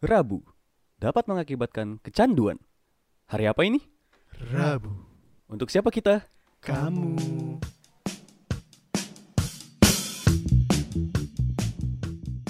Rabu 0.00 0.40
dapat 0.96 1.28
mengakibatkan 1.28 2.00
kecanduan. 2.00 2.56
Hari 3.28 3.52
apa 3.52 3.68
ini? 3.68 3.84
Rabu. 4.48 4.88
Untuk 5.44 5.68
siapa 5.68 5.92
kita? 5.92 6.24
Kamu. 6.64 7.20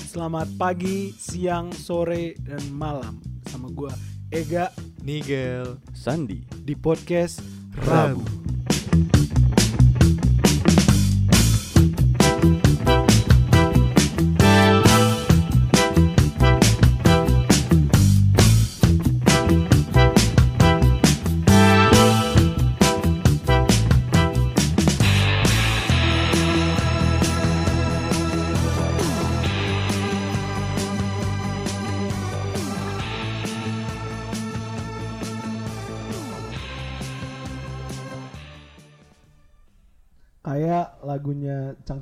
Selamat 0.07 0.47
pagi, 0.55 1.11
siang, 1.19 1.75
sore, 1.75 2.39
dan 2.39 2.63
malam 2.71 3.19
sama 3.51 3.67
gua 3.75 3.91
Ega 4.31 4.71
Nigel. 5.03 5.75
Sandi. 5.91 6.47
di 6.63 6.79
podcast 6.79 7.43
Rabu. 7.83 8.23
Kayak 8.23 8.40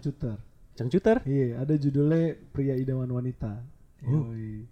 lagunya 0.08 0.36
Cangcuter. 0.38 0.38
Cangcuter. 0.78 1.16
Iya, 1.26 1.58
ada 1.58 1.74
judulnya 1.74 2.38
Pria 2.54 2.74
Idaman 2.78 3.10
Wanita. 3.10 3.66
Yoi. 4.06 4.62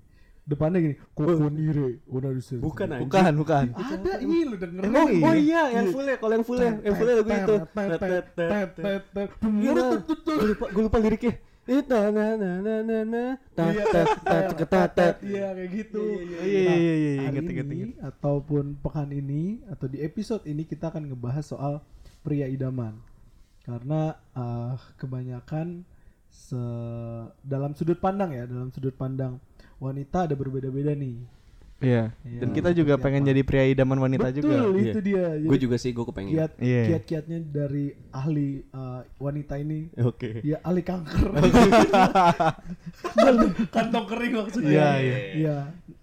Depannya 0.46 0.78
gini, 0.78 0.94
Kokonire, 1.10 1.98
Onarusu. 2.06 2.62
Bukan 2.62 2.86
anjing. 2.86 3.10
Bukan, 3.10 3.32
bukan. 3.34 3.64
Ada, 3.74 4.22
ini 4.22 4.46
lu 4.46 4.54
denger. 4.54 4.82
Emang 4.86 5.10
Oh 5.18 5.34
iya? 5.34 5.66
iya, 5.66 5.82
yang 5.82 5.86
fullnya. 5.90 6.16
Kalau 6.22 6.32
yang 6.38 6.46
fullnya, 6.46 6.72
yang 6.86 6.94
fullnya 6.94 7.14
lagu 7.18 7.30
itu. 7.34 7.56
Gue 10.22 10.46
lupa, 10.54 10.66
gue 10.70 10.82
lupa 10.86 10.98
liriknya. 11.02 11.34
Na 11.66 12.14
na 12.14 12.38
na 12.38 12.52
na 12.62 12.98
na 13.02 13.22
ta 13.58 13.74
Iya, 13.74 13.82
ta 13.90 14.02
ta 14.22 14.38
ta 14.54 14.64
ta 14.70 14.82
ta. 14.86 15.06
Iya 15.18 15.50
kayak 15.50 15.70
gitu. 15.74 15.98
Iya, 15.98 16.38
iya, 16.46 16.60
iya, 16.62 16.74
iya, 16.78 16.94
iya, 16.94 17.26
inget. 17.26 17.98
ataupun 18.06 18.78
pekan 18.78 19.10
ini 19.10 19.66
atau 19.66 19.90
di 19.90 19.98
episode 19.98 20.46
ini 20.46 20.62
kita 20.62 20.94
akan 20.94 21.10
ngebahas 21.10 21.42
soal 21.42 21.82
pria 22.22 22.46
idaman. 22.46 22.94
Karena 23.66 24.00
eh, 24.32 24.72
kebanyakan 24.96 25.82
se 26.30 26.62
dalam 27.42 27.74
sudut 27.74 27.98
pandang 27.98 28.30
ya, 28.30 28.46
dalam 28.46 28.70
sudut 28.70 28.94
pandang 28.94 29.42
wanita 29.76 30.30
ada 30.30 30.38
berbeda-beda 30.38 30.94
nih. 30.94 31.18
Iya. 31.76 32.08
Iya, 32.24 32.40
Dan 32.40 32.56
kita 32.56 32.72
juga 32.72 32.96
pengen 32.96 33.20
apa? 33.20 33.28
jadi 33.36 33.40
pria 33.44 33.68
idaman 33.68 34.00
wanita 34.00 34.32
Betul, 34.32 34.48
juga. 34.48 34.80
itu 34.80 35.00
dia. 35.04 35.36
Gue 35.44 35.58
juga 35.60 35.76
sih, 35.76 35.92
gue 35.92 36.08
kepengen. 36.08 36.32
kiat 36.32 36.52
Iya. 36.56 36.82
kiat-kiatnya 36.88 37.38
dari 37.44 37.92
ahli 38.08 38.64
eh, 38.64 39.00
wanita 39.20 39.60
ini 39.60 39.92
Oke. 40.00 40.40
ya 40.40 40.56
ahli 40.64 40.80
kanker. 40.80 41.36
Kantong 43.76 44.06
kering 44.08 44.32
maksudnya. 44.40 44.72
Iya, 44.72 44.88
iya. 45.00 45.16
Iya. 45.36 45.56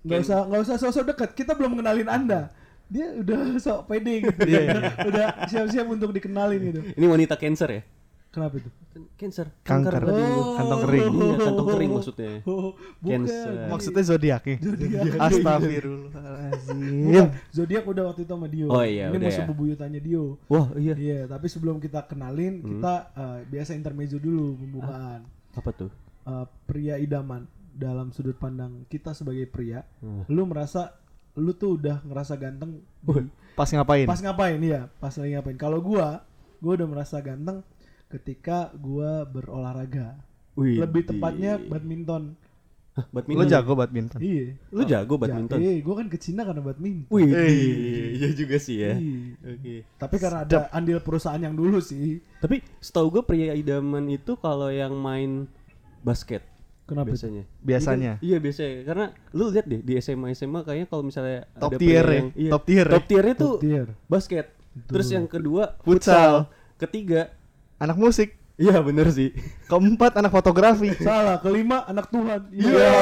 Nggak 0.06 0.20
usah 0.22 0.40
nggak 0.46 0.62
usah 0.62 0.76
sosok 0.78 1.04
dekat. 1.10 1.30
Kita 1.34 1.58
belum 1.58 1.80
kenalin 1.80 2.10
Anda. 2.10 2.54
Dia 2.94 3.08
udah 3.18 3.40
sok 3.66 3.90
pede 3.90 4.14
gitu. 4.22 4.40
Iya, 4.46 4.62
iya. 4.62 4.80
udah 5.02 5.26
siap-siap 5.50 5.88
untuk 5.90 6.14
dikenalin 6.14 6.62
gitu. 6.62 6.80
Ini 6.94 7.06
wanita 7.10 7.34
cancer 7.36 7.70
ya? 7.72 7.82
Kenapa 8.30 8.58
itu? 8.58 8.70
Cancer. 9.14 9.46
Kanker. 9.62 9.94
tadi. 9.94 10.10
Oh. 10.26 10.58
Kantong 10.58 10.82
kering. 10.86 11.06
Iya, 11.06 11.36
kantong 11.40 11.68
kering 11.70 11.92
maksudnya. 11.92 12.32
Oh, 12.50 12.74
Cancer. 13.02 13.52
Maksudnya 13.70 14.04
zodiak 14.04 14.42
nih. 14.46 14.58
Astagfirullahaladzim. 15.26 17.06
Bukan. 17.08 17.28
Zodiak 17.50 17.84
udah 17.86 18.04
waktu 18.10 18.22
itu 18.26 18.34
sama 18.34 18.48
Dio. 18.50 18.68
Oh 18.70 18.82
iya, 18.82 19.10
Ini 19.10 19.18
udah 19.18 19.30
musuh 19.30 19.44
ya. 19.44 19.50
bebuyutannya 19.50 20.02
Dio. 20.02 20.26
Wah, 20.50 20.68
iya. 20.76 20.94
Iya, 20.96 21.20
tapi 21.26 21.46
sebelum 21.46 21.78
kita 21.78 22.06
kenalin, 22.06 22.62
Hmm. 22.62 22.70
kita 22.78 22.94
eh, 23.14 23.40
biasa 23.50 23.72
intermezzo 23.74 24.18
dulu 24.18 24.58
pembukaan. 24.58 25.22
Apa 25.54 25.70
tuh? 25.74 25.90
Eh, 26.24 26.46
pria 26.66 26.96
idaman 26.98 27.46
dalam 27.70 28.10
sudut 28.10 28.38
pandang 28.38 28.86
kita 28.88 29.14
sebagai 29.14 29.46
pria. 29.46 29.82
Hmm. 30.00 30.26
Lu 30.26 30.46
merasa 30.46 30.94
lu 31.36 31.52
tuh 31.52 31.76
udah 31.76 32.02
ngerasa 32.04 32.34
ganteng 32.36 32.78
di- 33.00 33.32
Pas 33.54 33.70
ngapain? 33.70 34.06
pas 34.06 34.18
ngapain 34.18 34.58
ya? 34.58 34.90
Pas 34.98 35.14
lagi 35.14 35.32
ngapain? 35.32 35.58
Kalau 35.58 35.78
gua, 35.78 36.22
gua 36.58 36.72
udah 36.74 36.88
merasa 36.88 37.18
ganteng 37.20 37.62
ketika 38.08 38.70
gua 38.74 39.24
berolahraga. 39.24 40.18
Wih. 40.54 40.78
Lebih 40.78 41.06
tepatnya 41.08 41.58
badminton. 41.58 42.38
Hah, 42.94 43.06
Lo 43.06 43.14
badminton. 43.16 43.50
jago 43.50 43.74
badminton. 43.74 44.20
Iya. 44.22 44.46
Lu 44.70 44.82
jago 44.84 45.18
badminton. 45.18 45.58
Eh, 45.60 45.82
gua 45.82 45.96
kan 45.98 46.08
ke 46.08 46.18
Cina 46.18 46.46
karena 46.46 46.62
badminton. 46.62 47.10
Wih, 47.10 47.26
Eh. 47.26 48.14
iya 48.16 48.30
juga 48.32 48.58
sih 48.58 48.78
ya. 48.80 48.94
Iya. 48.94 49.34
Oke. 49.50 49.76
Tapi 49.98 50.16
karena 50.18 50.46
ada 50.46 50.70
andil 50.70 51.02
perusahaan 51.02 51.42
yang 51.42 51.54
dulu 51.54 51.82
sih. 51.82 52.22
Tapi 52.38 52.62
setahu 52.78 53.10
gue 53.12 53.24
pria 53.24 53.54
idaman 53.54 54.06
itu 54.08 54.38
kalau 54.38 54.70
yang 54.70 54.94
main 54.94 55.50
basket 56.00 56.46
Kenapa? 56.84 57.06
itu? 57.06 57.16
biasanya. 57.16 57.44
Biasanya. 57.60 58.12
Iya 58.20 58.38
biasanya. 58.38 58.76
Karena 58.84 59.06
lu 59.32 59.44
lihat 59.50 59.66
deh 59.66 59.80
di 59.80 59.94
SMA 59.98 60.32
SMA 60.32 60.62
kayaknya 60.62 60.86
kalau 60.86 61.02
misalnya 61.02 61.48
Top 61.56 61.72
ada 61.72 61.78
tier 61.78 62.04
ya? 62.04 62.14
yang- 62.14 62.32
iya, 62.36 62.52
Top 62.52 62.64
tier 62.64 62.86
ya? 62.86 62.92
Top 62.92 63.06
tiernya 63.06 63.36
tuh 63.36 63.48
Top 63.50 63.62
tier. 63.62 63.88
basket. 64.06 64.46
Terus 64.86 65.08
yang 65.08 65.26
kedua 65.26 65.78
Futsal. 65.80 66.50
Ketiga, 66.76 67.32
Anak 67.78 67.96
musik. 67.96 68.36
iya 68.56 68.78
bener 68.80 69.10
sih. 69.10 69.34
Keempat 69.66 70.14
anak 70.16 70.30
fotografi. 70.30 70.94
Salah, 71.00 71.38
kelima 71.38 71.82
anak 71.84 72.06
Tuhan. 72.08 72.42
Iya. 72.50 72.94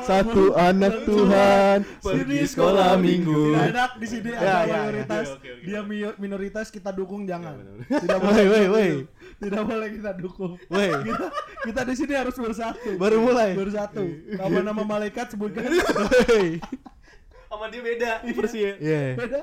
Satu 0.00 0.52
anak 0.52 1.02
Tuhan. 1.02 1.78
Pergi 1.98 2.40
sekolah 2.44 2.94
minggu. 2.96 3.42
Tidak 3.50 3.70
enak 3.70 3.90
di 3.94 4.06
sini 4.06 4.28
Ya, 4.28 4.38
ada 4.38 4.44
ya, 4.44 4.54
ya. 4.60 4.74
mayoritas. 4.76 5.26
Oke, 5.30 5.38
oke, 5.40 5.50
oke. 5.50 5.64
Dia 5.64 5.80
mi- 5.82 6.16
minoritas 6.18 6.66
kita 6.68 6.90
dukung 6.90 7.24
jangan. 7.24 7.56
benar, 7.56 7.74
Tidak 7.96 8.16
Woi, 8.16 8.26
boleh. 8.28 8.44
woi, 8.46 8.64
woi. 8.68 8.88
Tidak 9.34 9.62
boleh 9.62 9.88
kita 9.90 10.10
dukung. 10.14 10.54
Woi. 10.68 10.90
Kita, 11.04 11.26
kita 11.64 11.80
di 11.84 11.94
sini 11.94 12.14
harus 12.14 12.36
bersatu. 12.36 12.94
Baru 12.96 13.22
mulai. 13.22 13.52
Bersatu. 13.54 14.04
Nama-nama 14.34 14.82
malaikat 14.82 15.34
sebutkan. 15.34 15.68
Hei. 16.30 16.58
Sama 17.46 17.70
dia 17.70 17.82
beda 17.82 18.10
persis. 18.34 18.74
Iya. 18.78 19.14
Beda. 19.14 19.40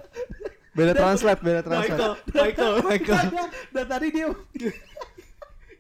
Beda 0.72 0.94
translate, 0.96 1.42
beda 1.44 1.62
translate. 1.62 2.00
Michael, 2.00 2.14
Michael, 2.32 2.74
Michael. 2.90 3.26
Dan 3.76 3.86
tadi 3.88 4.08
dia 4.10 4.28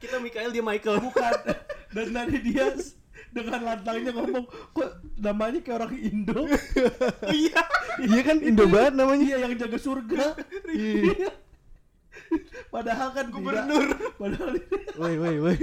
kita 0.01 0.15
Michael 0.19 0.49
dia 0.51 0.63
Michael. 0.63 0.97
bukan. 0.99 1.33
Dan 1.91 2.07
tadi 2.11 2.35
dia 2.43 2.65
dengan 3.31 3.59
lantangnya 3.63 4.11
ngomong 4.11 4.43
kok 4.75 4.89
namanya 5.15 5.59
kayak 5.63 5.77
orang 5.79 5.93
Indo. 5.95 6.43
Iya. 7.31 7.61
Iya 8.03 8.21
kan 8.27 8.37
Indo 8.43 8.67
banget 8.67 8.93
namanya. 8.99 9.23
Iya 9.23 9.37
yang 9.47 9.53
jaga 9.55 9.77
surga. 9.79 10.25
Iya. 10.67 11.31
Padahal 12.69 13.09
kan 13.11 13.25
Gubernur. 13.27 13.85
tidak. 13.87 14.13
Padahal 14.15 14.51
Woi, 14.95 15.13
woi, 15.17 15.35
woi. 15.39 15.57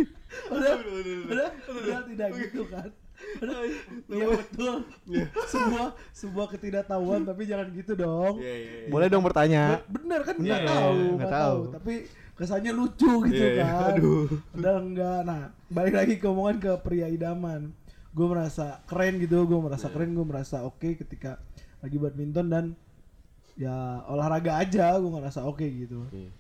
padahal, 0.45 0.79
padahal, 1.25 1.53
padahal 1.65 2.03
tidak 2.07 2.29
gitu 2.39 2.63
kan. 2.67 2.89
Padahal, 3.39 3.65
Iya 4.07 4.27
betul. 4.31 4.75
Sebuah 5.47 5.89
sebuah 6.13 6.47
ketidaktahuan 6.51 7.25
tapi 7.25 7.43
jangan 7.45 7.67
gitu 7.73 7.93
dong. 7.95 8.39
Iya, 8.39 8.55
iya, 8.55 8.77
iya. 8.85 8.89
Boleh 8.89 9.07
dong 9.09 9.25
bertanya. 9.25 9.83
Bener 9.87 10.21
kan 10.23 10.35
Iya, 10.37 10.45
nggak 10.45 10.61
iya, 10.61 10.69
tahu, 10.69 10.93
nggak 10.95 11.17
nggak 11.17 11.31
tahu. 11.33 11.59
tahu. 11.59 11.75
Tapi 11.75 11.95
kesannya 12.35 12.73
lucu 12.73 13.13
gitu 13.27 13.35
Iya, 13.37 13.51
iya. 13.51 13.65
kan. 13.67 13.93
Aduh. 13.93 14.27
Padahal 14.53 14.79
enggak. 14.85 15.21
Nah, 15.25 15.41
balik 15.69 15.95
lagi 15.97 16.15
ke 16.17 16.27
omongan 16.27 16.57
ke 16.59 16.73
pria 16.81 17.07
idaman. 17.07 17.75
Gue 18.11 18.27
merasa 18.27 18.81
keren 18.85 19.19
gitu, 19.19 19.45
gue 19.45 19.59
merasa 19.59 19.87
Iya. 19.87 19.95
keren, 19.95 20.11
gue 20.13 20.27
merasa 20.27 20.57
oke 20.63 20.89
ketika 20.97 21.39
lagi 21.79 21.97
badminton 21.97 22.47
dan 22.49 22.65
ya 23.55 23.75
olahraga 24.07 24.59
aja 24.59 24.95
gue 24.95 25.11
ngerasa 25.11 25.43
oke 25.43 25.67
gitu. 25.67 26.07
Oke. 26.07 26.31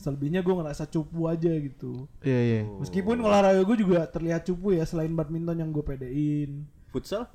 Selebihnya 0.00 0.40
gue 0.42 0.54
ngerasa 0.56 0.88
cupu 0.88 1.28
aja 1.30 1.52
gitu. 1.52 2.08
Iya, 2.24 2.40
iya. 2.40 2.60
Meskipun 2.80 3.20
olahraga 3.22 3.62
gue 3.62 3.76
juga 3.78 4.08
terlihat 4.08 4.48
cupu 4.48 4.74
ya 4.74 4.82
selain 4.88 5.12
badminton 5.14 5.62
yang 5.62 5.70
gue 5.70 5.84
pedein. 5.84 6.66
Futsal? 6.90 7.28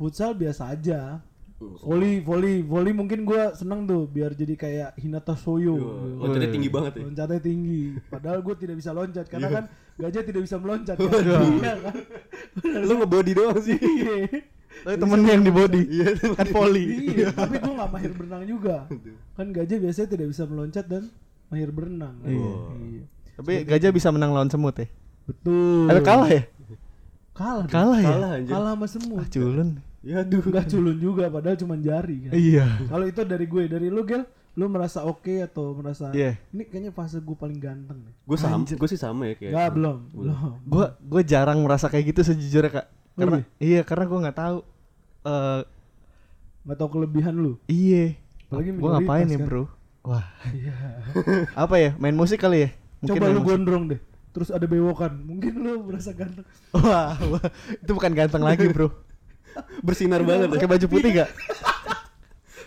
Futsal 0.00 0.32
biasa 0.32 0.72
aja. 0.72 1.20
Volley, 1.60 2.24
volley, 2.24 2.64
volley 2.64 2.96
mungkin 2.96 3.28
gue 3.28 3.52
seneng 3.52 3.84
tuh 3.84 4.08
biar 4.08 4.32
jadi 4.32 4.56
kayak 4.56 4.90
Hinata 4.96 5.36
Soyo. 5.36 5.76
Loncatnya 6.16 6.48
tinggi 6.56 6.72
banget 6.72 6.92
ya. 6.96 7.02
Loncatnya 7.04 7.40
tinggi. 7.44 8.00
Padahal 8.08 8.40
gue 8.40 8.54
tidak 8.56 8.80
bisa 8.80 8.96
loncat 8.96 9.28
karena 9.28 9.48
kan 9.52 9.64
gajah 10.00 10.22
tidak 10.24 10.40
bisa 10.48 10.56
meloncat. 10.56 10.96
Kan? 10.96 11.04
Waduh. 11.04 11.40
Iya 11.60 11.72
kan? 11.84 11.94
Lu 12.80 12.94
ngebody 13.04 13.32
doang 13.36 13.60
sih. 13.60 13.76
Iya. 13.76 14.40
Tapi 14.80 14.96
temennya 14.96 15.32
yang 15.36 15.44
di 15.44 15.52
body. 15.52 15.82
Iya, 15.84 16.08
kan 16.32 16.48
volley. 16.48 16.86
Iya, 17.12 17.28
tapi 17.36 17.60
gue 17.60 17.72
gak 17.76 17.90
mahir 17.92 18.12
berenang 18.16 18.44
juga. 18.48 18.88
Kan 19.36 19.52
gajah 19.52 19.76
biasanya 19.76 20.08
tidak 20.16 20.26
bisa 20.32 20.42
meloncat 20.48 20.88
dan 20.88 21.12
mahir 21.50 21.70
berenang. 21.70 22.14
kan? 22.18 22.30
Iya. 22.30 22.52
Iya. 22.78 23.04
Tapi 23.36 23.52
gajah 23.64 23.90
bisa 23.90 24.08
menang 24.08 24.30
lawan 24.30 24.48
semut 24.48 24.74
ya. 24.74 24.86
Betul. 25.26 25.86
Ada 25.86 26.00
kalah 26.00 26.30
ya? 26.30 26.42
Kalah. 27.34 27.64
Kalah 27.66 27.98
ya? 27.98 28.10
Kalah 28.10 28.30
anjir. 28.36 28.52
Kalah 28.52 28.70
sama 28.74 28.86
semut. 28.86 29.18
Ah, 29.18 29.28
culun. 29.28 29.68
Ya 30.00 30.14
aduh. 30.20 30.40
Enggak 30.40 30.66
culun 30.68 30.96
juga 30.96 31.24
padahal 31.28 31.56
cuma 31.56 31.74
jari 31.76 32.16
kan. 32.28 32.32
Iya. 32.32 32.66
Kalau 32.86 33.04
itu 33.04 33.20
dari 33.24 33.44
gue, 33.44 33.62
dari 33.66 33.88
lu 33.88 34.02
Gel, 34.04 34.24
lu 34.58 34.66
merasa 34.66 35.04
oke 35.04 35.40
atau 35.40 35.72
merasa 35.72 36.10
Iya. 36.12 36.36
ini 36.50 36.62
kayaknya 36.66 36.92
fase 36.92 37.16
gue 37.18 37.36
paling 37.36 37.56
ganteng 37.56 38.02
nih. 38.02 38.14
Gue 38.24 38.36
sama, 38.36 38.60
gue 38.62 38.88
sih 38.88 39.00
sama 39.00 39.30
ya 39.30 39.34
kayak. 39.36 39.52
Enggak, 39.52 39.68
belum. 39.72 39.98
Belum. 40.12 40.52
Gua 40.66 40.86
gua 41.00 41.22
jarang 41.24 41.58
merasa 41.64 41.86
kayak 41.88 42.12
gitu 42.12 42.20
sejujurnya, 42.26 42.82
Kak. 42.82 42.86
Karena 43.16 43.38
iya, 43.56 43.80
karena 43.84 44.04
gua 44.04 44.18
nggak 44.28 44.38
tahu. 44.38 44.58
eh 45.20 45.60
nggak 46.60 46.76
tahu 46.76 46.88
kelebihan 46.92 47.34
lu 47.36 47.52
iya. 47.68 48.16
Apalagi 48.48 48.70
Gua 48.76 48.90
ngapain 49.00 49.28
ya, 49.28 49.36
kan. 49.40 49.46
Bro? 49.48 49.64
Wah, 50.00 50.24
iya 50.56 50.74
apa 51.68 51.74
ya? 51.76 51.90
Main 52.00 52.16
musik 52.16 52.40
kali 52.40 52.68
ya? 52.68 52.70
coba 53.00 53.32
main 53.32 53.32
lu 53.32 53.40
musik. 53.40 53.48
gondrong 53.56 53.84
deh 53.96 54.00
terus 54.30 54.48
ada 54.54 54.62
bewokan 54.68 55.10
mungkin 55.26 55.52
lu 55.58 55.82
merasa 55.90 56.14
ganteng 56.14 56.46
Wah, 56.70 57.18
wah, 57.18 57.44
itu 57.82 57.90
bukan 57.90 58.12
ganteng 58.14 58.46
lagi, 58.46 58.70
Bro. 58.70 58.94
Bersinar 59.82 60.22
banget. 60.22 60.46
Pakai 60.46 60.70
baju 60.70 60.86
putih 60.86 61.10
gak? 61.18 61.30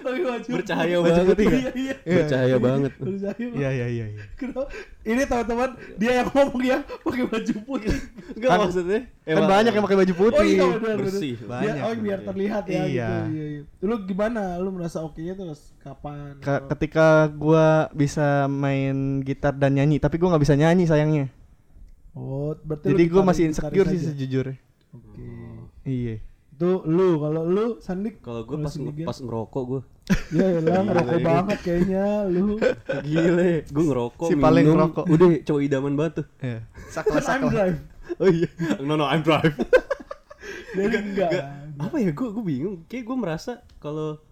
baju 0.03 0.49
Bercahaya 0.49 0.95
Baju 0.95 1.09
banget. 1.09 1.35
iya 1.37 1.49
nggak? 1.49 1.75
iya 1.75 1.95
Bercahaya 2.05 2.57
banget. 2.57 2.91
bercahaya 2.95 3.47
Iya, 3.53 3.69
iya, 3.71 3.87
iya, 3.87 4.05
iya. 4.09 4.23
Kenapa? 4.33 4.67
Ini 5.01 5.21
teman-teman 5.23 5.69
dia 5.95 6.11
yang 6.13 6.27
ngomong 6.29 6.61
ya 6.61 6.77
pakai 6.99 7.23
baju 7.25 7.53
putih. 7.63 7.95
Enggak 8.33 8.49
Kan- 8.49 8.59
maksudnya. 8.61 8.99
Kan 9.23 9.43
banyak 9.45 9.71
yang 9.71 9.83
pakai 9.83 9.99
baju 9.99 10.13
putih. 10.13 10.37
Oh 10.37 10.45
iya 10.45 10.65
benar 10.73 10.97
Bersih, 10.99 11.35
banyak. 11.39 11.73
Biar, 11.73 11.75
oh 11.81 11.93
biar 11.97 12.19
terlihat 12.23 12.63
ya 12.65 12.73
Iya. 12.75 12.83
gitu. 12.83 13.13
Iya, 13.31 13.45
iya. 13.49 13.61
Lu 13.81 13.95
gimana? 14.03 14.43
Lu 14.57 14.69
merasa 14.69 14.97
oke-nya 14.99 15.33
tuh 15.33 15.47
kapan? 15.79 16.35
Ka- 16.37 16.59
Atau- 16.59 16.67
ketika 16.69 17.07
gua 17.29 17.65
bisa 17.91 18.27
main 18.45 18.95
gitar 19.19 19.51
dan 19.51 19.73
nyanyi, 19.73 19.97
tapi 19.97 20.15
gua 20.15 20.31
nggak 20.31 20.43
bisa 20.43 20.53
nyanyi 20.53 20.83
sayangnya. 20.83 21.25
Oh, 22.11 22.53
berarti 22.57 22.89
Jadi 22.89 23.03
gitaris- 23.05 23.25
masih 23.25 23.43
insecure 23.47 23.87
sih 23.89 24.01
sejujurnya. 24.03 24.57
Oke. 24.91 25.25
Iya. 25.83 26.15
Itu 26.63 26.87
lu 26.87 27.19
kalau 27.19 27.43
lu 27.43 27.65
Sandik 27.77 28.15
Kalau 28.19 28.41
gue 28.41 28.55
pas 28.57 28.71
sendirian? 28.71 29.03
pas 29.03 29.17
ngerokok 29.17 29.63
gue. 29.65 29.81
Ya 30.31 30.47
lah 30.59 30.79
ngerokok 30.87 31.19
banget 31.21 31.59
kayaknya 31.59 32.05
lu. 32.25 32.55
Gile, 33.05 33.51
gue 33.65 33.83
ngerokok. 33.85 34.27
Si 34.27 34.35
paling 34.37 34.63
minum, 34.63 34.75
ngerokok. 34.79 35.05
Udah 35.05 35.27
cowok 35.43 35.61
idaman 35.61 35.93
banget 35.93 36.13
tuh. 36.15 36.25
Iya. 36.39 36.59
Sakla 36.87 37.11
Kan 37.11 37.19
I'm 37.19 37.27
sakla. 37.27 37.51
drive. 37.51 37.77
Oh 38.15 38.29
iya. 38.29 38.47
No 38.79 38.95
no, 38.95 39.03
I'm 39.03 39.19
drive. 39.21 39.51
Jadi 40.73 40.95
enggak. 40.97 41.31
Apa 41.75 41.95
ya 41.97 42.09
gue 42.09 42.27
gue 42.29 42.43
bingung. 42.43 42.77
Kayak 42.85 43.03
gue 43.03 43.17
merasa 43.17 43.51
kalau 43.77 44.23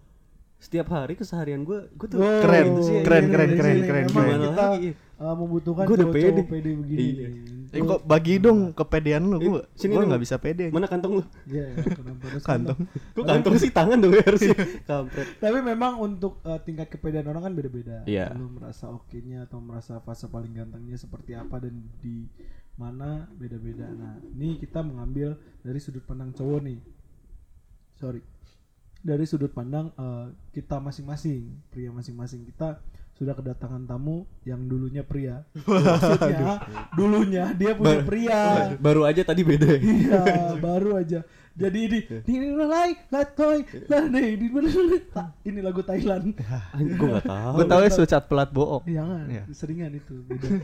setiap 0.56 0.88
hari 0.88 1.12
keseharian 1.12 1.62
gue 1.62 1.90
gue 1.90 2.06
tuh 2.08 2.16
Oh, 2.16 2.40
Keren, 2.40 2.64
gitu 2.70 2.80
sih. 2.84 2.98
keren, 3.02 3.24
ini, 3.24 3.32
keren, 3.32 3.50
keren, 3.52 3.78
keren, 3.82 4.04
Emang 4.06 4.14
keren. 4.24 4.40
kita 4.44 4.64
Lagi. 4.70 4.90
uh, 5.18 5.34
membutuhkan 5.34 5.84
Gua 5.84 5.92
udah 5.92 6.06
cowok-cowok 6.06 6.34
pede. 6.38 6.42
pede 6.48 6.70
begini. 6.72 7.02
Iya. 7.02 7.26
nih. 7.28 7.42
Eh 7.42 7.61
kok 7.80 8.04
bagi 8.04 8.36
dong 8.36 8.76
kepedean 8.76 9.24
lu, 9.24 9.40
gua. 9.40 9.64
Eh, 9.64 9.64
sini 9.72 9.96
gua 9.96 10.04
dong. 10.04 10.12
nggak 10.12 10.22
bisa 10.28 10.36
pede. 10.36 10.68
Mana 10.68 10.84
kantong 10.84 11.12
lu? 11.20 11.24
Iya, 11.48 11.72
kenapa 11.88 12.24
harus 12.28 12.44
Kantong. 12.52 12.80
Gue 13.16 13.24
kantong 13.24 13.56
sih 13.56 13.70
tangan 13.72 13.96
dong 13.96 14.12
harusnya. 14.12 14.56
Kampret. 14.90 15.28
Tapi 15.40 15.58
memang 15.64 15.96
untuk 15.96 16.44
uh, 16.44 16.60
tingkat 16.60 16.92
kepedean 16.92 17.24
orang 17.32 17.48
kan 17.48 17.54
beda-beda. 17.56 18.04
Iya. 18.04 18.36
Lu 18.36 18.52
merasa 18.52 18.92
oke-nya 18.92 19.48
atau 19.48 19.64
merasa 19.64 19.96
fase 20.04 20.28
paling 20.28 20.52
gantengnya 20.52 21.00
seperti 21.00 21.32
apa 21.32 21.56
dan 21.64 21.80
di 22.04 22.28
mana 22.76 23.28
beda-beda. 23.36 23.88
Nah, 23.88 24.20
ini 24.36 24.60
kita 24.60 24.80
mengambil 24.84 25.36
dari 25.64 25.78
sudut 25.80 26.04
pandang 26.04 26.32
cowok 26.32 26.60
nih. 26.64 26.80
Sorry. 28.00 28.20
Dari 29.02 29.26
sudut 29.26 29.50
pandang 29.50 29.90
uh, 29.94 30.30
kita 30.50 30.78
masing-masing, 30.78 31.50
pria 31.68 31.90
masing-masing 31.90 32.46
kita 32.46 32.78
sudah 33.12 33.34
kedatangan 33.34 33.82
tamu 33.84 34.24
yang 34.42 34.62
dulunya 34.66 35.02
pria. 35.02 35.42
Maksudnya 35.66 36.62
dulunya 36.94 37.44
dia 37.52 37.74
punya 37.74 38.00
pria. 38.02 38.42
Baru 38.78 39.02
aja 39.02 39.22
tadi 39.22 39.42
beda. 39.42 39.66
ya? 39.74 39.78
Iya, 39.78 40.22
baru 40.58 40.98
aja. 40.98 41.20
Jadi 41.52 41.78
ini 41.84 41.98
ini 42.24 42.48
lai 42.56 42.96
latoy 43.12 43.60
lah 43.84 44.08
nih 44.08 44.40
Ta- 45.12 45.36
ini 45.44 45.60
lagu 45.60 45.84
Thailand. 45.84 46.32
Gue 46.98 47.08
gak 47.12 47.28
tahu. 47.28 47.52
Gua 47.60 47.66
tahu 47.68 47.80
ya 47.84 47.90
sucat 47.92 48.22
pelat 48.24 48.48
bohong. 48.48 48.88
Jangan, 48.88 49.28
Iya. 49.28 49.44
seringan 49.52 49.92
itu. 49.92 50.14
Beda. 50.26 50.48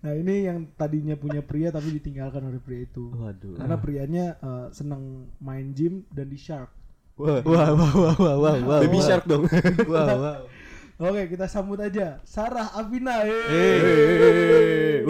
Nah 0.00 0.16
ini 0.16 0.48
yang 0.48 0.64
tadinya 0.80 1.12
punya 1.12 1.44
pria 1.44 1.68
tapi 1.68 1.92
ditinggalkan 1.92 2.40
oleh 2.40 2.56
pria 2.56 2.88
itu. 2.88 3.12
Waduh. 3.12 3.60
Karena 3.60 3.76
prianya 3.76 4.26
eh, 4.40 4.66
senang 4.72 5.28
main 5.44 5.76
gym 5.76 6.08
dan 6.08 6.32
di 6.32 6.40
shark. 6.40 6.72
Wah. 7.20 7.44
Wah, 7.44 7.68
wah, 7.76 7.92
wah, 7.92 8.16
wah, 8.16 8.36
wah, 8.40 8.56
wah. 8.64 8.80
Baby 8.80 8.96
wah. 8.96 9.04
shark 9.04 9.28
dong. 9.28 9.44
Wah, 9.92 10.08
wah. 10.16 10.40
Oke 11.00 11.32
kita 11.32 11.48
sambut 11.48 11.80
aja 11.80 12.20
Sarah 12.28 12.76
Afina. 12.76 13.24
Eh. 13.24 13.32
Hey. 13.48 15.00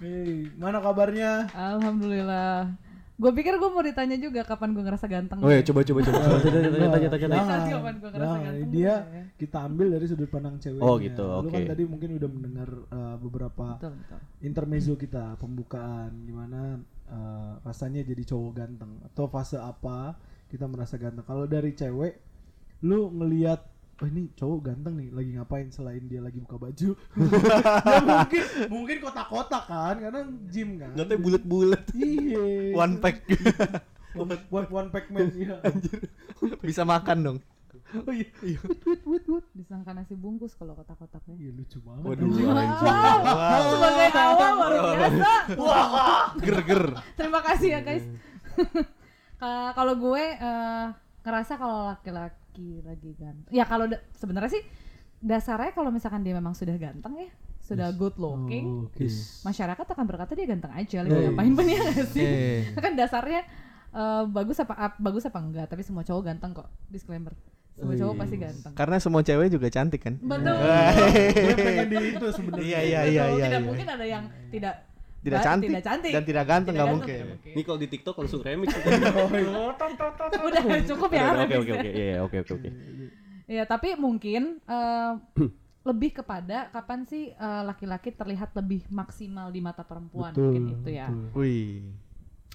Hey, 0.00 0.48
mana 0.56 0.80
kabarnya? 0.80 1.52
Alhamdulillah. 1.52 2.72
Gue 3.14 3.30
pikir 3.30 3.54
gue 3.62 3.70
mau 3.70 3.78
ditanya 3.78 4.18
juga 4.18 4.42
kapan 4.42 4.74
gue 4.74 4.82
ngerasa 4.82 5.06
ganteng. 5.06 5.38
Oh 5.38 5.46
ya 5.46 5.62
coba 5.62 5.86
coba 5.86 6.02
coba. 6.02 6.18
Tanya 6.40 6.88
tanya 6.90 7.08
tanya 7.14 7.26
tanya 7.30 7.62
Jawaban 7.70 7.94
gua 8.02 8.10
ngerasa 8.10 8.36
ganteng 8.42 8.70
Dia 8.74 8.90
ya. 8.90 8.96
kita 9.38 9.58
ambil 9.62 9.86
dari 9.94 10.06
sudut 10.10 10.26
pandang 10.32 10.58
ceweknya. 10.58 10.82
Oh, 10.82 10.98
gitu, 10.98 11.22
Lu 11.22 11.46
kan 11.46 11.62
oke. 11.62 11.70
tadi 11.70 11.82
mungkin 11.86 12.10
udah 12.18 12.26
mendengar 12.32 12.66
eh, 12.74 13.16
beberapa 13.22 13.78
Betul 13.78 13.94
betul. 14.02 14.18
intermezzo 14.42 14.98
kita 14.98 15.38
pembukaan 15.38 16.10
gimana 16.26 16.80
eh, 17.06 17.52
rasanya 17.62 18.02
jadi 18.02 18.18
cowok 18.24 18.50
ganteng 18.56 18.98
atau 19.06 19.30
fase 19.30 19.62
apa 19.62 20.18
kita 20.46 20.64
merasa 20.64 20.94
ganteng 20.96 21.24
kalau 21.24 21.44
dari 21.44 21.72
cewek 21.72 22.20
lu 22.82 23.10
ngelihat 23.10 23.64
oh 23.94 24.06
ini 24.06 24.26
cowok 24.34 24.58
ganteng 24.64 24.98
nih 24.98 25.08
lagi 25.10 25.30
ngapain 25.32 25.68
selain 25.70 26.02
dia 26.04 26.18
lagi 26.18 26.42
buka 26.42 26.58
baju 26.58 26.90
ya 27.86 28.02
mungkin 28.02 28.42
mungkin 28.66 28.96
kotak-kotak 29.00 29.64
kan 29.64 29.96
karena 29.98 30.20
gym 30.48 30.76
kan 30.76 30.90
tahu 30.92 31.14
bulat-bulat. 31.16 31.82
iya 31.94 32.74
One 32.82 32.98
pack. 32.98 33.22
one, 34.18 34.34
one, 34.50 34.66
one 34.68 34.88
pack 34.90 35.06
man 35.08 35.30
iya 35.32 35.62
Bisa 36.58 36.82
makan 36.82 37.18
dong. 37.22 37.38
oh 37.94 38.10
iya 38.10 38.26
iya 38.42 38.58
wut 38.62 39.02
wut 39.06 39.24
wut 39.30 39.44
Disangka 39.54 39.94
nasi 39.94 40.18
bungkus 40.18 40.58
kalau 40.58 40.74
kotak-kotaknya. 40.74 41.38
iya 41.38 41.50
lucu 41.54 41.78
banget 41.80 42.02
Waduh, 42.02 42.26
anjing. 42.26 42.46
anjing. 42.50 42.94
Wow, 43.24 43.62
sebagai 43.70 44.08
awal 44.12 44.50
luar 44.52 44.72
biasa. 44.90 45.30
Ger 46.36 46.58
ger. 46.66 46.84
Terima 47.14 47.40
kasih 47.46 47.68
ya 47.70 47.80
guys. 47.80 48.04
Ka- 49.44 49.72
kalau 49.74 49.94
gue 49.94 50.24
eh, 50.34 50.86
ngerasa 51.20 51.52
kalau 51.54 51.90
laki-laki 51.90 52.80
lagi 52.80 53.12
ganteng. 53.14 53.50
Ya 53.50 53.64
kalau 53.64 53.84
da- 53.84 54.00
sebenarnya 54.14 54.48
sih 54.50 54.64
dasarnya 55.20 55.72
kalau 55.72 55.88
misalkan 55.88 56.20
dia 56.20 56.32
memang 56.32 56.52
sudah 56.52 56.72
ganteng 56.74 57.12
ya, 57.18 57.28
sudah 57.58 57.92
good 57.92 58.12
looking, 58.14 58.64
Oh, 58.64 58.86
oke. 58.86 59.04
masyarakat 59.42 59.86
akan 59.86 60.04
berkata 60.04 60.32
dia 60.32 60.44
ganteng 60.44 60.68
aja, 60.70 61.00
lagi 61.00 61.12
Hey. 61.12 61.24
ngapain 61.26 61.52
pun 61.52 61.64
ya 61.66 61.78
nggak 61.78 62.06
sih? 62.06 62.24
Eh. 62.24 62.60
kan 62.84 62.92
dasarnya 62.94 63.40
eh, 63.90 64.22
bagus 64.26 64.56
apa 64.58 64.74
ap- 64.74 64.96
bagus 64.98 65.24
apa 65.24 65.38
enggak, 65.38 65.66
tapi 65.66 65.80
semua 65.80 66.02
cowok 66.02 66.22
ganteng 66.24 66.52
kok. 66.52 66.68
Disclaimer. 66.88 67.32
Semua 67.74 67.96
cowok 67.96 68.14
pasti 68.16 68.36
ganteng. 68.38 68.72
Karena 68.72 68.96
semua 68.98 69.20
cewek 69.20 69.50
juga 69.50 69.66
cantik 69.66 70.00
kan? 70.00 70.14
Betul. 70.16 70.54
Dia 71.34 71.56
pengen 71.58 71.86
di 71.90 71.96
itu 72.12 72.26
sebenarnya 72.30 72.62
Iya 72.62 72.80
iya 72.80 73.00
iya 73.02 73.24
iya. 73.32 73.44
Tidak 73.44 73.50
iya. 73.50 73.66
mungkin 73.66 73.86
ada 73.88 74.06
yang 74.06 74.24
tidak 74.48 74.74
Tidak 75.24 75.40
cantik, 75.40 75.68
tidak 75.72 75.84
cantik 75.88 76.12
dan 76.12 76.22
tidak 76.28 76.44
ganteng 76.44 76.74
nggak 76.76 76.90
mungkin. 76.92 77.24
Ini 77.40 77.62
kalau 77.64 77.78
di 77.80 77.88
TikTok 77.88 78.14
langsung 78.20 78.44
remix. 78.44 78.68
Udah 80.48 80.62
cukup 80.84 81.10
ya. 81.16 81.24
Oke 81.40 81.54
oke 81.64 81.72
ya. 81.72 81.80
oke. 81.80 81.90
Iya 81.90 82.16
oke 82.20 82.36
oke 82.44 82.52
oke. 82.60 82.68
Ya 83.48 83.64
tapi 83.64 83.96
mungkin 83.96 84.60
eh, 84.60 85.12
lebih 85.88 86.20
kepada 86.20 86.68
kapan 86.68 87.08
sih 87.08 87.32
eh, 87.32 87.62
laki-laki 87.64 88.12
terlihat 88.12 88.52
lebih 88.52 88.84
maksimal 88.92 89.48
di 89.48 89.64
mata 89.64 89.80
perempuan 89.80 90.36
Betul, 90.36 90.44
mungkin 90.44 90.64
itu 90.76 90.90
ya. 90.92 91.08
betul. 91.08 91.40
Wih. 91.40 91.88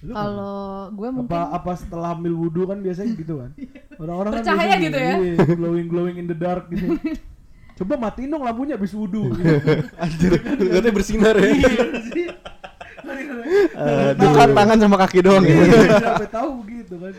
Kalau 0.00 0.88
gue 0.96 1.08
mungkin 1.12 1.28
apa 1.36 1.60
apa 1.60 1.72
setelah 1.76 2.16
ambil 2.16 2.32
wudhu 2.32 2.64
kan 2.64 2.80
biasanya 2.80 3.20
gitu 3.20 3.36
kan 3.36 3.52
orang-orang 4.00 4.32
kan 4.40 4.80
gitu 4.80 4.96
ya? 4.96 5.14
iya, 5.20 5.36
glowing 5.44 5.92
glowing 5.92 6.16
in 6.16 6.24
the 6.24 6.32
dark 6.32 6.72
gitu 6.72 6.96
coba 7.80 7.96
matiin 7.96 8.32
dong 8.32 8.44
lampunya 8.44 8.76
habis 8.76 8.92
wudhu 8.92 9.32
gitu. 9.36 9.56
Anjir, 10.04 10.36
katanya 10.40 10.92
bersinar 10.92 11.36
ya. 11.36 11.52
Iya 13.20 14.14
sih 14.16 14.16
Bukan 14.18 14.48
tangan 14.56 14.78
sama 14.80 14.96
kaki 14.96 15.18
doang 15.20 15.44
ya. 15.44 15.54
Iya, 15.60 15.98
sampai 16.00 16.28
tahu 16.32 16.48
begitu 16.64 16.94
kan 16.96 17.14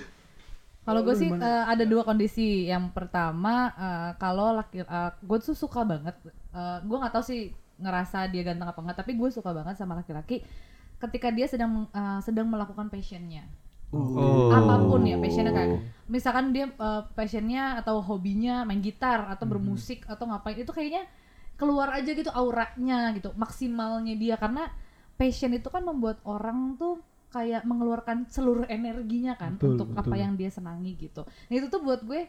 Kalau 0.82 1.06
gue 1.06 1.14
sih 1.14 1.30
eh, 1.30 1.64
ada 1.70 1.86
dua 1.86 2.02
kondisi. 2.02 2.66
Yang 2.66 2.90
pertama 2.98 3.70
eh, 3.78 4.10
kalau 4.18 4.58
laki 4.58 4.82
gue 5.22 5.38
tuh 5.40 5.54
suka 5.54 5.86
banget. 5.86 6.18
eh, 6.52 6.78
gue 6.82 6.98
nggak 6.98 7.14
tahu 7.14 7.24
sih 7.24 7.54
ngerasa 7.82 8.30
dia 8.30 8.42
ganteng 8.46 8.70
apa 8.70 8.80
enggak, 8.82 8.98
tapi 9.02 9.18
gue 9.18 9.30
suka 9.30 9.54
banget 9.54 9.74
sama 9.78 9.98
laki-laki 9.98 10.42
ketika 11.02 11.30
dia 11.34 11.46
sedang 11.46 11.86
eh, 11.94 12.20
sedang 12.26 12.50
melakukan 12.50 12.90
passionnya. 12.90 13.46
Oh. 13.92 14.48
Apa 14.56 14.88
pun 14.88 15.04
ya 15.04 15.20
passionnya 15.20 15.52
kayak 15.52 15.72
misalkan 16.10 16.50
dia 16.56 16.66
eh, 16.72 17.02
passionnya 17.14 17.78
atau 17.82 18.02
hobinya 18.02 18.66
main 18.66 18.82
gitar 18.82 19.30
atau 19.30 19.46
bermusik 19.46 20.08
atau 20.10 20.28
ngapain 20.32 20.58
itu 20.58 20.72
kayaknya 20.74 21.06
keluar 21.62 21.94
aja 21.94 22.10
gitu 22.10 22.34
auranya 22.34 23.14
gitu 23.14 23.30
maksimalnya 23.38 24.18
dia 24.18 24.34
karena 24.34 24.66
passion 25.22 25.54
itu 25.54 25.70
kan 25.70 25.86
membuat 25.86 26.18
orang 26.26 26.74
tuh 26.82 26.98
kayak 27.30 27.62
mengeluarkan 27.64 28.26
seluruh 28.26 28.66
energinya 28.66 29.38
kan 29.38 29.62
Betul, 29.62 29.78
untuk 29.78 29.88
apa 29.94 30.10
betul. 30.10 30.18
yang 30.18 30.34
dia 30.34 30.50
senangi 30.50 30.98
gitu. 30.98 31.22
Nah 31.22 31.54
itu 31.54 31.70
tuh 31.70 31.86
buat 31.86 32.02
gue 32.02 32.26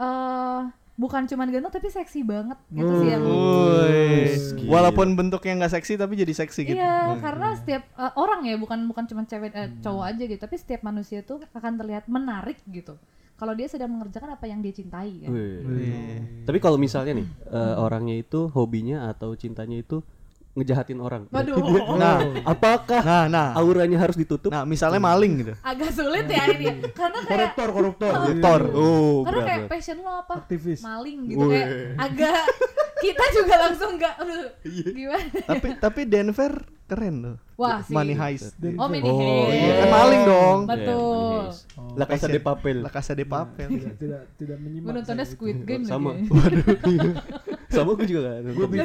eh 0.00 0.62
bukan 1.00 1.24
cuma 1.28 1.48
ganteng 1.48 1.72
tapi 1.72 1.88
seksi 1.88 2.20
banget 2.24 2.58
gitu 2.72 2.92
sih 3.00 3.08
yang. 3.08 3.24
Gila. 3.24 4.68
Walaupun 4.68 5.16
bentuknya 5.16 5.64
nggak 5.64 5.72
seksi 5.80 6.00
tapi 6.00 6.16
jadi 6.16 6.32
seksi 6.32 6.60
gitu. 6.64 6.76
Iya, 6.76 7.20
karena 7.20 7.56
setiap 7.56 7.84
eh, 7.96 8.12
orang 8.16 8.44
ya 8.48 8.56
bukan 8.56 8.88
bukan 8.88 9.04
cuma 9.08 9.24
cewek 9.28 9.52
eh, 9.52 9.72
cowok 9.80 10.04
aja 10.08 10.22
gitu, 10.24 10.40
tapi 10.40 10.56
setiap 10.56 10.80
manusia 10.84 11.20
tuh 11.24 11.44
akan 11.52 11.72
terlihat 11.80 12.04
menarik 12.08 12.60
gitu. 12.68 12.96
Kalau 13.40 13.56
dia 13.56 13.72
sedang 13.72 13.96
mengerjakan 13.96 14.36
apa 14.36 14.44
yang 14.44 14.60
dia 14.60 14.76
cintai 14.76 15.24
kan. 15.24 15.32
Wih. 15.32 15.64
Wih. 15.64 16.44
Tapi 16.44 16.58
kalau 16.60 16.76
misalnya 16.76 17.16
nih 17.16 17.28
eh, 17.48 17.74
orangnya 17.80 18.20
itu 18.20 18.52
hobinya 18.52 19.08
atau 19.08 19.32
cintanya 19.32 19.80
itu 19.80 20.04
ngejahatin 20.50 20.98
orang. 20.98 21.22
Waduh. 21.28 21.56
Nah, 21.94 22.18
Apakah 22.42 23.00
nah, 23.00 23.24
nah. 23.26 23.48
auranya 23.54 23.96
harus 23.96 24.14
ditutup? 24.14 24.50
Nah, 24.50 24.66
misalnya 24.66 24.98
maling 24.98 25.32
gitu. 25.40 25.52
Agak 25.60 25.90
sulit 25.90 26.26
ya 26.26 26.42
ini. 26.48 26.82
Karena 26.90 27.22
kayak 27.22 27.54
koruptor 27.54 27.68
koruptor 27.70 28.12
Koruptor. 28.12 28.60
Iya. 28.66 28.74
Oh, 28.76 29.16
karena 29.22 29.40
kayak 29.40 29.60
berat. 29.60 29.70
passion 29.70 29.96
lo 29.98 30.12
apa? 30.16 30.34
aktivis 30.36 30.80
Maling 30.80 31.18
gitu 31.28 31.46
kayak 31.46 31.68
agak 31.96 32.42
kita 33.04 33.24
juga 33.32 33.54
langsung 33.58 33.90
enggak 33.96 34.14
aduh, 34.14 34.44
gimana? 34.92 35.24
tapi 35.46 35.68
tapi 35.78 36.00
Denver 36.04 36.52
keren 36.84 37.16
loh. 37.22 37.36
Wah, 37.54 37.78
sih. 37.80 37.94
Money 37.94 38.12
Heist. 38.12 38.58
Dan- 38.58 38.74
Oh, 38.74 38.90
mini 38.90 39.06
Oh, 39.06 39.14
haze. 39.14 39.54
Iya, 39.54 39.72
kan 39.76 39.88
maling 39.88 40.22
dong. 40.26 40.58
Iya, 40.60 40.70
Betul. 40.74 40.98
Money 40.98 41.46
Heist. 41.46 41.62
La 41.90 42.04
Casa 42.04 42.26
de 42.26 42.40
Papel. 42.40 42.76
La 42.80 42.90
Casa 42.90 43.12
de 43.14 43.24
Papel. 43.24 43.68
tidak 43.70 43.94
tidak 43.96 44.22
tidak 44.34 44.58
menyimak 44.58 44.84
Gue 44.84 44.94
nontonnya 44.98 45.22
saya 45.22 45.30
itu. 45.30 45.38
Squid 45.38 45.58
Game 45.62 45.84
Sama. 45.86 46.10
Waduh. 46.18 46.64
Sama 47.70 47.94
gue 47.94 48.06
juga 48.08 48.20
kan. 48.28 48.42
gue 48.44 48.66
pikir 48.66 48.84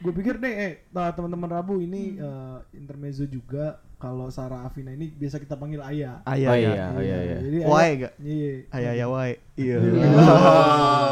gue 0.00 0.12
pikir 0.14 0.34
deh 0.36 0.54
eh 0.54 0.72
nah, 0.88 1.10
teman-teman 1.10 1.50
Rabu 1.50 1.78
ini 1.78 2.16
Hmm. 2.16 2.24
eh, 2.24 2.58
intermezzo 2.74 3.24
juga 3.24 3.76
kalau 3.94 4.28
Sarah 4.28 4.62
Afina 4.62 4.90
ini 4.90 5.08
biasa 5.10 5.36
kita 5.36 5.54
panggil 5.54 5.80
Ayah 5.80 6.20
Ayah, 6.24 6.50
Oh 6.50 6.54
ya. 6.54 6.68
iya, 6.68 6.84
oh 6.90 7.00
iya, 7.00 7.18
iya. 7.18 7.36
Jadi 7.38 7.56
Wae 7.58 7.68
Ayah- 7.70 7.96
gak? 7.98 8.12
iya 8.18 8.52
Ayah, 8.70 8.92
ya, 8.94 9.06
wae. 9.06 9.32
Iya. 9.54 9.76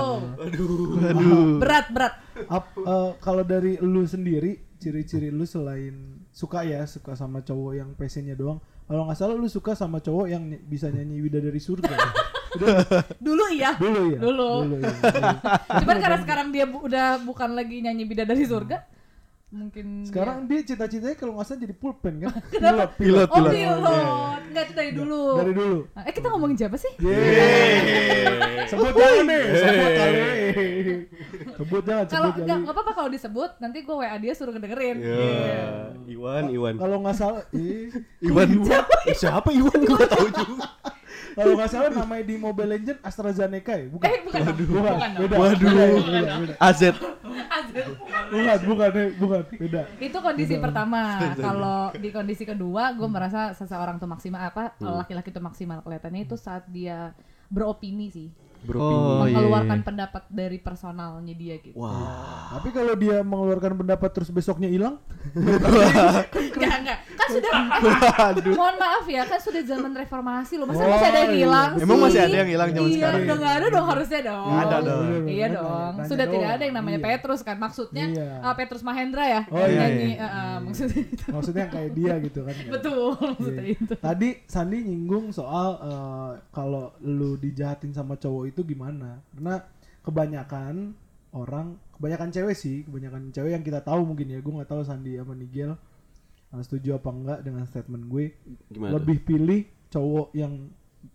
Oh. 0.02 0.19
Aduh. 0.37 1.57
Berat, 1.57 1.87
berat. 1.88 2.14
Ap- 2.47 2.75
eh, 2.75 3.11
kalau 3.19 3.43
dari 3.43 3.79
lu 3.79 4.02
sendiri 4.02 4.61
ciri-ciri 4.76 5.29
lu 5.29 5.45
selain 5.45 5.95
suka 6.29 6.64
ya 6.64 6.83
suka 6.85 7.14
sama 7.14 7.41
cowok 7.41 7.73
yang 7.75 7.91
passionnya 7.93 8.35
doang 8.35 8.59
kalau 8.84 9.02
nggak 9.06 9.16
salah 9.16 9.34
lu 9.34 9.46
suka 9.46 9.72
sama 9.72 9.98
cowok 9.98 10.26
yang 10.26 10.42
ny- 10.44 10.60
bisa 10.60 10.88
nyanyi 10.88 11.20
Widadari 11.20 11.58
Surga 11.58 11.92
Dulu 13.16 13.44
iya. 13.48 13.72
dulu 13.80 14.12
ya 14.12 14.18
Dulu. 14.20 14.50
ya. 14.76 14.92
Cuman 15.80 15.96
karena 15.96 16.18
sekarang 16.20 16.48
dia 16.52 16.68
bu- 16.68 16.84
udah 16.84 17.16
bukan 17.24 17.56
lagi 17.56 17.80
nyanyi 17.80 18.04
bidadari 18.04 18.44
surga. 18.44 18.84
Mungkin 19.52 20.09
sekarang 20.09 20.49
dia 20.49 20.64
cita-citanya 20.64 21.12
kalau 21.12 21.37
nggak 21.37 21.44
salah 21.44 21.61
jadi 21.61 21.75
pulpen 21.76 22.25
kan 22.25 22.32
pilot 22.56 22.88
Pilot. 22.97 23.28
Oh, 23.28 23.37
pilot. 23.37 23.52
pilot. 23.52 24.40
Enggak 24.49 24.64
itu 24.64 24.73
dari 24.73 24.92
dulu. 24.92 25.23
dari 25.37 25.52
dulu 25.52 25.78
Nah, 25.92 26.02
Eh 26.09 26.12
kita 26.12 26.26
ngomongin 26.32 26.56
siapa 26.56 26.76
sih? 26.80 26.92
Yeay. 26.97 28.64
sebut 28.64 28.92
jangan 28.97 29.25
nih 29.28 29.44
sebut 29.52 29.90
kali 29.92 30.21
sebut 31.52 31.82
jangan 31.85 32.04
Kalau 32.09 32.28
jangan 32.32 32.61
enggak 32.64 32.75
apa-apa 32.75 32.92
kalau 32.92 33.11
disebut, 33.12 33.50
nanti 33.61 33.78
gue 33.82 33.92
WA 33.94 34.16
dia 34.16 34.32
suruh 34.32 34.52
ngedengerin. 34.52 34.97
Iya. 34.99 35.21
Iya. 35.21 35.68
Iwan, 36.09 36.44
Iwan. 36.49 36.75
kalau 36.80 36.97
nggak 37.04 37.16
salah 37.16 37.44
eh, 37.52 37.92
Iwan. 38.25 38.49
Eh, 38.56 39.14
Siapa 39.14 39.52
Iwan? 39.52 39.78
Gue 39.85 39.97
gak 40.00 40.11
tahu 40.11 40.28
juga. 40.32 40.64
Kalau 41.36 41.52
nggak 41.56 41.70
salah 41.70 41.90
namanya 41.92 42.24
di 42.28 42.34
Mobile 42.36 42.70
Legend 42.76 42.98
AstraZeneca 43.02 43.74
ya? 43.76 43.86
Bukan. 43.88 44.06
Eh 44.08 44.20
bukan 44.24 44.40
dong. 44.42 44.56
bukan 44.56 44.92
Bukan 44.92 45.10
beda. 45.16 45.36
Waduh. 45.36 45.56
beda, 45.58 45.84
beda, 45.88 46.32
beda. 46.38 46.54
AZ. 46.60 46.82
Asik. 47.52 47.84
bukan 48.32 48.58
bukan 48.64 48.90
eh, 48.96 49.10
bukan. 49.16 49.42
Beda. 49.56 49.82
Itu 50.00 50.18
kondisi 50.20 50.54
pertama. 50.60 51.00
Kalau 51.36 51.92
di 51.96 52.08
kondisi 52.12 52.44
kedua 52.44 52.92
gue 52.96 53.08
merasa 53.08 53.52
seseorang 53.56 53.96
tuh 53.96 54.08
maksimal 54.08 54.40
apa 54.42 54.76
laki-laki 54.80 55.32
tuh 55.32 55.44
maksimal 55.44 55.80
kelihatannya 55.84 56.28
itu 56.28 56.36
saat 56.36 56.64
dia 56.68 57.16
beropini 57.52 58.08
sih 58.08 58.28
Beropini. 58.62 58.95
Oh, 58.95 59.23
iya, 59.23 59.35
mengeluarkan 59.35 59.76
iya. 59.76 59.85
pendapat 59.85 60.23
dari 60.28 60.59
personalnya 60.59 61.35
dia 61.35 61.54
gitu 61.59 61.75
Wah. 61.75 62.47
tapi 62.52 62.69
kalau 62.71 62.95
dia 62.95 63.19
mengeluarkan 63.21 63.75
pendapat 63.76 64.11
terus 64.11 64.28
besoknya 64.28 64.66
hilang 64.66 65.02
enggak 66.57 66.75
enggak 66.78 66.99
kan 67.12 67.26
sudah 67.28 67.52
mohon 68.52 68.76
maaf 68.76 69.04
ya 69.04 69.23
kan 69.25 69.38
sudah 69.38 69.62
zaman 69.62 69.92
reformasi 69.92 70.54
loh 70.57 70.66
masa 70.66 70.83
Oh, 70.83 70.90
masih 70.90 71.09
ada 71.09 71.19
yang 71.21 71.33
iya. 71.33 71.40
hilang 71.40 71.71
sih 71.73 71.83
Emang 71.83 71.99
masih 72.00 72.21
ada 72.21 72.37
yang 72.37 72.50
hilang 72.50 72.69
zaman 72.69 72.88
iya, 72.88 72.97
sekarang? 72.97 73.21
udah 73.23 73.37
nggak 73.37 73.54
ada 73.54 73.66
dong 73.69 73.87
harusnya 73.88 74.21
dong 74.23 74.47
Ada 74.52 74.76
dong. 74.81 75.02
iya 75.25 75.47
Nanya- 75.47 75.57
dong 75.57 75.92
nanya 75.92 76.09
sudah 76.09 76.26
tidak 76.28 76.50
ada 76.50 76.62
yang 76.62 76.76
namanya 76.76 76.90
Iya. 76.92 77.07
Petrus 77.09 77.40
kan 77.40 77.57
maksudnya 77.57 78.04
Iya. 78.09 78.28
ah, 78.40 78.54
Petrus 78.54 78.83
Mahendra 78.83 79.25
ya 79.25 79.40
Oh, 79.49 79.59
iya, 79.61 79.78
nyanyi 79.81 80.11
iya. 80.12 80.26
ah, 80.28 80.57
maksudnya 80.61 81.00
itu 81.02 81.25
maksudnya 81.28 81.66
kayak 81.66 81.90
dia 81.92 82.14
gitu 82.21 82.40
kan 82.42 82.54
betul 82.69 83.02
maksudnya 83.16 83.64
Iya. 83.64 83.75
itu 83.76 83.95
Tadi 83.97 84.28
Sandi 84.45 84.78
nyinggung 84.83 85.25
soal 85.31 85.69
eh, 85.81 86.31
kalau 86.50 86.85
lu 87.00 87.35
dijahatin 87.37 87.90
sama 87.90 88.14
cowok 88.14 88.45
itu 88.52 88.61
gimana? 88.62 89.25
Karena 89.32 89.64
kebanyakan 90.04 90.92
orang, 91.32 91.80
kebanyakan 91.97 92.28
cewek 92.28 92.56
sih, 92.56 92.85
kebanyakan 92.85 93.32
cewek 93.32 93.56
yang 93.56 93.64
kita 93.64 93.80
tahu 93.80 94.04
mungkin 94.04 94.28
ya, 94.28 94.38
gue 94.38 94.52
nggak 94.52 94.68
tahu 94.68 94.85
Sandi 94.85 95.16
sama 95.16 95.32
Nigel 95.32 95.73
eh, 96.52 96.62
setuju 96.62 97.00
apa 97.00 97.09
enggak 97.09 97.38
dengan 97.40 97.64
statement 97.64 98.04
gue. 98.06 98.25
Gimana? 98.68 98.90
tuh? 98.92 98.97
Lebih 99.00 99.18
pilih 99.25 99.61
cowok 99.88 100.28
yang 100.37 100.68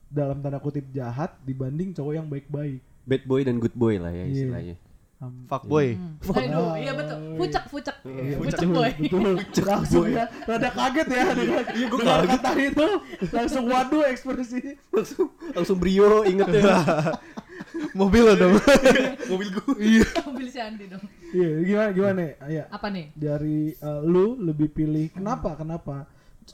dalam 0.08 0.42
tanda 0.42 0.58
kutip 0.58 0.88
jahat 0.92 1.38
dibanding 1.46 1.94
cowok 1.94 2.14
yang 2.18 2.28
baik-baik. 2.28 2.82
Bad 3.08 3.24
boy 3.24 3.42
dan 3.46 3.62
good 3.62 3.76
boy 3.78 3.96
lah 4.02 4.12
ya 4.12 4.26
Iya. 4.26 4.34
istilahnya. 4.34 4.76
Um, 4.76 4.87
Fuckboy. 5.18 5.98
Hmm. 5.98 6.22
Aduh, 6.30 6.78
iya 6.78 6.94
betul. 6.94 7.18
Pucek, 7.36 7.64
pucek. 7.74 7.96
Pucek 8.38 8.60
boy. 8.70 8.92
betul 9.02 9.66
langsung 9.74 10.06
ya 10.06 10.30
rada 10.46 10.70
kaget 10.70 11.08
ya 11.10 11.26
dengan 11.34 11.64
iya 11.74 11.86
gue 11.90 12.00
kata 12.06 12.52
itu 12.56 12.88
langsung 13.34 13.66
waduh 13.66 14.06
ekspresi 14.06 14.78
langsung 14.94 15.34
langsung 15.52 15.78
brio 15.82 16.22
inget 16.22 16.62
ya. 16.62 16.78
Mobil 18.00 18.22
lo 18.22 18.34
dong. 18.34 18.54
Mobil 19.34 19.50
gue. 19.50 19.74
Iya. 19.82 20.06
Mobil 20.30 20.48
si 20.48 20.60
Andi 20.62 20.86
dong. 20.86 21.02
iya 21.34 21.50
gimana 21.60 21.90
gimana 21.92 22.22
ya 22.48 22.64
Apa 22.70 22.88
nih? 22.88 23.12
dari 23.12 23.74
eh, 23.74 24.02
lu 24.06 24.38
lebih 24.38 24.70
pilih 24.70 25.10
kenapa 25.12 25.58
kenapa 25.58 26.06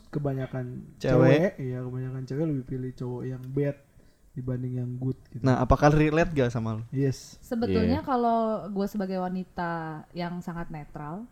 kebanyakan 0.09 0.97
Cewek. 0.97 1.13
cewek 1.13 1.51
iya 1.61 1.77
kebanyakan 1.83 2.21
cewek 2.25 2.45
lebih 2.49 2.65
pilih 2.65 2.91
cowok 2.97 3.21
yang 3.27 3.43
bad 3.53 3.77
dibanding 4.33 4.73
yang 4.77 4.89
good 4.97 5.15
gitu 5.29 5.41
Nah, 5.41 5.57
apakah 5.57 5.89
relate 5.89 6.33
gak 6.33 6.49
sama 6.49 6.77
lo? 6.77 6.83
yes 6.89 7.37
Sebetulnya 7.39 8.01
Iya. 8.01 8.05
kalau 8.05 8.39
gue 8.67 8.87
sebagai 8.87 9.17
wanita 9.17 9.71
yang 10.11 10.37
sangat 10.39 10.67
netral 10.67 11.25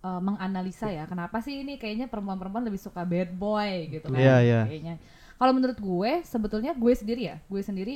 eh, 0.00 0.20
menganalisa 0.20 0.86
ya 0.86 1.04
kenapa 1.04 1.38
sih 1.38 1.60
ini 1.60 1.74
kayaknya 1.74 2.06
perempuan-perempuan 2.06 2.62
lebih 2.62 2.78
suka 2.78 3.02
bad 3.02 3.32
boy 3.32 3.90
gitu 3.90 4.06
kan 4.06 4.18
Iya, 4.18 4.36
iya. 4.40 4.60
kayaknya 4.64 4.94
kalau 5.34 5.50
menurut 5.50 5.76
gue 5.76 6.12
sebetulnya 6.22 6.72
gue 6.72 6.92
sendiri 6.92 7.22
ya 7.24 7.36
gue 7.42 7.58
sendiri 7.60 7.94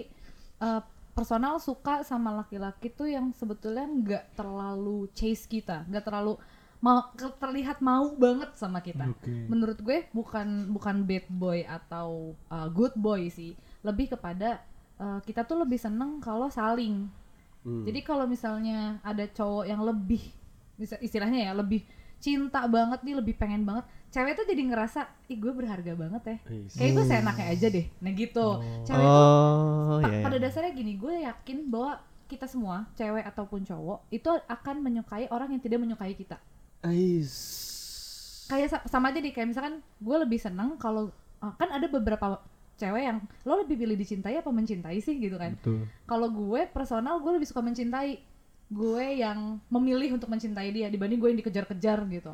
eh, 0.58 0.80
personal 1.12 1.58
suka 1.58 2.02
sama 2.02 2.30
laki-laki 2.32 2.88
tuh 2.88 3.06
yang 3.06 3.34
sebetulnya 3.34 3.84
nggak 3.84 4.24
terlalu 4.34 5.10
chase 5.12 5.44
kita 5.44 5.82
nggak 5.86 6.02
terlalu 6.02 6.38
mau 6.78 7.10
terlihat 7.36 7.82
mau 7.82 8.14
banget 8.14 8.54
sama 8.54 8.78
kita 8.78 9.10
Oke. 9.10 9.50
menurut 9.50 9.78
gue 9.78 10.06
bukan 10.10 10.70
bukan 10.70 11.02
bad 11.02 11.26
boy 11.26 11.66
atau 11.66 12.38
uh, 12.46 12.70
good 12.70 12.94
boy 12.94 13.26
sih 13.26 13.58
lebih 13.80 14.10
kepada 14.10 14.60
uh, 14.96 15.20
kita 15.20 15.42
tuh 15.42 15.58
lebih 15.58 15.76
seneng 15.76 16.18
kalau 16.18 16.48
saling 16.48 17.06
Hmm. 17.58 17.82
jadi 17.82 18.00
kalau 18.00 18.22
misalnya 18.24 19.02
ada 19.02 19.26
cowok 19.26 19.66
yang 19.66 19.82
lebih 19.82 20.22
istilahnya 20.78 21.42
ya 21.42 21.52
lebih 21.52 21.82
cinta 22.16 22.62
banget 22.64 23.02
nih 23.02 23.14
lebih 23.14 23.34
pengen 23.34 23.62
banget 23.62 23.82
cewek 24.08 24.32
tuh 24.32 24.46
jadi 24.46 24.62
ngerasa 24.64 25.00
ih 25.26 25.36
gue 25.36 25.50
berharga 25.50 25.92
banget 25.92 26.22
ya 26.24 26.36
Is. 26.54 26.72
kayak 26.72 26.90
gue 26.92 27.04
seenaknya 27.04 27.46
aja 27.48 27.66
deh 27.68 27.86
nah 27.98 28.12
gitu 28.12 28.46
cewek 28.84 29.02
tuh 29.02 29.26
Oh, 29.90 29.98
pa- 29.98 30.06
iya. 30.08 30.22
pada 30.22 30.38
dasarnya 30.38 30.70
gini 30.72 30.94
gue 30.94 31.14
yakin 31.20 31.66
bahwa 31.66 31.98
kita 32.24 32.46
semua 32.46 32.86
cewek 32.94 33.26
ataupun 33.26 33.60
cowok 33.60 34.06
itu 34.08 34.30
akan 34.46 34.76
menyukai 34.80 35.26
orang 35.26 35.50
yang 35.50 35.60
tidak 35.60 35.78
menyukai 35.78 36.14
kita 36.14 36.38
Ais. 36.80 37.34
kayak 38.46 38.68
sa- 38.70 38.86
sama 38.86 39.10
aja 39.10 39.18
nih 39.18 39.30
kayak 39.30 39.48
misalkan 39.48 39.74
gue 39.82 40.16
lebih 40.16 40.38
seneng 40.38 40.74
kalau 40.76 41.10
uh, 41.38 41.52
kan 41.54 41.68
ada 41.70 41.84
beberapa 41.86 42.38
cewek 42.78 43.02
yang 43.02 43.18
lo 43.42 43.60
lebih 43.66 43.74
pilih 43.74 43.98
dicintai 43.98 44.38
apa 44.38 44.48
mencintai 44.54 44.98
sih? 45.02 45.18
gitu 45.18 45.36
kan. 45.36 45.58
Kalau 46.06 46.30
gue 46.30 46.70
personal 46.70 47.18
gue 47.18 47.32
lebih 47.34 47.48
suka 47.50 47.60
mencintai 47.60 48.22
gue 48.68 49.06
yang 49.18 49.58
memilih 49.72 50.14
untuk 50.20 50.28
mencintai 50.30 50.70
dia 50.70 50.86
dibanding 50.92 51.18
gue 51.18 51.28
yang 51.34 51.40
dikejar-kejar 51.42 51.98
gitu. 52.08 52.32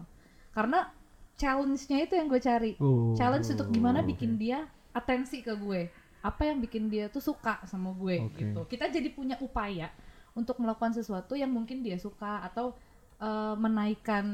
Karena 0.52 0.92
challenge-nya 1.34 2.06
itu 2.06 2.14
yang 2.14 2.28
gue 2.30 2.38
cari. 2.38 2.72
Oh. 2.78 3.16
challenge 3.18 3.50
untuk 3.50 3.72
gimana 3.72 4.04
bikin 4.04 4.38
dia 4.38 4.68
atensi 4.94 5.42
ke 5.42 5.56
gue. 5.56 5.90
Apa 6.24 6.48
yang 6.48 6.60
bikin 6.62 6.88
dia 6.88 7.08
tuh 7.08 7.20
suka 7.20 7.60
sama 7.66 7.90
gue 7.96 8.22
Oke. 8.22 8.38
gitu. 8.38 8.60
Kita 8.68 8.92
jadi 8.92 9.08
punya 9.10 9.36
upaya 9.42 9.90
untuk 10.34 10.58
melakukan 10.58 10.94
sesuatu 10.94 11.38
yang 11.38 11.50
mungkin 11.50 11.80
dia 11.80 11.94
suka 11.96 12.42
atau 12.42 12.74
eh, 13.20 13.54
menaikkan 13.58 14.26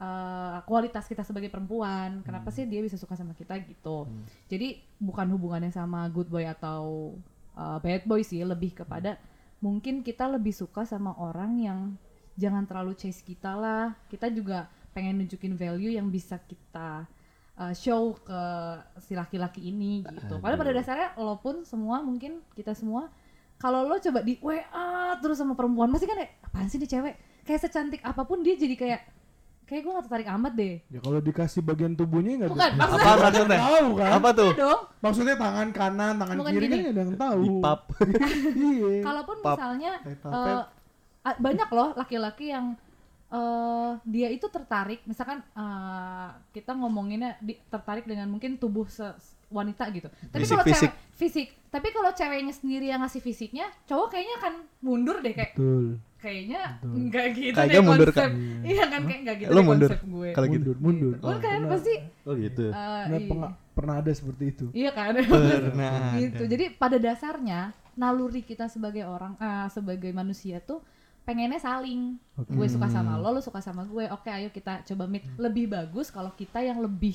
eh, 0.00 0.58
kualitas 0.64 1.04
kita 1.06 1.22
sebagai 1.24 1.48
perempuan. 1.48 2.20
Kenapa 2.22 2.48
sih 2.52 2.64
dia 2.64 2.80
bisa 2.80 2.96
suka 3.00 3.14
sama 3.14 3.32
kita 3.32 3.56
gitu? 3.64 4.08
Jadi 4.50 4.80
bukan 4.98 5.28
hubungannya 5.34 5.72
sama 5.72 6.08
good 6.10 6.28
boy 6.28 6.44
atau 6.44 7.14
uh, 7.58 7.78
bad 7.82 8.06
boy 8.06 8.22
sih 8.22 8.42
lebih 8.46 8.78
kepada 8.78 9.18
mungkin 9.58 10.06
kita 10.06 10.30
lebih 10.30 10.54
suka 10.54 10.86
sama 10.86 11.18
orang 11.18 11.58
yang 11.58 11.80
jangan 12.38 12.64
terlalu 12.64 12.94
chase 12.94 13.26
kita 13.26 13.58
lah. 13.58 13.98
Kita 14.06 14.30
juga 14.30 14.70
pengen 14.94 15.22
nunjukin 15.22 15.58
value 15.58 15.98
yang 15.98 16.10
bisa 16.10 16.38
kita 16.42 17.06
uh, 17.58 17.74
show 17.74 18.14
ke 18.22 18.40
si 19.02 19.18
laki-laki 19.18 19.66
ini 19.66 20.06
gitu. 20.06 20.38
Padahal 20.38 20.58
pada 20.62 20.72
dasarnya 20.72 21.08
lo 21.18 21.36
pun 21.42 21.66
semua 21.66 22.00
mungkin 22.00 22.40
kita 22.54 22.72
semua 22.72 23.10
kalau 23.58 23.84
lo 23.90 23.98
coba 23.98 24.22
di 24.22 24.38
WA 24.38 25.18
terus 25.18 25.42
sama 25.42 25.58
perempuan 25.58 25.90
pasti 25.90 26.06
kan 26.06 26.22
kayak 26.22 26.32
apaan 26.46 26.70
sih 26.70 26.78
nih 26.78 26.90
cewek 26.90 27.14
kayak 27.48 27.60
secantik 27.62 28.00
apa 28.02 28.22
pun 28.22 28.38
dia 28.38 28.52
jadi 28.54 28.74
kayak 28.74 29.00
kayak 29.64 29.80
gue 29.82 29.90
gak 29.90 30.04
tertarik 30.04 30.28
amat 30.30 30.52
deh 30.54 30.74
ya 30.86 30.98
kalau 30.98 31.18
dikasih 31.18 31.60
bagian 31.60 31.92
tubuhnya 31.92 32.32
nggak 32.38 32.50
bukan 32.50 32.64
ada 32.66 32.76
maksudnya 32.78 33.04
Apa 33.06 33.20
maksudnya? 33.22 33.58
tahu 33.58 33.88
kan 33.94 34.10
Apa 34.10 34.28
tuh? 34.32 34.50
dong 34.54 34.80
maksudnya 34.98 35.34
tangan 35.34 35.68
kanan 35.70 36.14
tangan 36.14 36.36
Bukan 36.36 36.52
kiri 36.54 36.60
gini. 36.62 36.72
kan 36.74 36.80
ada 36.86 37.00
yang 37.02 37.12
tahu 37.14 37.42
pub. 37.58 37.80
iya 38.68 38.92
Kalaupun 39.02 39.36
Pap. 39.38 39.54
misalnya 39.54 39.92
pap, 40.20 40.64
a- 41.22 41.38
banyak 41.38 41.68
loh 41.70 41.88
laki-laki 41.94 42.46
yang 42.48 42.66
eh 43.28 43.90
dia 44.06 44.28
itu 44.28 44.46
tertarik 44.46 45.04
misalkan 45.04 45.44
eh, 45.44 46.28
kita 46.50 46.72
ngomonginnya 46.72 47.36
di- 47.38 47.60
tertarik 47.66 48.04
dengan 48.04 48.24
mungkin 48.26 48.56
tubuh 48.56 48.88
se- 48.88 49.16
wanita 49.48 49.84
gitu 49.90 50.08
tapi 50.26 50.44
kalau 50.46 50.60
fisik. 50.62 50.88
cewek 50.88 50.94
fisik 51.14 51.48
tapi 51.66 51.88
kalau 51.90 52.08
ceweknya 52.10 52.52
sendiri 52.52 52.88
yang 52.88 53.00
ngasih 53.00 53.20
fisiknya 53.20 53.68
cowok 53.84 54.08
kayaknya 54.10 54.34
akan 54.38 54.54
mundur 54.80 55.20
deh 55.20 55.32
kayak 55.34 55.52
Betul. 55.52 56.00
Kayaknya 56.18 56.62
enggak 56.82 57.26
gitu 57.32 57.54
Kayaknya 57.54 57.72
deh 57.72 57.84
mundur, 57.84 58.08
konsep 58.08 58.26
Kak. 58.26 58.66
iya 58.66 58.84
kan 58.84 59.00
kayak 59.02 59.20
enggak 59.22 59.36
gitu 59.38 59.48
Lo 59.48 59.54
deh 59.54 59.64
mundur 59.64 59.90
konsep 59.90 60.02
gue 60.04 60.28
kalau 60.30 60.46
gitu. 60.46 60.54
mundur, 60.74 60.76
mundur. 60.80 61.14
Oh, 61.20 61.30
kan 61.32 61.40
Pernah- 61.56 61.70
pasti 61.70 61.94
Oh 62.22 62.34
gitu. 62.34 62.64
pernah, 62.68 63.06
iya. 63.14 63.18
penga- 63.24 63.54
pernah 63.72 63.94
ada 63.96 64.10
seperti 64.10 64.44
itu. 64.48 64.66
Iya 64.72 64.90
kan? 64.90 65.14
Pernah 65.14 65.92
gitu. 66.18 66.42
Jadi 66.44 66.64
pada 66.72 66.96
dasarnya 66.96 67.60
naluri 67.94 68.42
kita 68.42 68.66
sebagai 68.66 69.02
orang 69.02 69.34
eh, 69.36 69.66
sebagai 69.68 70.10
manusia 70.10 70.58
tuh 70.60 70.82
pengennya 71.22 71.58
saling. 71.58 72.18
Oke. 72.34 72.50
Gue 72.50 72.66
suka 72.66 72.88
sama 72.88 73.14
Hmm. 73.14 73.22
lo, 73.22 73.30
lo 73.30 73.40
suka 73.40 73.60
sama 73.60 73.84
gue. 73.84 74.08
Oke, 74.08 74.26
ayo 74.28 74.48
kita 74.48 74.82
coba 74.84 75.06
meet. 75.06 75.22
Lebih 75.36 75.68
bagus 75.68 76.08
kalau 76.08 76.32
kita 76.32 76.58
yang 76.58 76.80
lebih 76.80 77.14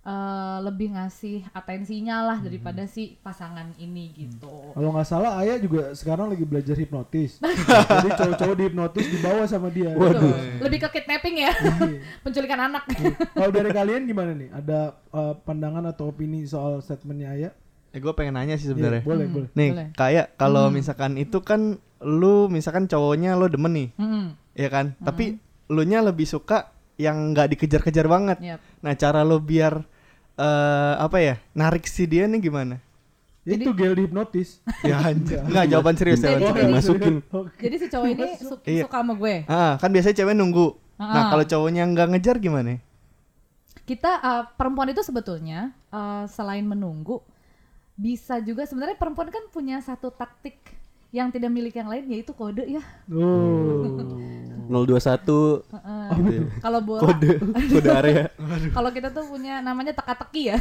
eh, 0.00 0.58
lebih 0.60 0.88
ngasih 0.90 1.50
atensinya 1.50 2.22
lah 2.24 2.38
daripada 2.38 2.84
si 2.84 3.18
pasangan 3.18 3.74
ini 3.76 4.10
gitu. 4.14 4.72
Kalau 4.72 4.90
nggak 4.90 5.04
salah 5.04 5.36
Ayah 5.36 5.56
juga 5.56 5.92
sekarang 5.92 6.28
lagi 6.28 6.42
belajar 6.42 6.74
hipnotis. 6.74 7.42
Jadi 7.94 8.08
cowok-cowok 8.10 8.56
dihipnotis 8.56 9.06
dibawa 9.06 9.42
sama 9.44 9.68
dia. 9.68 9.92
Betul. 9.92 10.32
Lebih 10.60 10.78
ke 10.80 10.98
kidnapping 10.98 11.36
ya, 11.40 11.52
penculikan 12.24 12.60
anak. 12.62 12.88
Kalau 13.30 13.50
dari 13.50 13.70
kalian 13.70 14.04
gimana 14.04 14.32
nih? 14.32 14.48
Ada 14.50 14.78
uh, 15.10 15.34
pandangan 15.38 15.84
atau 15.86 16.08
opini 16.08 16.44
soal 16.44 16.78
statementnya 16.78 17.30
Ayah? 17.30 17.52
Eh 17.88 17.98
gue 17.98 18.12
pengen 18.12 18.36
nanya 18.36 18.54
sih 18.54 18.64
Iya, 18.64 18.72
sebenarnya. 18.72 19.02
boleh, 19.02 19.24
Hmm. 19.24 19.34
boleh. 19.34 19.48
Nih, 19.54 19.70
Boleh. 19.72 19.88
kayak 19.94 20.26
kalau 20.36 20.68
Hmm. 20.68 20.74
misalkan 20.74 21.16
itu 21.16 21.40
kan 21.40 21.60
lu 21.98 22.46
misalkan 22.46 22.84
cowoknya 22.84 23.34
lo 23.34 23.48
demen 23.48 23.72
nih, 23.72 23.88
Hmm, 23.96 24.26
ya 24.52 24.68
kan? 24.68 24.92
Tapi 24.98 25.40
lu 25.66 25.82
nya 25.82 26.00
lebih 26.00 26.24
suka 26.24 26.70
yang 26.98 27.30
nggak 27.30 27.54
dikejar-kejar 27.54 28.04
banget. 28.04 28.36
yap. 28.38 28.60
Nah, 28.78 28.92
cara 28.92 29.22
lo 29.22 29.38
biar 29.38 29.80
eh 30.34 30.94
apa 30.96 31.18
ya? 31.18 31.34
Narik 31.52 31.86
si 31.86 32.04
dia 32.04 32.26
nih 32.26 32.42
gimana? 32.42 32.76
Jadi- 33.42 33.64
Itu 33.64 33.72
gel 33.72 33.94
dihipnotis. 33.94 34.60
Ya 34.84 35.00
anjir. 35.00 35.40
Enggak 35.40 35.66
jawaban 35.68 35.94
serius 35.94 36.20
Jadi- 36.20 36.42
jawaban 36.42 36.60
jadi-. 36.60 36.74
Masukin. 36.74 37.14
Jadi 37.56 37.76
si 37.76 37.86
cowok 37.88 38.06
ini 38.08 38.26
su- 38.36 38.60
Iya. 38.62 38.84
suka 38.84 38.98
sama 38.98 39.14
gue. 39.14 39.34
Ah, 39.46 39.74
kan 39.76 39.88
biasanya 39.88 40.16
cewek 40.16 40.34
nunggu. 40.34 40.68
Nah, 40.94 41.06
Ah. 41.08 41.26
kalau 41.30 41.44
cowoknya 41.44 41.82
nggak 41.86 42.08
ngejar 42.10 42.36
gimana? 42.36 42.82
kita 43.80 44.20
uh, 44.20 44.44
perempuan 44.52 44.84
itu 44.86 45.00
sebetulnya 45.00 45.72
uh, 45.88 46.28
selain 46.28 46.60
menunggu 46.60 47.24
bisa 47.94 48.36
juga 48.38 48.62
sebenarnya 48.62 48.94
perempuan 48.94 49.32
kan 49.32 49.40
punya 49.48 49.80
satu 49.80 50.12
taktik 50.12 50.60
yang 51.08 51.32
tidak 51.32 51.48
milik 51.48 51.72
yang 51.72 51.88
lain 51.88 52.04
yaitu 52.06 52.30
kode 52.30 52.68
ya 52.68 52.84
Oh. 53.08 53.88
021 54.68 55.64
Heeh. 56.10 56.18
gitu 56.18 56.32
ya. 56.34 56.42
kalau 56.58 56.80
bola 56.80 57.00
kode 57.02 57.30
kode 57.68 57.90
area. 57.90 58.24
kalau 58.76 58.90
kita 58.90 59.08
tuh 59.08 59.24
punya 59.24 59.60
namanya 59.60 59.92
teka-teki 59.92 60.42
ya 60.46 60.58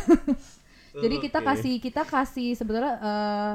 jadi 1.04 1.16
kita 1.20 1.40
kasih 1.42 1.74
kita 1.78 2.02
kasih 2.04 2.54
sebetulnya 2.54 2.94
uh, 2.98 3.54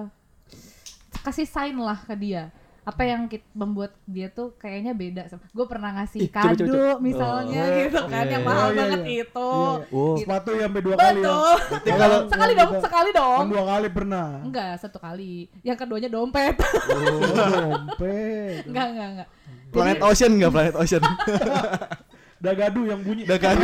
kasih 1.20 1.44
sign 1.44 1.76
lah 1.76 1.99
ke 2.00 2.14
dia 2.14 2.50
apa 2.82 2.99
yang 3.00 3.30
kit- 3.30 3.46
membuat 3.52 3.94
dia 4.02 4.26
tuh 4.26 4.58
kayaknya 4.58 4.90
beda 4.90 5.22
sama 5.26 5.46
gue 5.46 5.66
pernah 5.66 5.94
ngasih 5.94 6.18
Ih, 6.18 6.26
coba, 6.28 6.50
kado 6.50 6.62
coba, 6.64 6.75
coba. 6.75 6.94
misalnya 6.99 7.62
Oh. 7.62 7.76
gitu 7.78 8.00
kan 8.02 8.11
Iya, 8.20 8.26
yang 8.28 8.42
iya, 8.42 8.49
mahal 8.50 8.68
iya, 8.68 8.76
banget 8.76 9.00
iya. 9.00 9.14
itu 9.22 9.50
Iya. 9.54 9.94
Oh, 9.94 10.14
Sepatu 10.18 10.49
yang 10.50 10.62
sampai 10.66 10.82
dua 10.82 10.94
kali 10.96 11.06
ya. 11.06 11.14
betul 11.14 11.54
Berarti 11.62 11.90
kalau 11.94 12.18
sekali 12.26 12.52
dong 12.52 12.72
sekali 12.80 13.11
dong 13.12 13.44
dua 13.49 13.64
kali 13.68 13.87
pernah. 13.88 14.26
Enggak, 14.40 14.72
satu 14.76 14.99
kali. 14.99 15.34
Yang 15.61 15.76
keduanya 15.78 16.08
dompet. 16.08 16.54
Oh, 16.58 17.22
dompet. 17.38 18.62
enggak, 18.68 18.87
enggak, 18.88 19.08
enggak. 19.14 19.28
Planet 19.73 20.00
Ocean 20.00 20.33
nggak 20.37 20.52
Planet 20.52 20.76
Ocean? 20.76 21.02
Dagadu 22.45 22.81
yang 22.85 23.00
bunyi. 23.00 23.23
Dagadu. 23.23 23.62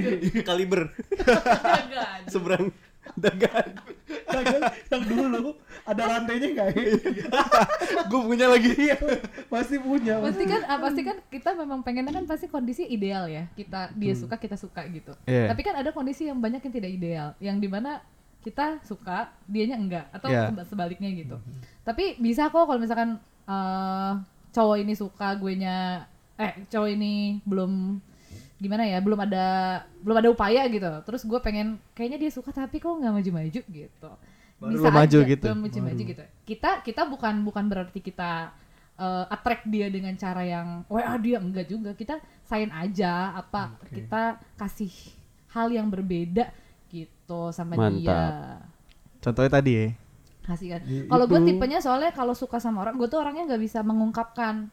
Kaliber 0.48 0.92
Enggak. 1.16 2.28
seberang. 2.28 2.68
Dagadu 3.16 3.80
yang 4.92 5.02
dulu 5.02 5.56
ada 5.82 6.02
rantainya 6.06 6.48
enggak 6.52 6.68
ya? 6.76 6.82
Gue 8.12 8.20
punya 8.22 8.46
lagi. 8.46 8.70
Iya, 8.76 8.96
pasti 9.48 9.80
punya. 9.80 10.20
Pasti 10.20 10.44
kan, 10.44 10.60
ah, 10.68 10.78
pasti 10.78 11.00
kan 11.02 11.16
kita 11.26 11.56
memang 11.56 11.80
pengennya 11.80 12.12
kan 12.12 12.28
pasti 12.28 12.46
kondisi 12.46 12.84
ideal 12.84 13.24
ya. 13.26 13.48
Kita 13.50 13.96
dia 13.96 14.12
suka, 14.12 14.36
kita 14.36 14.60
suka 14.60 14.84
gitu. 14.86 15.16
Iya. 15.24 15.48
Tapi 15.48 15.60
kan 15.64 15.80
ada 15.80 15.88
kondisi 15.88 16.28
yang 16.28 16.36
banyak 16.36 16.60
yang 16.60 16.74
tidak 16.74 16.90
ideal, 16.92 17.28
yang 17.40 17.56
di 17.56 17.66
mana 17.66 18.04
kita 18.38 18.76
suka, 18.82 19.32
dianya 19.48 19.74
enggak, 19.74 20.04
atau 20.12 20.28
Iya. 20.28 20.52
keba- 20.52 20.68
sebaliknya 20.68 21.10
gitu. 21.10 21.36
Tapi 21.82 22.20
bisa 22.20 22.52
kok 22.52 22.68
kalau 22.68 22.76
misalkan 22.76 23.16
eh, 23.48 24.12
cowok 24.54 24.76
ini 24.80 24.94
suka, 24.96 25.34
gue 25.36 25.52
nya, 25.58 26.06
eh 26.38 26.64
cowok 26.70 26.88
ini 26.94 27.42
belum 27.44 28.00
gimana 28.58 28.82
ya 28.82 28.98
belum 28.98 29.22
ada 29.22 29.46
belum 30.02 30.18
ada 30.18 30.28
upaya 30.34 30.66
gitu 30.66 30.90
terus 31.06 31.22
gue 31.22 31.38
pengen 31.38 31.78
kayaknya 31.94 32.26
dia 32.26 32.30
suka 32.34 32.50
tapi 32.50 32.82
kok 32.82 32.90
nggak 32.90 33.14
maju-maju 33.14 33.60
gitu 33.62 34.10
Baru 34.58 34.74
lo 34.74 34.90
maju 34.90 35.18
aja, 35.22 35.30
gitu. 35.30 35.46
belum 35.46 35.60
maju-maju 35.62 36.02
gitu 36.02 36.24
kita 36.42 36.82
kita 36.82 37.06
bukan 37.06 37.46
bukan 37.46 37.70
berarti 37.70 38.02
kita 38.02 38.50
eh, 38.98 39.24
attract 39.30 39.62
dia 39.70 39.86
dengan 39.86 40.10
cara 40.18 40.42
yang 40.42 40.82
wah 40.90 41.14
dia 41.22 41.38
enggak 41.38 41.70
juga 41.70 41.94
kita 41.94 42.18
sayang 42.50 42.74
aja 42.74 43.38
apa 43.38 43.78
Oke. 43.78 44.02
kita 44.02 44.42
kasih 44.58 44.90
hal 45.54 45.70
yang 45.70 45.86
berbeda 45.86 46.50
gitu 46.90 47.54
sama 47.54 47.78
Mantap. 47.78 48.02
dia 48.02 48.18
Contohnya 49.18 49.50
tadi 49.50 49.70
ya. 49.74 49.86
Kasih 50.48 50.68
kan. 50.76 50.80
I- 50.88 51.04
kalau 51.04 51.24
gue 51.28 51.40
tipenya 51.44 51.78
soalnya 51.84 52.10
kalau 52.16 52.32
suka 52.32 52.56
sama 52.56 52.80
orang 52.88 52.96
gue 52.96 53.06
tuh 53.06 53.20
orangnya 53.20 53.54
nggak 53.54 53.62
bisa 53.62 53.84
mengungkapkan. 53.84 54.72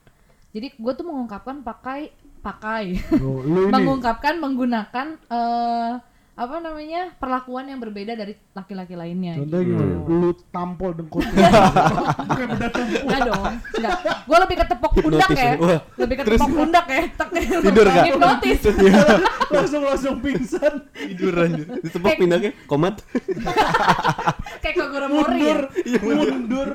Jadi 0.56 0.72
gue 0.80 0.94
tuh 0.96 1.04
mengungkapkan 1.04 1.60
pakai 1.62 2.16
pakai. 2.40 2.84
Oh, 3.20 3.44
mengungkapkan 3.76 4.40
menggunakan 4.40 5.08
eh 5.28 5.92
apa 6.36 6.60
namanya 6.60 7.16
perlakuan 7.16 7.64
yang 7.72 7.80
berbeda 7.80 8.12
dari 8.12 8.36
laki-laki 8.52 8.92
lainnya 9.00 9.40
Contohnya 9.40 9.64
gitu. 9.64 9.80
gimana? 9.80 10.20
Lu 10.20 10.30
tampol 10.52 10.92
dengkotnya. 11.00 11.48
Bukan 12.28 12.48
beda 12.52 12.68
tumpul. 12.76 13.00
Enggak 13.08 13.20
dong, 13.24 13.44
enggak. 13.72 13.98
Gue 14.28 14.38
lebih 14.44 14.56
ke 14.60 14.66
tepok 14.68 14.92
pundak 15.00 15.30
ya. 15.32 15.52
Wah. 15.56 15.80
Lebih 15.96 16.16
ke 16.20 16.24
tepok 16.28 16.50
pundak 16.52 16.86
ya. 16.92 17.04
Tek. 17.08 17.30
Tidur 17.72 17.86
nggak? 17.88 18.06
Hipnotis. 18.12 18.60
langsung 19.48 19.82
langsung 19.88 20.16
pingsan. 20.20 20.74
Tiduran. 20.92 21.50
Ditepok 21.80 22.12
pindahnya 22.20 22.52
komat. 22.68 23.00
Kayak 24.60 24.76
Kogoro 24.76 25.08
Mori 25.08 25.40
ya. 25.40 25.56
Mundur. 26.04 26.28
Mundur. 26.36 26.70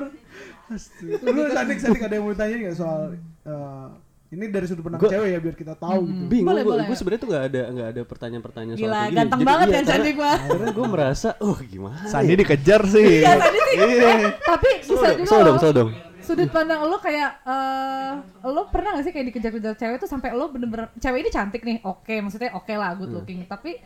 Astaga. 0.73 1.27
Lu 1.27 1.41
tadi 1.53 1.73
tadi 1.77 1.99
ada 2.01 2.15
yang 2.17 2.25
mau 2.25 2.33
tanya 2.33 2.55
nggak 2.65 2.75
soal 2.79 3.13
eh, 3.45 3.87
ini 4.31 4.47
dari 4.47 4.63
sudut 4.63 4.79
pandang 4.87 5.03
Gua- 5.03 5.11
cewek 5.11 5.27
ya 5.27 5.39
biar 5.43 5.55
kita 5.59 5.73
tahu 5.75 6.01
gitu. 6.07 6.23
Bingung 6.31 6.47
Boleh, 6.47 6.63
gue. 6.63 6.71
boleh. 6.71 6.83
Gue 6.87 6.95
sebenarnya 6.95 7.21
tuh 7.21 7.29
nggak 7.35 7.43
ada 7.51 7.61
nggak 7.67 7.87
ada 7.91 8.01
pertanyaan-pertanyaan 8.07 8.75
soal 8.79 8.87
Gila, 8.87 8.95
kayak 8.95 9.03
gini. 9.03 9.17
ganteng 9.19 9.39
Jadi, 9.41 9.49
banget 9.51 9.67
iya, 9.67 9.75
kan 9.75 9.83
cantik 9.83 10.13
gua. 10.15 10.33
Karena 10.39 10.67
gue 10.71 10.87
merasa, 10.87 11.29
oh 11.43 11.57
gimana? 11.59 12.05
Sandi 12.07 12.31
ya? 12.31 12.37
dikejar 12.39 12.81
sih. 12.87 13.09
Iya, 13.19 13.33
tadi 13.35 13.59
sih. 13.59 13.75
Iya. 13.75 14.07
Eh, 14.07 14.31
tapi 14.39 14.69
bisa 14.87 15.07
juga. 15.19 15.83
Sudut 16.21 16.49
pandang 16.53 16.79
lo 16.85 16.97
kayak 17.01 17.29
eh 17.43 18.11
lo 18.47 18.61
pernah 18.71 18.95
gak 18.95 19.03
sih 19.09 19.11
kayak 19.11 19.25
dikejar-kejar 19.33 19.73
cewek 19.75 19.97
tuh 19.99 20.07
sampai 20.07 20.31
lo 20.31 20.47
bener-bener 20.47 20.87
cewek 20.95 21.27
ini 21.27 21.29
cantik 21.33 21.61
nih, 21.65 21.77
oke 21.83 22.13
maksudnya 22.23 22.55
oke 22.55 22.71
lah 22.71 22.95
good 22.95 23.11
looking, 23.11 23.43
tapi 23.49 23.81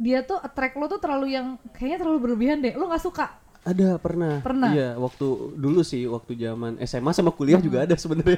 dia 0.00 0.22
tuh 0.24 0.38
attract 0.38 0.78
lo 0.80 0.86
tuh 0.86 1.02
terlalu 1.02 1.34
yang 1.36 1.58
kayaknya 1.76 2.02
terlalu 2.02 2.18
berlebihan 2.30 2.62
deh, 2.62 2.72
lo 2.78 2.88
nggak 2.88 3.04
suka. 3.04 3.26
Ada 3.64 3.96
pernah. 3.96 4.44
Pernah? 4.44 4.70
Iya, 4.70 4.92
waktu 4.94 5.26
dulu 5.56 5.80
sih, 5.80 6.04
waktu 6.04 6.36
zaman 6.36 6.76
SMA 6.84 7.10
sama 7.10 7.32
kuliah 7.32 7.56
juga 7.56 7.88
ada 7.88 7.96
sebenarnya. 7.96 8.36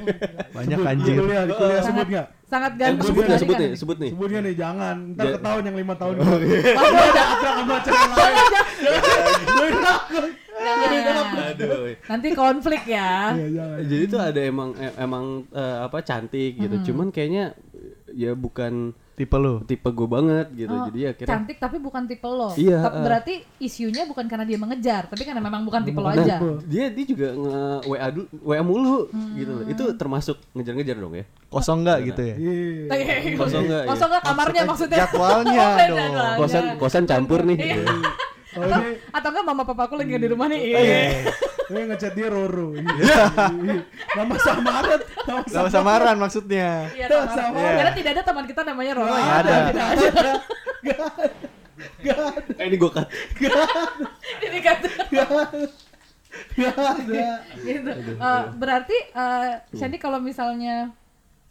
Banyak 0.55 0.79
Sebut, 0.79 0.87
anjir. 0.89 1.11
Di 1.11 1.19
kuliah, 1.19 1.43
di 1.43 1.53
kuliah 1.53 1.83
sebut 1.83 1.83
Sangat- 1.83 2.07
nggak? 2.09 2.27
Sangat 2.47 2.71
Eh, 2.71 2.79
ganteng 2.79 3.07
sebut 3.11 3.23
sekali 3.27 3.41
sebut 3.43 3.57
nih, 3.57 3.71
sebut 3.75 3.97
nih. 3.99 4.11
Sebutnya 4.15 4.41
nih 4.41 4.55
jangan. 4.55 4.97
Ntar 5.13 5.25
Ja- 5.27 5.35
ketahuan 5.35 5.65
yang 5.67 5.77
lima 5.77 5.95
tahun. 5.99 6.15
Oh, 6.17 6.39
iya. 6.39 6.59
Lalu 6.79 6.95
ada 6.97 7.23
sama 7.53 7.77
cewek 7.83 8.11
lain? 8.15 8.37
Nah, 10.57 11.51
Aduh. 11.53 11.95
nanti 12.07 12.29
konflik 12.33 12.83
ya. 12.87 13.35
Iya 13.35 13.47
jangan. 13.53 13.79
Jadi 13.83 14.05
tuh 14.07 14.21
ada 14.21 14.41
emang 14.41 14.71
eh, 14.75 14.93
emang 14.97 15.25
eh, 15.49 15.77
apa 15.83 15.99
cantik 16.01 16.53
gitu. 16.57 16.77
Cuman 16.87 17.11
kayaknya 17.11 17.55
ya 18.09 18.33
bukan 18.33 18.95
Tipe 19.17 19.33
lu. 19.35 19.65
tipe 19.65 19.89
gue 19.89 20.05
banget 20.07 20.47
gitu. 20.53 20.69
Oh, 20.71 20.85
Jadi 20.87 20.99
ya 21.01 21.11
kira 21.11 21.29
cantik 21.31 21.57
tapi 21.57 21.81
bukan 21.81 22.05
tipe 22.05 22.23
lo. 22.23 22.53
Iya, 22.53 22.85
Tapi 22.85 22.99
uh. 23.01 23.03
berarti 23.03 23.35
isunya 23.59 24.05
bukan 24.05 24.25
karena 24.25 24.45
dia 24.45 24.55
mengejar, 24.55 25.09
tapi 25.09 25.25
karena 25.25 25.41
memang 25.41 25.65
bukan 25.65 25.81
tipe 25.83 25.97
lo 25.97 26.05
Bukan 26.07 26.21
aja. 26.21 26.37
dia 26.63 26.93
dia 26.93 27.05
juga 27.07 27.29
nge 27.33 27.57
WA 27.87 28.09
dulu, 28.11 28.27
WA 28.45 28.61
mulu 28.61 28.99
gitu 29.33 29.51
Hmm. 29.51 29.59
loh. 29.59 29.67
Itu 29.67 29.85
termasuk 29.97 30.37
ngejar-ngejar 30.53 30.97
dong 30.97 31.17
ya. 31.17 31.25
Kosong 31.49 31.81
nggak 31.81 31.99
gitu 32.05 32.21
ya? 32.23 32.37
Iya. 32.37 33.17
Kosong 33.35 33.63
enggak 33.65 33.83
ya? 33.83 33.89
Kosong 33.89 34.09
nggak 34.13 34.25
kamarnya 34.27 34.63
maksudnya? 34.65 34.99
Jadwalnya 35.01 35.65
Oh, 35.73 35.89
dong. 35.89 36.37
Kosan 36.39 36.65
kosan 36.77 37.05
campur 37.05 37.41
nih. 37.43 37.57
Iya. 37.57 37.75
gitu. 37.81 37.95
Oh 38.57 38.63
Atau, 38.63 38.81
ini 38.81 38.93
atau 39.11 39.29
enggak 39.31 39.45
mama 39.45 39.63
papa 39.63 39.83
aku 39.85 39.95
lagi 39.95 40.17
di 40.17 40.29
rumah 40.29 40.47
nih. 40.49 40.61
Oh, 40.67 40.81
Iya. 40.81 41.01
Gue 41.67 41.83
ngechat 41.85 42.13
dia 42.13 42.29
Roro. 42.29 42.73
Iya. 42.73 43.25
Nama 44.15 44.35
samaran. 44.39 45.01
Nama 45.23 45.41
Sama 45.45 45.69
samaran 45.69 46.17
maksudnya. 46.17 46.89
Iya, 46.91 47.07
Sama. 47.07 47.33
sama. 47.33 47.59
Iya. 47.59 47.73
Karena 47.77 47.93
tidak 47.93 48.11
ada 48.13 48.23
teman 48.23 48.45
kita 48.45 48.61
namanya 48.63 48.93
Roro 48.95 49.09
Nggak 49.09 49.21
ya. 49.21 49.35
ada. 49.37 49.57
Tidak 49.67 49.87
ada. 49.87 50.33
Gak 50.87 50.99
ada. 51.05 51.27
Eh, 52.57 52.65
ini 52.65 52.77
gue 52.77 52.89
cut. 52.89 53.07
Ini 54.47 54.59
kata 54.61 54.89
Gak 56.55 56.77
ada. 56.77 57.29
gitu. 57.59 57.91
Eh, 58.13 58.43
berarti 58.55 58.97
eh 59.11 59.51
Shandy 59.73 59.97
kalau 59.97 60.19
misalnya 60.19 60.93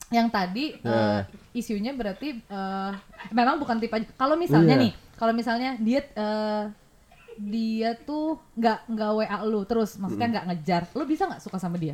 yang 0.09 0.29
tadi 0.29 0.73
eh, 0.75 0.85
Nah. 0.85 1.21
isunya 1.51 1.91
berarti 1.91 2.37
eh, 2.39 2.91
memang 3.29 3.57
bukan 3.57 3.77
tipe. 3.77 3.93
Kalau 4.15 4.33
misalnya 4.35 4.75
Iya. 4.75 4.83
nih, 4.85 4.91
kalau 5.15 5.33
misalnya 5.33 5.69
dia 5.77 6.01
eh, 6.07 6.63
dia 7.37 7.95
tuh 7.95 8.37
nggak 8.53 8.79
nggak 8.87 9.09
WA 9.13 9.37
lu 9.43 9.61
terus, 9.63 9.95
maksudnya 9.95 10.27
nggak 10.29 10.45
ngejar, 10.47 10.81
lu 10.91 11.03
bisa 11.03 11.25
nggak 11.25 11.39
suka 11.39 11.57
sama 11.57 11.75
dia? 11.75 11.93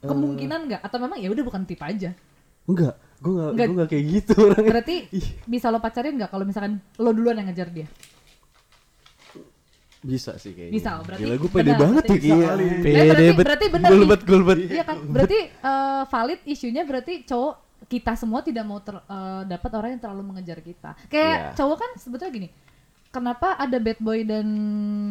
Kemungkinan 0.00 0.60
nggak? 0.66 0.80
Atau 0.80 0.96
memang 0.96 1.16
ya 1.16 1.28
udah 1.28 1.44
bukan 1.44 1.62
tipe 1.62 1.80
aja? 1.80 2.16
Enggak, 2.64 2.94
gue 3.18 3.30
nggak 3.30 3.50
Enggak. 3.50 3.66
gue 3.66 3.76
nggak 3.76 3.90
kayak 3.90 4.04
gitu 4.06 4.32
orangnya. 4.38 4.70
Berarti 4.70 4.96
bisa 5.44 5.66
lo 5.68 5.78
pacarin 5.78 6.14
nggak 6.14 6.30
kalau 6.30 6.44
misalkan 6.44 6.72
lo 6.96 7.10
duluan 7.10 7.36
yang 7.36 7.48
ngejar 7.48 7.68
dia? 7.68 7.86
Bisa 10.00 10.32
sih 10.40 10.56
kayaknya. 10.56 10.72
Bisa, 10.72 10.90
berarti 11.04 11.20
Gila 11.20 11.34
gue 11.36 11.50
pede 11.50 11.64
benar, 11.66 11.78
banget 11.78 12.02
ya 12.02 12.16
kayaknya. 12.16 12.46
kali. 12.48 12.64
Eh, 12.64 12.78
Pede 12.80 13.00
berarti, 13.04 13.24
bet. 13.28 13.36
berarti 13.44 13.66
benar. 13.68 13.88
Gulbet 13.92 14.20
gulbet. 14.24 14.58
Iya 14.64 14.82
kan? 14.82 14.96
Berarti 15.14 15.38
eh, 15.44 16.02
valid 16.08 16.40
isunya 16.46 16.82
berarti 16.82 17.14
cowok 17.22 17.54
kita 17.84 18.12
semua 18.14 18.40
tidak 18.40 18.64
mau 18.64 18.80
ter, 18.80 18.96
eh, 18.96 19.42
dapat 19.44 19.70
orang 19.74 19.90
yang 19.92 20.00
terlalu 20.00 20.22
mengejar 20.24 20.58
kita. 20.60 20.96
Kayak 21.06 21.36
Iya. 21.36 21.52
cowok 21.52 21.76
kan 21.76 21.90
sebetulnya 22.00 22.32
gini. 22.32 22.48
Kenapa 23.10 23.54
ada 23.54 23.74
bad 23.76 23.98
boy 23.98 24.22
dan 24.22 24.46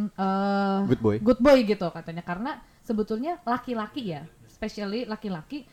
eh, 0.09 0.79
Good 0.88 1.01
boy. 1.01 1.15
good 1.19 1.38
boy 1.38 1.59
gitu 1.62 1.88
katanya? 1.89 2.23
Karena 2.23 2.51
sebetulnya 2.79 3.43
laki-laki 3.43 4.09
ya, 4.09 4.23
especially 4.45 5.03
laki-laki 5.03 5.67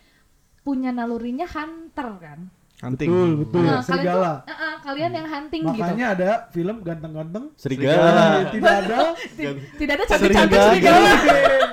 punya 0.61 0.91
nalurinya 0.91 1.47
hunter 1.47 2.09
kan. 2.19 2.41
Hunting. 2.77 3.09
Betul, 3.09 3.31
betul. 3.41 3.63
Nah, 3.63 3.79
kalian 3.79 3.81
tuh, 3.81 3.89
Serigala. 3.89 4.33
eh, 4.43 4.53
eh, 4.53 4.75
kalian 4.83 5.13
yang 5.15 5.27
hunting 5.27 5.63
gitu. 5.65 5.81
Makanya 5.81 6.07
ada 6.13 6.31
film 6.51 6.77
ganteng-ganteng. 6.83 7.45
Serigala. 7.55 8.25
Tidak 8.51 8.75
ada. 8.83 8.99
Ti- 9.17 9.57
Tidak 9.79 9.95
ada 9.97 10.05
cantik-cantik 10.05 10.61
serigala. 10.61 11.11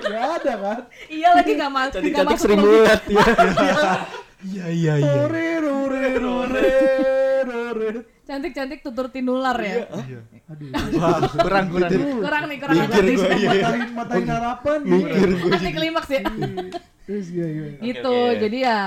Gak 0.03 0.27
ada 0.37 0.53
kan? 0.55 0.79
iya 1.09 1.29
lagi 1.33 1.51
nggak 1.51 1.67
ma- 1.67 1.81
nggak 1.81 1.93
Cantik-cantik 1.97 2.29
masuk 2.29 2.45
sering 2.45 2.59
logika. 2.61 2.77
bulat 2.77 3.01
ya. 3.09 3.25
Iya 4.43 4.65
iya 4.69 4.93
iya. 4.99 5.23
Cantik-cantik 8.23 8.79
tutur 8.79 9.11
tinular 9.11 9.57
ya. 9.59 9.83
Aduh. 9.91 10.71
Wah, 10.99 11.19
kurang 11.27 11.67
kurang. 11.75 11.91
Kurang 12.23 12.43
nih, 12.47 12.57
kurang 12.63 12.75
Mikir 12.79 13.03
gua, 13.19 13.27
iya. 13.35 13.51
Matain, 13.51 13.81
matain 13.91 14.25
harapan. 14.31 14.79
Mikir 14.87 15.29
gue. 15.35 15.51
Nanti 15.51 15.71
klimaks 15.75 16.09
ya. 16.09 16.21
Terus 17.03 17.27
gimana, 17.27 17.51
gimana? 17.51 17.83
gitu. 17.83 18.15
oke. 18.15 18.39
Jadi 18.39 18.57
ya 18.63 18.79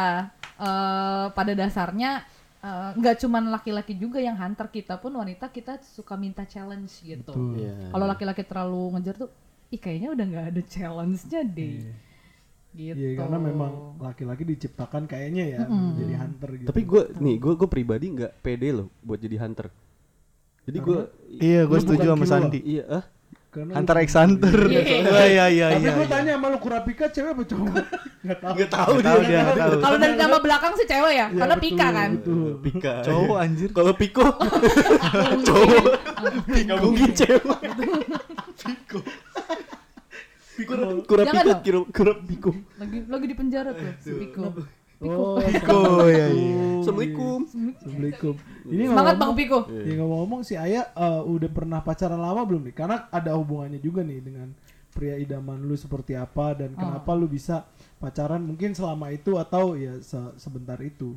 eh, 0.56 1.26
pada 1.36 1.52
dasarnya 1.52 2.10
eh, 2.64 2.88
nggak 2.96 3.16
cuman 3.20 3.44
laki-laki 3.52 3.92
juga 4.00 4.24
yang 4.24 4.40
hunter 4.40 4.72
kita 4.72 4.96
pun 4.96 5.12
wanita 5.12 5.52
kita 5.52 5.84
suka 5.84 6.16
minta 6.16 6.48
challenge 6.48 7.04
gitu. 7.04 7.36
Iya. 7.60 7.92
Kalau 7.92 8.06
laki-laki 8.08 8.40
terlalu 8.40 8.96
ngejar 8.96 9.14
tuh, 9.20 9.30
ih 9.68 9.80
kayaknya 9.80 10.16
udah 10.16 10.24
nggak 10.32 10.46
ada 10.56 10.62
challenge-nya 10.64 11.40
deh. 11.44 12.05
Gitu. 12.76 12.92
Iya 12.92 13.24
karena 13.24 13.38
memang 13.40 13.96
laki-laki 13.96 14.44
diciptakan 14.44 15.08
kayaknya 15.08 15.44
ya 15.48 15.60
menjadi 15.64 16.14
hunter 16.20 16.50
gitu. 16.60 16.68
Tapi 16.68 16.80
gue 16.84 17.02
nih 17.24 17.36
gue 17.40 17.52
gue 17.56 17.68
pribadi 17.72 18.06
nggak 18.12 18.32
pede 18.44 18.68
loh 18.76 18.92
buat 19.00 19.16
jadi 19.16 19.36
hunter. 19.40 19.72
Jadi 20.66 20.78
gue 20.82 21.00
Iya, 21.40 21.62
gue 21.64 21.78
setuju 21.80 22.06
sama. 22.12 22.26
Sandi. 22.26 22.60
iya 22.60 22.84
ah 22.90 23.04
karena 23.56 23.72
Hunter 23.80 23.96
x 24.04 24.10
Hunter. 24.12 24.56
Iya. 24.68 24.82
Wah, 25.08 25.26
iya 25.32 25.44
iya 25.48 25.66
Tapi 25.72 25.88
iya. 25.88 25.92
gue 25.96 26.04
iya. 26.04 26.12
tanya 26.12 26.32
sama 26.36 26.46
lu 26.52 26.58
Kurapika 26.60 27.06
cewek 27.08 27.30
apa 27.32 27.42
cowok? 27.48 27.72
Gak 27.72 28.38
tau. 28.44 28.52
nggak 28.52 28.68
tahu 28.68 28.92
Nggak 28.92 29.06
tahu 29.08 29.20
dia. 29.24 29.40
Kalau 29.80 29.96
dari 29.96 30.16
nama 30.20 30.36
belakang 30.36 30.72
sih 30.76 30.84
cewek 30.84 31.12
ya, 31.16 31.26
Iya, 31.32 31.38
karena 31.40 31.56
Pika 31.56 31.88
kan. 31.88 32.10
Pika. 32.60 32.94
Cowok 33.00 33.36
anjir. 33.40 33.68
Kalau 33.72 33.92
Piko 33.96 34.26
cowok. 35.48 35.84
Nggak 36.52 36.78
mungkin 36.84 37.10
cewek. 37.16 37.60
Piko. 38.60 38.98
Piko 40.56 40.72
kura 41.04 41.22
Jangan 41.22 41.36
piko 41.36 41.50
dong. 41.50 41.60
kira 41.62 41.78
kura 41.86 42.12
piko. 42.18 42.50
Lagi 42.76 42.98
lagi 43.04 43.26
di 43.26 43.36
penjara 43.36 43.70
tuh 43.70 43.90
si 44.00 44.10
Piko. 44.10 44.42
Oh, 44.96 45.36
Oh 45.36 46.08
iya 46.08 46.32
iya. 46.32 46.80
Assalamualaikum. 46.80 47.44
Assalamualaikum. 47.44 48.34
Ini 48.64 48.82
Semangat 48.88 49.14
Bang 49.14 49.28
ngomong, 49.28 49.36
Piko. 49.36 49.58
ya 49.68 49.92
ngomong-ngomong 49.94 50.40
si 50.40 50.54
Ayah 50.56 50.88
eh, 50.88 51.22
udah 51.22 51.50
pernah 51.50 51.78
pacaran 51.78 52.16
lama 52.16 52.40
belum 52.42 52.64
nih? 52.64 52.74
Karena 52.74 53.04
ada 53.06 53.36
hubungannya 53.36 53.76
juga 53.78 54.00
nih 54.00 54.18
dengan 54.18 54.48
pria 54.88 55.12
idaman 55.14 55.60
lu 55.60 55.76
seperti 55.76 56.16
apa 56.16 56.56
dan 56.56 56.72
Oh. 56.72 56.80
kenapa 56.80 57.12
lu 57.12 57.28
bisa 57.28 57.68
pacaran 57.96 58.40
mungkin 58.40 58.72
selama 58.72 59.12
itu 59.12 59.36
atau 59.36 59.76
ya 59.76 60.00
se- 60.00 60.32
sebentar 60.36 60.80
itu. 60.80 61.12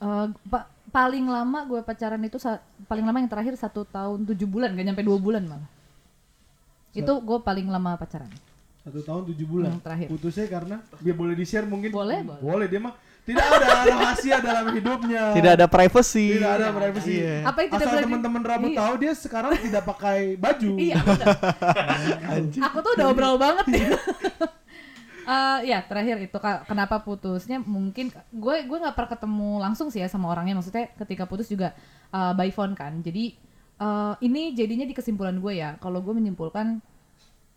Eh, 0.00 0.26
pa- 0.48 0.64
paling 0.88 1.28
lama 1.28 1.68
gue 1.68 1.80
pacaran 1.82 2.16
itu 2.18 2.40
paling 2.82 3.04
lama 3.04 3.20
yang 3.20 3.28
terakhir 3.28 3.52
satu 3.54 3.84
tahun 3.84 4.24
tujuh 4.24 4.48
bulan, 4.48 4.72
gak 4.72 4.86
nyampe 4.86 5.04
dua 5.04 5.20
bulan 5.20 5.44
malah. 5.44 5.68
Itu 6.90 7.20
gue 7.20 7.38
paling 7.38 7.68
lama 7.68 7.94
pacaran. 7.94 8.32
Satu 8.80 9.00
tahun 9.04 9.22
tujuh 9.34 9.46
bulan. 9.46 9.76
Yang 9.76 9.84
terakhir. 9.84 10.06
Putusnya 10.08 10.46
karena 10.48 10.76
dia 11.04 11.14
boleh 11.14 11.34
di 11.36 11.44
share 11.44 11.68
mungkin. 11.68 11.92
Boleh, 11.92 12.24
boleh. 12.24 12.40
Boleh 12.40 12.66
dia 12.66 12.80
mah 12.80 12.94
tidak 13.20 13.44
ada 13.44 13.66
rahasia 13.92 14.36
dalam 14.40 14.66
hidupnya. 14.72 15.22
Tidak 15.36 15.52
ada 15.60 15.66
privacy. 15.68 16.40
Tidak 16.40 16.52
ada 16.56 16.68
privacy. 16.72 17.14
Iya. 17.20 17.36
Apa 17.44 17.58
yang 17.60 17.70
tidak 17.76 17.86
Asal 17.86 18.04
teman-teman 18.08 18.42
rambut 18.42 18.70
Iya. 18.72 18.80
tahu 18.80 18.94
dia 18.96 19.12
sekarang 19.12 19.52
tidak 19.60 19.82
pakai 19.84 20.18
baju. 20.40 20.70
Iya. 20.88 20.96
Aku 22.72 22.78
tuh 22.80 22.92
udah 22.96 23.06
obrol 23.12 23.36
banget 23.36 23.66
nih. 23.68 23.84
Eh, 25.30 25.58
ya 25.70 25.78
terakhir 25.86 26.16
itu 26.26 26.34
Kak, 26.40 26.66
kenapa 26.66 26.98
putusnya 27.04 27.62
mungkin 27.62 28.10
gue 28.34 28.56
gue 28.66 28.78
nggak 28.82 28.96
pernah 28.98 29.10
ketemu 29.14 29.50
langsung 29.62 29.86
sih 29.92 30.02
ya 30.02 30.10
sama 30.10 30.26
orangnya 30.26 30.58
maksudnya 30.58 30.90
ketika 30.98 31.22
putus 31.28 31.46
juga 31.46 31.70
eh, 32.10 32.32
by 32.34 32.50
phone 32.50 32.74
kan 32.74 32.98
jadi 32.98 33.38
eh, 33.78 34.14
ini 34.26 34.58
jadinya 34.58 34.82
di 34.82 34.90
kesimpulan 34.90 35.38
gue 35.38 35.54
ya 35.54 35.78
kalau 35.78 36.02
gue 36.02 36.10
menyimpulkan 36.18 36.82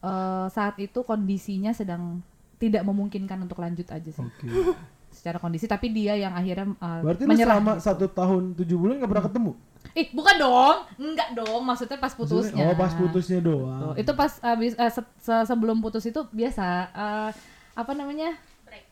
eh, 0.04 0.46
saat 0.50 0.76
itu 0.78 1.00
kondisinya 1.02 1.72
sedang 1.72 2.20
tidak 2.60 2.84
memungkinkan 2.84 3.39
untuk 3.39 3.58
lanjut 3.58 3.88
aja 3.88 4.10
sih 4.10 4.20
Oke. 4.20 4.48
secara 5.16 5.38
kondisi 5.38 5.63
tapi 5.63 5.89
dia 5.89 6.13
yang 6.13 6.34
akhirnya 6.34 6.74
eh, 6.74 7.00
Berarti 7.02 7.24
menyerah 7.24 7.56
selama 7.56 7.72
gitu. 7.76 7.84
satu 7.86 8.06
tahun 8.10 8.44
tujuh 8.56 8.78
bulan 8.78 9.00
nggak 9.00 9.12
pernah 9.12 9.26
ketemu? 9.26 9.52
ih 9.94 10.08
bukan 10.10 10.36
dong 10.38 10.78
enggak 10.98 11.30
dong 11.34 11.62
maksudnya 11.62 11.98
pas 11.98 12.10
putusnya 12.12 12.66
Oh 12.66 12.74
pas 12.74 12.89
putusnya 12.92 13.38
Tuh, 13.38 13.62
doang. 13.62 13.94
itu 13.94 14.12
pas 14.12 14.32
abis 14.42 14.74
eh, 14.74 14.89
se- 14.89 15.13
se- 15.20 15.46
sebelum 15.46 15.80
putus 15.80 16.02
itu 16.04 16.24
biasa 16.26 16.66
eh, 16.89 17.30
apa 17.74 17.92
namanya 17.94 18.34
break 18.66 18.86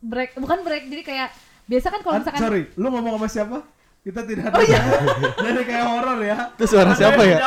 break 0.00 0.30
bukan 0.38 0.58
break 0.62 0.88
jadi 0.88 1.02
kayak 1.02 1.28
biasa 1.66 1.86
kan 1.90 2.00
kalau 2.00 2.14
An- 2.14 2.22
misalkan 2.22 2.40
sorry, 2.40 2.62
lu 2.72 2.88
ngomong 2.88 3.18
sama 3.18 3.28
siapa? 3.28 3.58
Kita 4.00 4.22
tidak 4.22 4.48
ada. 4.48 4.54
Oh, 4.54 4.62
iya. 4.62 4.78
Jadi 5.50 5.60
kayak 5.66 5.86
horor 5.90 6.18
ya. 6.22 6.36
Itu 6.54 6.64
suara 6.70 6.94
siapa 6.94 7.26
ya? 7.26 7.38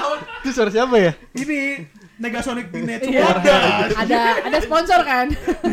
Itu 0.43 0.49
suara 0.51 0.67
siapa 0.67 0.95
ya? 0.99 1.11
Ini 1.31 1.87
Negasonic 2.19 2.67
Teenage 2.69 3.07
Iya. 3.07 3.23
Wonder. 3.25 3.61
ada 3.95 4.21
ada 4.43 4.57
sponsor 4.59 4.99
kan 5.01 5.27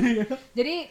jadi 0.59 0.87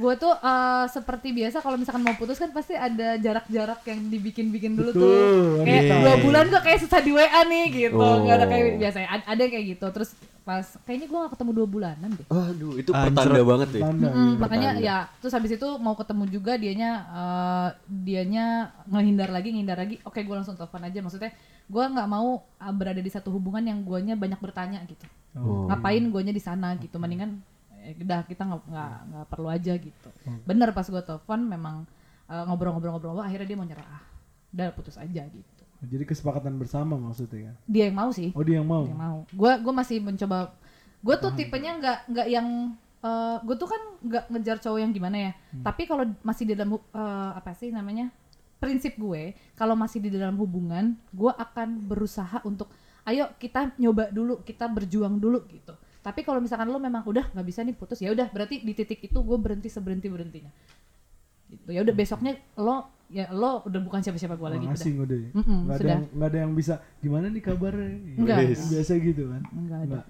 gue 0.00 0.14
tuh 0.16 0.32
eh, 0.32 0.84
seperti 0.88 1.28
biasa 1.30 1.56
kalau 1.58 1.76
misalkan 1.76 2.00
mau 2.00 2.14
putus 2.14 2.34
kan 2.34 2.48
pasti 2.48 2.72
ada 2.72 3.14
jarak-jarak 3.16 3.84
yang 3.84 4.00
dibikin-bikin 4.06 4.72
dulu 4.72 4.90
tuh 4.90 5.04
Betul, 5.04 5.62
kayak 5.62 5.82
iya. 5.84 5.96
dua 6.00 6.16
bulan 6.18 6.44
kok 6.48 6.62
kayak 6.62 6.80
susah 6.80 6.98
di 6.98 7.10
WA 7.10 7.40
nih 7.44 7.64
gitu 7.68 7.96
Oh. 7.96 8.24
nggak 8.24 8.34
ada 8.34 8.46
kayak 8.46 8.64
biasanya 8.76 9.08
Ad- 9.10 9.28
ada 9.28 9.40
yang 9.40 9.52
kayak 9.52 9.66
gitu 9.70 9.86
terus 9.90 10.10
pas 10.40 10.64
kayaknya 10.82 11.06
gue 11.06 11.18
gak 11.20 11.32
ketemu 11.32 11.50
dua 11.52 11.66
bulanan 11.68 12.10
deh 12.10 12.26
Aduh, 12.26 12.72
itu 12.74 12.90
pertanda 12.90 13.40
banget 13.44 13.68
deh. 13.70 13.82
Tanda, 13.82 14.06
Mm-mm, 14.08 14.24
iya. 14.26 14.38
makanya 14.40 14.70
Pertanda. 14.72 14.88
ya 14.88 15.20
terus 15.20 15.32
habis 15.32 15.52
itu 15.52 15.68
mau 15.76 15.94
ketemu 15.94 16.24
juga 16.28 16.52
dianya 16.56 16.90
eh, 17.06 17.68
dianya 17.86 18.46
ngehindar 18.86 19.28
lagi 19.28 19.48
ngehindar 19.50 19.78
lagi 19.78 20.00
oke 20.00 20.16
gue 20.16 20.34
langsung 20.34 20.56
telepon 20.56 20.80
aja 20.82 20.98
maksudnya 20.98 21.30
gue 21.66 21.84
nggak 21.86 22.08
mau 22.08 22.28
uh, 22.40 22.72
berada 22.72 22.98
di 22.98 23.06
satu 23.06 23.30
hubungan 23.30 23.62
yang 23.62 23.78
guanya 23.80 24.14
banyak 24.14 24.38
bertanya 24.38 24.80
gitu 24.84 25.04
Oh. 25.30 25.70
ngapain 25.70 26.02
guanya 26.04 26.30
di 26.30 26.42
sana 26.42 26.74
gitu 26.74 26.98
mendingan 26.98 27.38
eh, 27.90 27.98
udah 27.98 28.20
kita 28.24 28.42
nggak 28.46 28.62
nggak 28.70 28.94
nggak 29.10 29.26
perlu 29.26 29.48
aja 29.50 29.72
gitu. 29.74 30.08
Bener 30.46 30.70
pas 30.70 30.86
gue 30.86 31.02
telepon 31.02 31.40
memang 31.42 31.76
eh, 32.30 32.44
ngobrol-ngobrol-ngobrol 32.46 33.20
akhirnya 33.20 33.46
dia 33.50 33.58
mau 33.58 33.66
nyerah. 33.66 34.02
Udah 34.54 34.68
putus 34.74 34.96
aja 34.96 35.26
gitu. 35.26 35.62
Jadi 35.80 36.04
kesepakatan 36.04 36.60
bersama 36.60 37.00
maksudnya 37.00 37.50
ya. 37.50 37.52
dia 37.64 37.84
yang 37.88 37.96
mau 37.96 38.10
sih. 38.12 38.30
Oh 38.36 38.44
dia 38.44 38.60
yang 38.60 38.68
mau. 38.68 38.84
yang 38.84 39.00
mau. 39.00 39.18
Gue 39.32 39.52
gue 39.58 39.74
masih 39.74 39.98
mencoba 39.98 40.54
gue 41.00 41.16
tuh 41.16 41.32
tipenya 41.32 41.80
nggak 41.80 41.98
nggak 42.12 42.28
yang 42.28 42.48
gue 43.48 43.56
tuh 43.56 43.68
kan 43.68 43.82
nggak 44.04 44.24
ngejar 44.28 44.56
cowok 44.60 44.78
yang 44.78 44.92
gimana 44.92 45.16
ya. 45.18 45.32
Tapi 45.64 45.88
kalau 45.88 46.04
masih 46.22 46.44
di 46.46 46.54
dalam 46.54 46.76
eh, 46.76 47.30
apa 47.34 47.50
sih 47.56 47.72
namanya 47.72 48.12
prinsip 48.60 49.00
gue 49.00 49.32
kalau 49.56 49.72
masih 49.72 50.04
di 50.04 50.12
dalam 50.12 50.36
hubungan 50.36 50.94
gue 51.16 51.32
akan 51.32 51.88
berusaha 51.88 52.44
untuk 52.44 52.68
ayo 53.08 53.32
kita 53.40 53.72
nyoba 53.80 54.12
dulu 54.12 54.44
kita 54.44 54.68
berjuang 54.68 55.16
dulu 55.16 55.48
gitu 55.48 55.72
tapi 56.00 56.24
kalau 56.24 56.40
misalkan 56.40 56.68
lo 56.68 56.80
memang 56.80 57.04
udah 57.04 57.28
nggak 57.32 57.46
bisa 57.46 57.60
nih 57.60 57.76
putus 57.76 58.00
ya 58.00 58.10
udah 58.12 58.32
berarti 58.32 58.64
di 58.64 58.72
titik 58.72 59.04
itu 59.04 59.18
gue 59.20 59.36
berhenti 59.36 59.68
seberhenti 59.68 60.08
berhentinya 60.08 60.48
gitu 61.50 61.68
ya 61.74 61.80
udah 61.84 61.94
besoknya 61.94 62.32
lo 62.56 62.88
ya 63.10 63.26
lo 63.34 63.66
udah 63.66 63.80
bukan 63.82 64.00
siapa-siapa 64.00 64.38
gue 64.38 64.48
lagi 64.48 64.66
udah 64.70 64.78
asing 64.78 64.96
udah. 65.02 65.18
ya? 65.18 65.30
Mm-mm, 65.34 65.58
nggak 65.66 65.74
ada 65.74 65.82
sudah. 65.82 65.90
yang 65.90 66.02
nggak 66.14 66.28
ada 66.30 66.38
yang 66.38 66.52
bisa 66.54 66.74
gimana 67.02 67.26
nih 67.26 67.42
kabarnya? 67.42 67.90
Enggak. 68.14 68.36
Biasa 68.54 68.92
gitu 69.02 69.22
kan. 69.26 69.42
Enggak 69.50 69.78
ada. 69.82 69.84
Enggak. 69.90 70.04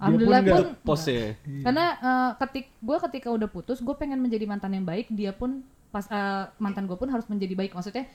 alhamdulillah 0.00 0.40
nggak- 0.40 0.56
pun 0.56 0.68
Pos 0.86 1.04
ya. 1.04 1.36
Iya. 1.44 1.62
karena 1.68 1.84
eh, 2.00 2.30
ketik 2.40 2.66
gue 2.80 2.96
ketika 3.04 3.28
udah 3.28 3.48
putus 3.52 3.78
gue 3.84 3.94
pengen 4.00 4.18
menjadi 4.24 4.44
mantan 4.48 4.72
yang 4.72 4.86
baik 4.88 5.12
dia 5.12 5.36
pun 5.36 5.60
pas 5.92 6.08
eh, 6.08 6.44
mantan 6.56 6.88
gue 6.88 6.96
pun 6.96 7.08
harus 7.12 7.28
menjadi 7.28 7.52
baik 7.52 7.76
maksudnya 7.76 8.08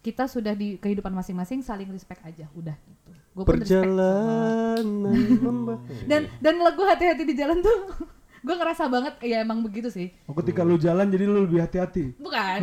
kita 0.00 0.24
sudah 0.24 0.52
di 0.52 0.76
kehidupan 0.76 1.10
masing-masing 1.10 1.60
saling 1.60 1.88
respect 1.88 2.20
aja 2.22 2.48
udah 2.52 2.72
gitu. 2.74 3.10
Gue 3.30 3.44
pun 3.44 3.52
respect 3.54 3.84
sama- 3.84 3.84
Perjalanan 3.84 4.86
dan 6.10 6.20
dan 6.38 6.54
lagu 6.58 6.82
hati-hati 6.82 7.22
di 7.22 7.34
jalan 7.34 7.60
tuh 7.60 7.78
gue 8.40 8.54
ngerasa 8.56 8.88
banget 8.88 9.20
ya 9.20 9.44
emang 9.44 9.60
begitu 9.60 9.86
sih. 9.86 10.08
Oh, 10.24 10.32
ketika 10.32 10.64
lu 10.64 10.74
jalan 10.74 11.04
jadi 11.06 11.24
lu 11.24 11.44
lebih 11.44 11.60
hati-hati. 11.60 12.16
bukan. 12.16 12.60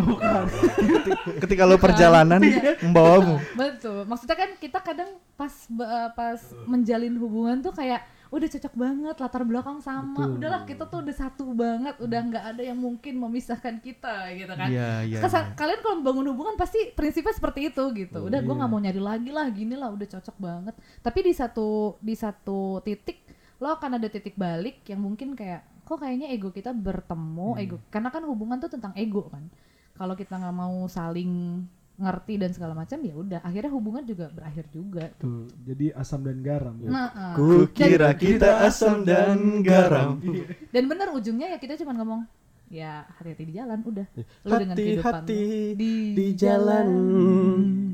Ketika 1.46 1.64
lo 1.64 1.78
perjalanan 1.78 2.42
membawamu. 2.82 3.38
betul. 3.54 4.02
Maksudnya 4.04 4.34
kan 4.36 4.50
kita 4.58 4.82
kadang 4.82 5.06
pas 5.34 5.54
ba- 5.70 6.10
pas 6.12 6.42
menjalin 6.66 7.14
hubungan 7.16 7.62
tuh 7.62 7.70
kayak 7.72 8.02
udah 8.28 8.44
cocok 8.46 8.74
banget 8.74 9.16
latar 9.18 9.42
belakang 9.42 9.80
sama 9.80 10.20
Betul. 10.20 10.36
udahlah 10.38 10.62
kita 10.64 10.84
tuh 10.84 11.00
udah 11.00 11.16
satu 11.16 11.46
banget 11.52 11.96
udah 11.98 12.20
nggak 12.22 12.46
ada 12.50 12.62
yang 12.62 12.76
mungkin 12.76 13.16
memisahkan 13.16 13.80
kita 13.80 14.36
gitu 14.36 14.52
kan 14.52 14.68
Iya, 14.68 14.90
iya. 15.04 15.20
Kesa- 15.20 15.48
iya. 15.48 15.56
kalian 15.56 15.80
kalau 15.80 15.96
membangun 15.98 16.28
hubungan 16.32 16.56
pasti 16.56 16.92
prinsipnya 16.92 17.32
seperti 17.32 17.70
itu 17.70 17.84
gitu 17.94 18.20
udah 18.22 18.38
gue 18.38 18.50
iya. 18.50 18.60
nggak 18.60 18.70
mau 18.70 18.78
nyari 18.78 19.00
lagi 19.00 19.30
lah 19.30 19.48
gini 19.48 19.74
lah 19.74 19.90
udah 19.90 20.08
cocok 20.10 20.38
banget 20.38 20.76
tapi 21.00 21.20
di 21.22 21.32
satu 21.32 21.68
di 21.98 22.14
satu 22.14 22.60
titik 22.82 23.24
lo 23.58 23.72
akan 23.72 23.96
ada 23.96 24.08
titik 24.08 24.36
balik 24.36 24.84
yang 24.86 25.00
mungkin 25.00 25.32
kayak 25.32 25.64
kok 25.82 25.98
kayaknya 25.98 26.28
ego 26.28 26.52
kita 26.52 26.72
bertemu 26.72 27.48
Hmm. 27.50 27.64
ego 27.64 27.78
karena 27.88 28.12
kan 28.12 28.22
hubungan 28.22 28.60
tuh 28.60 28.68
tentang 28.70 28.92
ego 28.94 29.24
kan 29.26 29.48
kalau 29.94 30.14
kita 30.14 30.36
nggak 30.36 30.52
mau 30.54 30.84
saling 30.86 31.64
ngerti 31.98 32.38
dan 32.38 32.54
segala 32.54 32.78
macam 32.78 33.02
ya 33.02 33.14
udah 33.14 33.40
akhirnya 33.42 33.72
hubungan 33.74 34.06
juga 34.06 34.30
berakhir 34.30 34.70
juga 34.70 35.10
Tuh, 35.18 35.50
jadi 35.66 35.98
asam 35.98 36.22
dan 36.22 36.38
garam. 36.46 36.78
nah 36.86 37.10
eh. 37.10 37.34
Ku 37.34 37.66
kira 37.74 38.14
kita 38.14 38.62
asam 38.64 39.02
dan 39.02 39.66
garam. 39.66 40.22
dan 40.70 40.84
bener 40.86 41.10
ujungnya 41.10 41.50
ya 41.52 41.58
kita 41.58 41.74
cuma 41.82 41.98
ngomong 41.98 42.22
ya 42.70 43.02
hati-hati 43.18 43.50
di 43.50 43.54
jalan 43.58 43.80
udah 43.82 44.08
Lu 44.46 44.52
dengan 44.62 44.76
kehidupan 44.78 45.14
Hati-hati 45.26 45.42
lu. 45.74 46.14
di 46.14 46.26
jalan. 46.38 46.88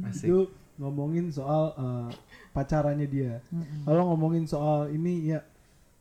Asik. 0.04 0.28
Itu 0.28 0.40
ngomongin 0.76 1.32
soal 1.32 1.64
eh, 1.72 2.10
pacarannya 2.52 3.08
dia. 3.08 3.40
Kalau 3.88 4.04
ngomongin 4.12 4.44
soal 4.44 4.92
ini 4.92 5.32
ya, 5.32 5.40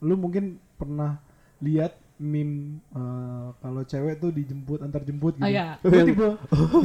lu 0.02 0.18
mungkin 0.18 0.58
pernah 0.74 1.22
lihat 1.62 1.94
meme 2.22 2.78
eh, 2.94 3.46
kalau 3.58 3.82
cewek 3.82 4.22
tuh 4.22 4.30
dijemput 4.30 4.78
antar 4.78 5.02
jemput 5.02 5.34
gitu. 5.34 5.42
Oh, 5.42 5.50
iya. 5.50 5.74
Lu 5.82 5.98
tipe 6.06 6.28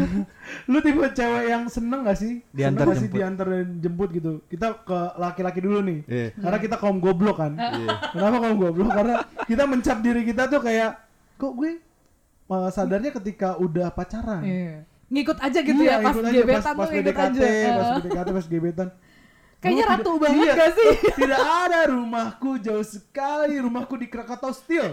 lu 0.73 0.78
tipe 0.82 1.06
cewek 1.13 1.43
yang 1.45 1.63
seneng 1.69 2.02
gak 2.02 2.17
sih? 2.17 2.41
Diantar 2.50 2.89
seneng 2.89 2.91
gak 2.91 2.97
sih 2.97 3.08
jemput. 3.08 3.19
diantar 3.21 3.47
dan 3.54 3.67
jemput 3.78 4.10
gitu. 4.10 4.32
Kita 4.50 4.67
ke 4.82 5.00
laki-laki 5.21 5.60
dulu 5.62 5.80
nih. 5.86 6.00
Iya. 6.10 6.28
Karena 6.41 6.58
kita 6.58 6.76
kaum 6.82 6.97
goblok 6.97 7.38
kan. 7.38 7.54
Kenapa 8.12 8.36
kaum 8.41 8.58
goblok? 8.58 8.89
Karena 8.89 9.15
kita 9.45 9.63
mencap 9.69 9.97
diri 10.02 10.21
kita 10.26 10.50
tuh 10.50 10.60
kayak 10.60 10.91
kok 11.38 11.54
gue 11.54 11.71
eh, 12.50 12.69
sadarnya 12.73 13.12
ketika 13.13 13.56
udah 13.62 13.93
pacaran. 13.93 14.41
Iya. 14.41 14.82
ngikut 15.08 15.39
aja 15.39 15.60
gitu 15.63 15.82
Iya, 15.88 16.04
ya 16.04 16.04
pas 16.04 16.15
gebetan 16.19 16.60
pas, 16.60 16.67
tuh 16.67 16.76
pas 16.76 16.89
ngikut 16.91 17.15
PDKT, 17.15 17.39
aja 17.39 17.69
pas. 17.71 17.88
PDKT, 18.04 18.28
pas 18.28 18.47
gebetan. 18.52 18.88
Kayaknya 19.58 19.82
Lu 19.82 19.89
ratu 19.89 20.02
tidak- 20.08 20.22
banget 20.22 20.46
iya, 20.46 20.54
gak 20.56 20.72
sih? 20.72 20.89
Tidak 21.20 21.41
ada 21.41 21.80
rumahku 21.88 22.52
jauh 22.58 22.86
sekali, 22.86 23.56
rumahku 23.58 23.96
di 23.96 24.06
Krakatau 24.06 24.52
Steel. 24.52 24.86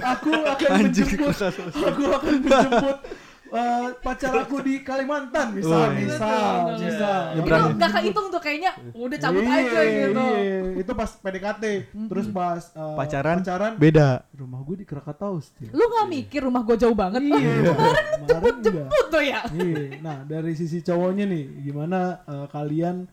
Aku 0.00 0.30
akan 0.34 0.70
menjemput, 0.82 1.30
aku 1.76 2.02
akan 2.10 2.32
menjemput 2.36 2.96
eh, 3.50 3.86
pacar 3.96 4.34
aku 4.36 4.56
di 4.60 4.78
Kalimantan, 4.80 5.50
misal, 5.52 5.74
Oh, 5.80 5.88
misal, 5.92 6.30
iya. 6.72 6.74
Misal. 6.80 7.20
Ya, 7.24 7.34
itu 7.36 7.42
berani. 7.44 7.70
gak 7.76 7.90
kehitung 7.92 8.26
tuh 8.28 8.40
kayaknya 8.40 8.70
udah 8.92 9.18
cabut 9.20 9.42
Iya, 9.42 9.54
aja 9.56 9.80
gitu 9.82 10.22
Iya, 10.24 10.58
itu 10.76 10.92
pas 10.92 11.10
PDKT, 11.12 11.64
terus 12.04 12.26
pas 12.28 12.62
eh, 12.68 12.94
Pacaran 12.96 13.36
pacaran 13.40 13.72
beda. 13.74 14.08
rumah 14.32 14.60
gue 14.60 14.76
di 14.76 14.86
Krakatau 14.86 15.38
Steel. 15.40 15.70
lu 15.70 15.82
gak 15.84 16.06
mikir 16.08 16.40
rumah 16.40 16.62
gue 16.62 16.76
jauh 16.76 16.94
banget 16.94 17.22
Iya, 17.22 17.38
kemarin 17.68 18.06
jemput 18.24 18.54
jemput 18.60 19.06
tuh 19.08 19.22
ya 19.24 19.42
Iya. 19.48 19.98
Nah, 19.98 20.22
dari 20.24 20.52
sisi 20.52 20.78
cowoknya 20.80 21.26
nih, 21.26 21.44
gimana 21.60 21.98
eh, 22.24 22.46
kalian 22.48 23.06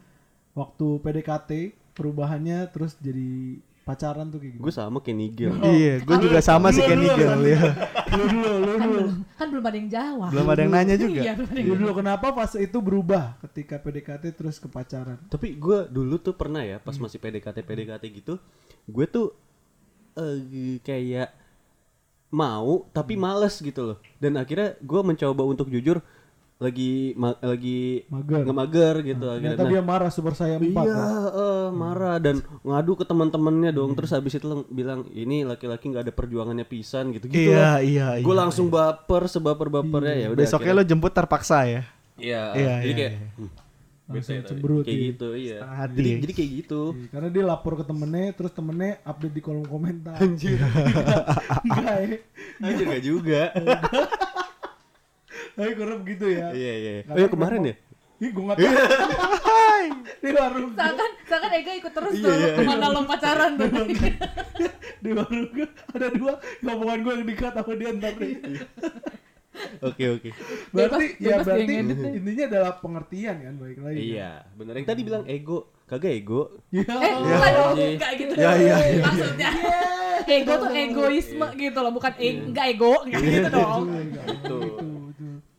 waktu 0.58 0.88
PDKT 1.06 1.52
perubahannya 1.94 2.66
terus 2.74 2.98
jadi 2.98 3.62
pacaran 3.86 4.28
tuh 4.28 4.44
kayak 4.44 4.60
gitu? 4.60 4.64
Gue 4.68 4.74
sama 4.74 4.98
kayak 5.00 5.16
Nigel. 5.16 5.54
Iya, 5.64 5.94
gue 6.04 6.18
juga 6.20 6.40
sama 6.44 6.76
sih 6.76 6.84
kayak 6.84 7.00
Nigel 7.00 7.40
ya. 7.48 7.62
Lu 8.18 8.24
dulu, 8.28 8.52
lu 8.60 8.68
kan 8.68 8.82
dulu. 8.84 8.98
belum 8.98 9.10
kan 9.38 9.48
belum 9.48 9.64
ada 9.64 9.78
yang 9.78 9.90
jawab 9.94 10.30
Belum 10.34 10.48
ada 10.52 10.60
yang 10.60 10.74
nanya 10.74 10.96
juga. 11.00 11.22
iya 11.24 11.32
ada 11.40 11.56
yang 11.56 11.68
Lu 11.72 11.76
dulu 11.80 11.92
kenapa 11.96 12.28
fase 12.36 12.58
itu 12.66 12.78
berubah 12.84 13.40
ketika 13.48 13.80
PDKT 13.80 14.24
terus 14.36 14.58
ke 14.60 14.68
pacaran? 14.68 15.22
Tapi 15.32 15.56
gue 15.56 15.88
dulu 15.88 16.20
tuh 16.20 16.36
pernah 16.36 16.66
ya 16.66 16.82
pas 16.84 16.98
masih 17.00 17.22
PDKT 17.22 17.64
PDKT 17.64 18.04
gitu, 18.12 18.42
gue 18.90 19.06
tuh 19.08 19.32
eh 20.18 20.82
kayak 20.84 21.32
mau 22.28 22.92
tapi 22.92 23.16
males 23.16 23.56
gitu 23.64 23.96
loh. 23.96 23.98
Dan 24.20 24.36
akhirnya 24.36 24.76
gue 24.84 25.02
mencoba 25.06 25.48
untuk 25.48 25.72
jujur 25.72 26.04
lagi 26.58 27.14
ma- 27.14 27.38
lagi 27.38 28.02
Mager. 28.08 28.42
ngemager 28.42 28.96
gitu 29.04 29.26
Ternyata 29.30 29.62
akhirnya. 29.62 29.72
dia 29.72 29.82
marah 29.84 30.10
super 30.10 30.34
saya 30.34 30.58
empat. 30.58 30.84
Iya, 30.84 30.98
ya? 30.98 31.06
eh, 31.30 31.68
marah 31.70 32.18
dan 32.18 32.36
ngadu 32.60 32.94
ke 32.94 33.06
teman-temannya 33.06 33.70
dong. 33.70 33.94
Terus 33.94 34.10
habis 34.10 34.34
itu 34.34 34.44
lang- 34.44 34.66
bilang 34.68 35.06
ini 35.12 35.44
laki-laki 35.44 35.86
nggak 35.88 36.02
ada 36.02 36.12
perjuangannya 36.12 36.66
pisan 36.66 37.14
gitu 37.14 37.28
gitu. 37.28 37.54
Iya, 37.54 37.78
iya, 37.80 38.08
Gue 38.20 38.34
iya. 38.34 38.42
langsung 38.42 38.68
baper 38.68 39.26
sebaper 39.28 39.70
bapernya 39.72 40.16
ya 40.18 40.28
udah. 40.28 40.40
Besoknya 40.40 40.74
akhirnya- 40.74 40.82
lo 40.82 40.90
jemput 40.90 41.14
terpaksa 41.14 41.58
ya. 41.64 41.82
Iya, 42.18 42.42
Iya, 42.52 42.74
jadi 42.76 42.88
iya, 42.88 42.98
kayak 42.98 43.14
iya. 43.14 43.30
hmm, 43.38 43.50
Langsung 44.08 44.40
cemberut, 44.42 44.82
kayak 44.82 44.96
iya. 44.96 45.08
gitu, 45.12 45.28
iya. 45.36 45.58
Hati 45.62 45.94
Jadi 45.94 46.10
ya. 46.10 46.18
jadi 46.18 46.34
kayak 46.34 46.52
gitu. 46.58 46.82
Iya, 46.90 47.08
Karena 47.12 47.28
dia 47.28 47.44
lapor 47.46 47.74
ke 47.76 47.84
temennya, 47.84 48.28
terus 48.34 48.52
temennya 48.52 48.92
update 49.04 49.36
di 49.36 49.42
kolom 49.44 49.62
komentar. 49.64 50.18
Anjir. 50.18 50.58
Enggak 51.68 51.98
ya. 52.02 52.18
Anjir 52.64 52.86
gak 52.88 53.04
juga. 53.06 53.42
Tapi 55.58 55.72
kurang 55.74 56.00
begitu 56.02 56.26
ya. 56.30 56.54
Iya 56.54 56.74
iya. 56.76 56.92
Nggak 57.02 57.12
Oh 57.12 57.20
ya 57.20 57.28
kemarin 57.28 57.62
ya? 57.64 57.76
Ih, 58.18 58.30
gue 58.30 58.44
nggak 58.44 58.58
tahu. 58.58 58.74
di 60.18 60.30
warung 60.32 60.70
seakan 60.74 61.12
seakan 61.24 61.52
Ega 61.54 61.72
ikut 61.76 61.94
terus 61.94 62.14
Iya, 62.16 62.24
tuh 62.24 62.34
iya. 62.34 62.50
ke 62.52 62.62
mana 62.64 62.88
lo 62.90 63.02
pacaran 63.04 63.52
tuh 63.56 63.70
di 64.98 65.10
warung 65.12 65.48
gue 65.52 65.68
ada 65.92 66.08
dua 66.12 66.34
ngomongan 66.60 67.00
gue 67.00 67.14
yang 67.14 67.26
dikat 67.28 67.54
sama 67.54 67.74
dia 67.74 67.90
ntar 67.94 68.14
deh. 68.16 68.34
Oke 69.80 70.06
oke. 70.12 70.30
Berarti 70.72 71.06
Bebas- 71.14 71.18
ya 71.20 71.36
berarti 71.40 71.74
intinya 72.12 72.46
adalah 72.48 72.74
pengertian 72.76 73.36
kan 73.40 73.54
baik 73.56 73.78
lagi. 73.80 73.98
Iya, 74.08 74.32
bener. 74.52 74.74
Yang 74.76 74.88
tadi 74.88 75.02
bilang 75.04 75.24
ego, 75.28 75.58
kagak 75.84 76.14
ego. 76.16 76.42
Iya. 76.70 76.86
eh 76.90 77.14
bukan 77.16 77.50
dong 77.52 77.74
Iya. 77.76 77.88
enggak 77.92 78.12
gitu 78.16 78.34
Ya, 78.36 78.52
iya, 78.56 78.76
iya. 78.84 79.02
maksudnya 79.04 79.50
ego 80.28 80.54
tuh 80.58 80.70
egoisme 80.72 81.48
gitu 81.56 81.78
loh 81.80 81.92
bukan 81.92 82.12
e- 82.18 82.42
enggak 82.44 82.66
ego 82.68 82.94
enggak 83.04 83.22
gitu 83.24 83.50
dong 83.52 83.82
Gitu. 84.26 84.57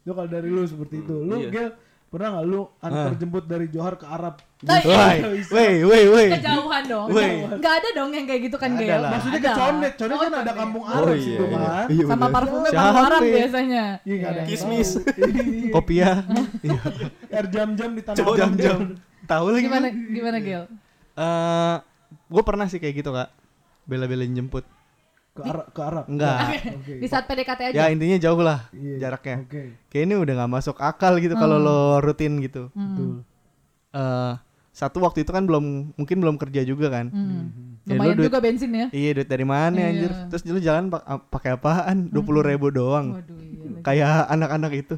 Itu, 0.08 0.12
kalau 0.14 0.24
dari 0.26 0.48
lu 0.48 0.64
seperti 0.64 0.94
itu. 0.98 1.16
Lu 1.20 1.36
Iya. 1.38 1.50
Gel 1.50 1.68
pernah 2.08 2.28
nggak 2.32 2.46
lu 2.46 2.60
antar 2.80 3.12
jemput 3.14 3.44
dari 3.44 3.68
Johar 3.68 3.94
ke 3.94 4.08
Arab? 4.08 4.40
Nah, 4.58 4.80
Woi, 4.80 5.16
bisa. 5.36 5.52
woi, 5.52 5.72
woi, 5.84 6.02
woi. 6.08 6.26
kejauhan 6.32 6.82
dong 6.82 7.06
Woi. 7.12 7.30
enggak 7.46 7.74
ada 7.78 7.88
dong 7.94 8.10
yang 8.10 8.24
kayak 8.24 8.42
gitu 8.42 8.56
kan 8.56 8.70
Ada 8.72 8.80
Gel. 8.80 9.02
Maksudnya 9.04 9.38
ke 9.38 9.44
Ada. 9.46 9.58
Condet, 9.60 9.92
Condet 9.94 10.08
Oh, 10.10 10.18
kan 10.18 10.26
ada 10.26 10.40
Condet. 10.40 10.54
kampung 10.56 10.82
Oh, 10.82 10.96
Arab 10.96 11.12
iya, 11.12 11.20
situ 11.20 11.44
iya. 11.44 11.52
kan. 11.52 11.86
Iya, 11.86 12.04
sama 12.08 12.26
parfumnya 12.26 12.70
parfum 12.72 13.04
Arab 13.04 13.22
biasanya 13.22 13.84
Iya, 14.02 14.14
nggak 14.16 14.30
ada 14.32 14.42
Kismis. 14.42 14.90
Iya. 15.20 15.70
Kopiah. 15.70 16.16
Iya. 16.66 16.80
Air 17.30 17.46
jam-jam 17.46 17.90
di 17.92 18.02
tanah 18.02 18.24
Jam-jam. 18.34 18.78
Tahu 19.22 19.46
lagi. 19.52 19.62
gimana 19.62 19.86
gimana 19.92 20.38
Gel 20.40 20.64
Eh, 21.14 21.76
gue 22.08 22.42
pernah 22.42 22.64
sih 22.64 22.80
kayak 22.80 22.94
gitu 22.96 23.12
kak. 23.12 23.28
Bela-belain 23.84 24.32
jemput. 24.32 24.64
Ke 25.38 25.42
Arab 25.44 25.66
ke 25.68 25.80
Arab. 25.80 26.04
Enggak. 26.06 26.36
Oke. 26.74 26.92
di 26.96 27.06
saat 27.06 27.24
PDKT 27.24 27.60
aja 27.64 27.76
Ya 27.76 27.84
intinya 27.88 28.18
jauh 28.18 28.40
lah 28.40 28.66
Iya. 28.70 28.96
jaraknya. 29.00 29.36
Oke. 29.40 29.62
Kayak 29.86 30.04
ini 30.04 30.14
udah 30.16 30.32
nggak 30.34 30.52
masuk 30.52 30.76
akal 30.76 31.16
gitu 31.16 31.34
kalau 31.34 31.56
lo 31.56 31.78
rutin 31.98 32.38
gitu. 32.38 32.68
Hmm. 32.72 32.86
Betul. 32.88 33.10
Eh, 33.90 34.32
satu 34.70 34.98
waktu 35.00 35.22
itu 35.22 35.30
kan 35.30 35.42
belum 35.42 35.64
mungkin 35.92 36.16
belum 36.18 36.36
kerja 36.36 36.62
juga 36.62 36.86
kan. 36.88 37.08
Hmm. 37.08 37.76
Ya, 37.82 37.94
lu 37.94 37.96
lumayan 37.96 38.14
duit- 38.14 38.28
juga 38.28 38.38
bensin 38.38 38.68
ya 38.70 38.86
Iya 38.90 39.10
duit 39.14 39.28
dari 39.28 39.42
mana 39.42 39.72
Iya. 39.74 39.86
anjir? 39.88 40.10
Terus 40.28 40.42
dulu 40.42 40.58
jalan 40.58 40.84
pakai 41.24 41.50
apaan? 41.52 42.08
Dua 42.08 42.20
puluh 42.20 42.42
ribu 42.42 42.68
doang. 42.68 43.16
waduh 43.16 43.38
iya. 43.38 43.80
Kayak 43.80 44.10
anak-anak 44.28 44.72
itu 44.76 44.94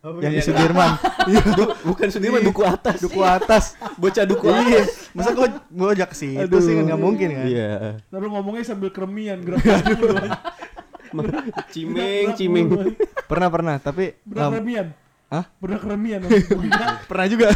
Oh, 0.00 0.16
yang 0.16 0.32
iya. 0.32 0.40
di 0.40 0.44
Sudirman. 0.48 0.90
Iya. 1.28 1.40
Bukan 1.84 2.08
Sudirman 2.08 2.40
duku 2.40 2.64
atas. 2.64 3.04
Duku 3.04 3.20
atas. 3.20 3.64
Bocah 4.00 4.24
duku 4.24 4.48
Iya. 4.48 4.88
atas. 4.88 5.12
Masa 5.12 5.30
gua 5.36 5.48
gua 5.68 5.92
ajak 5.92 6.08
ke 6.12 6.16
situ 6.16 6.56
sih 6.64 6.72
kan 6.80 6.84
nggak 6.88 7.00
mungkin 7.00 7.28
kan? 7.36 7.44
Iya. 7.44 7.70
Lalu 8.08 8.26
ngomongnya 8.32 8.64
sambil 8.64 8.88
keremian 8.88 9.42
gerak. 9.46 9.60
Cimeng, 11.68 12.32
cimeng. 12.32 12.96
Pernah 13.28 13.48
pernah 13.52 13.76
tapi 13.76 14.16
Berak 14.24 14.56
keremian. 14.56 14.86
Hah? 15.28 15.44
Berak 15.60 15.80
keremian. 15.84 16.20
pernah 17.10 17.26
juga. 17.28 17.46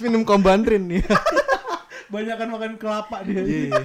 Minum 0.00 0.24
kombantrin 0.24 0.80
nih. 0.88 1.04
Banyakan 2.08 2.48
makan 2.56 2.72
kelapa 2.80 3.20
dia. 3.28 3.42
Iya. 3.44 3.80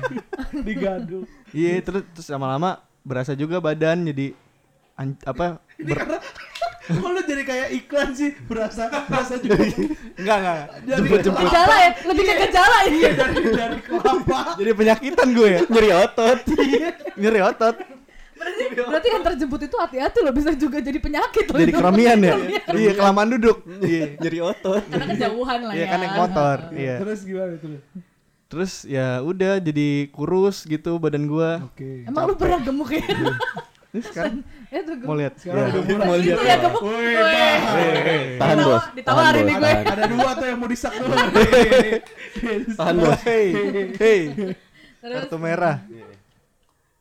Digadu. 0.64 1.28
Iya 1.52 1.84
terus 1.84 2.04
terus 2.16 2.28
lama-lama 2.32 2.80
berasa 3.04 3.36
juga 3.36 3.60
badan 3.60 4.08
jadi 4.08 4.32
apa 5.28 5.62
Ini 5.78 5.94
karena 5.94 6.18
Kok 6.88 7.10
lu 7.16 7.22
jadi 7.28 7.44
kayak 7.44 7.68
iklan 7.84 8.10
sih 8.16 8.32
berasa 8.48 8.88
berasa 9.12 9.36
juga. 9.44 9.60
Enggak 10.16 10.38
enggak 10.40 10.58
Jadi- 10.58 10.96
jemput 10.96 11.20
jemput. 11.20 11.44
Gejala 11.52 11.76
ya 11.76 11.90
lebih 12.08 12.24
ke 12.24 12.34
gejala 12.48 12.78
ya. 12.78 12.88
Iya, 12.88 13.10
dari 13.12 13.36
dari 13.52 13.78
kelapa. 13.84 14.40
Jadi 14.60 14.72
penyakitan 14.72 15.28
gue 15.36 15.48
ya. 15.52 15.60
Nyeri 15.68 15.90
otot. 15.92 16.40
nyeri 17.22 17.40
otot. 17.44 17.76
Berarti 18.38 18.64
berarti 18.78 19.08
yang 19.10 19.24
terjemput 19.26 19.60
itu 19.66 19.76
hati-hati 19.82 20.20
loh 20.22 20.30
bisa 20.30 20.54
juga 20.54 20.78
jadi 20.78 21.02
penyakit 21.02 21.50
loh. 21.50 21.58
Jadi 21.58 21.74
keramian 21.74 22.20
ya? 22.22 22.36
iya 22.78 22.92
kelamaan 22.94 23.34
duduk. 23.34 23.66
Iya 23.82 24.14
Nyeri 24.22 24.40
otot. 24.46 24.84
karena 24.88 25.06
kejauhan 25.10 25.60
lah 25.68 25.74
iya 25.74 25.84
ya. 25.84 25.88
kan 25.90 25.98
naik 26.00 26.16
motor. 26.16 26.58
Iya. 26.72 26.96
Terus 27.02 27.20
gimana 27.26 27.52
itu 27.58 27.68
Terus 28.48 28.72
ya 28.88 29.20
udah 29.26 29.60
jadi 29.60 30.08
kurus 30.14 30.64
gitu 30.64 30.96
badan 31.02 31.28
gua. 31.28 31.66
Oke. 31.68 32.08
Emang 32.08 32.32
lu 32.32 32.38
pernah 32.40 32.62
gemuk 32.64 32.94
ya? 32.96 33.04
Ini 33.88 34.02
sekarang 34.04 34.36
Itu 34.78 34.92
mau 35.02 35.16
lihat. 35.16 35.34
Sekarang 35.40 35.64
Ya. 35.64 35.72
udah 35.72 35.82
mulai. 35.88 36.04
Mau 36.04 36.16
lihat. 36.18 36.38
Itu 36.38 36.44
ya 36.44 36.58
gemuk. 36.60 36.82
Woi. 36.84 37.14
Tahan 38.38 38.58
bos. 38.60 38.84
ditawarin 38.94 39.44
nih 39.44 39.56
gue. 39.56 39.72
Ada 39.86 40.04
dua 40.08 40.30
tuh 40.34 40.46
yang 40.46 40.58
mau 40.58 40.68
disak 40.68 40.94
tuh. 40.94 41.08
Tahan 42.74 42.96
bos. 42.98 43.20
Hey, 43.28 43.48
hey. 43.96 44.22
Terus 44.98 45.24
Kartu 45.24 45.38
merah. 45.38 45.78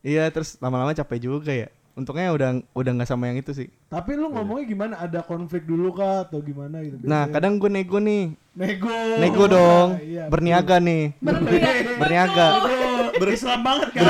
Iya, 0.00 0.30
terus 0.30 0.54
lama-lama 0.56 0.92
capek 0.92 1.18
juga 1.20 1.50
ya. 1.50 1.66
Untungnya 1.92 2.28
udah 2.28 2.48
udah 2.70 2.90
nggak 2.92 3.08
sama 3.08 3.26
yang 3.26 3.40
itu 3.40 3.50
sih. 3.50 3.66
Tapi 3.88 4.14
lu 4.14 4.28
ngomongnya 4.28 4.64
gimana? 4.68 4.94
Ada 5.00 5.24
konflik 5.24 5.64
dulu 5.64 5.90
kah 5.90 6.22
atau 6.22 6.38
gimana 6.38 6.84
gitu? 6.84 7.00
Nah, 7.00 7.24
Biasanya. 7.24 7.32
kadang 7.32 7.52
gue 7.56 7.70
nego 7.72 7.98
nih. 7.98 8.24
nego. 8.52 8.92
Nego 9.16 9.44
dong. 9.48 9.88
Iya, 9.98 10.28
Berniaga 10.28 10.76
nih. 10.76 11.16
berniaga. 11.18 11.96
Berniaga. 11.98 12.46
betul. 12.54 13.04
Berislam 13.16 13.60
banget 13.64 13.88
kan. 13.90 14.04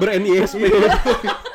Ber-NISP. 0.00 0.62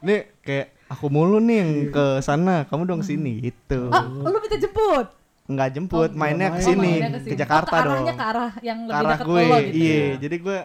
Nih 0.00 0.20
kayak 0.40 0.66
aku 0.86 1.06
mulu 1.06 1.38
nih 1.38 1.56
yang 1.58 1.70
ke 1.88 2.04
sana, 2.20 2.64
kamu 2.64 2.82
dong 2.84 3.02
sini 3.02 3.40
gitu. 3.42 3.88
Ah, 3.88 4.04
lu 4.04 4.34
minta 4.34 4.56
jemput. 4.56 5.06
Enggak 5.44 5.68
jemput, 5.72 6.10
Oh, 6.10 6.16
mainnya 6.16 6.48
main. 6.48 6.56
ke 6.56 6.62
sini, 6.62 6.92
Oh, 7.00 7.20
ke 7.20 7.34
Jakarta 7.34 7.68
oh, 7.68 7.74
ke 7.74 7.82
dong. 7.82 7.94
arahnya 7.96 8.14
ke 8.14 8.24
arah 8.24 8.52
yang 8.60 8.78
Ke 8.78 8.86
lebih 8.86 8.96
arah 8.96 9.10
dekat 9.12 9.26
gue. 9.26 9.34
ke 9.36 9.44
lo 9.44 9.58
gitu. 9.60 9.74
iya, 9.76 9.98
ya. 9.98 10.10
jadi 10.18 10.36
gue 10.38 10.58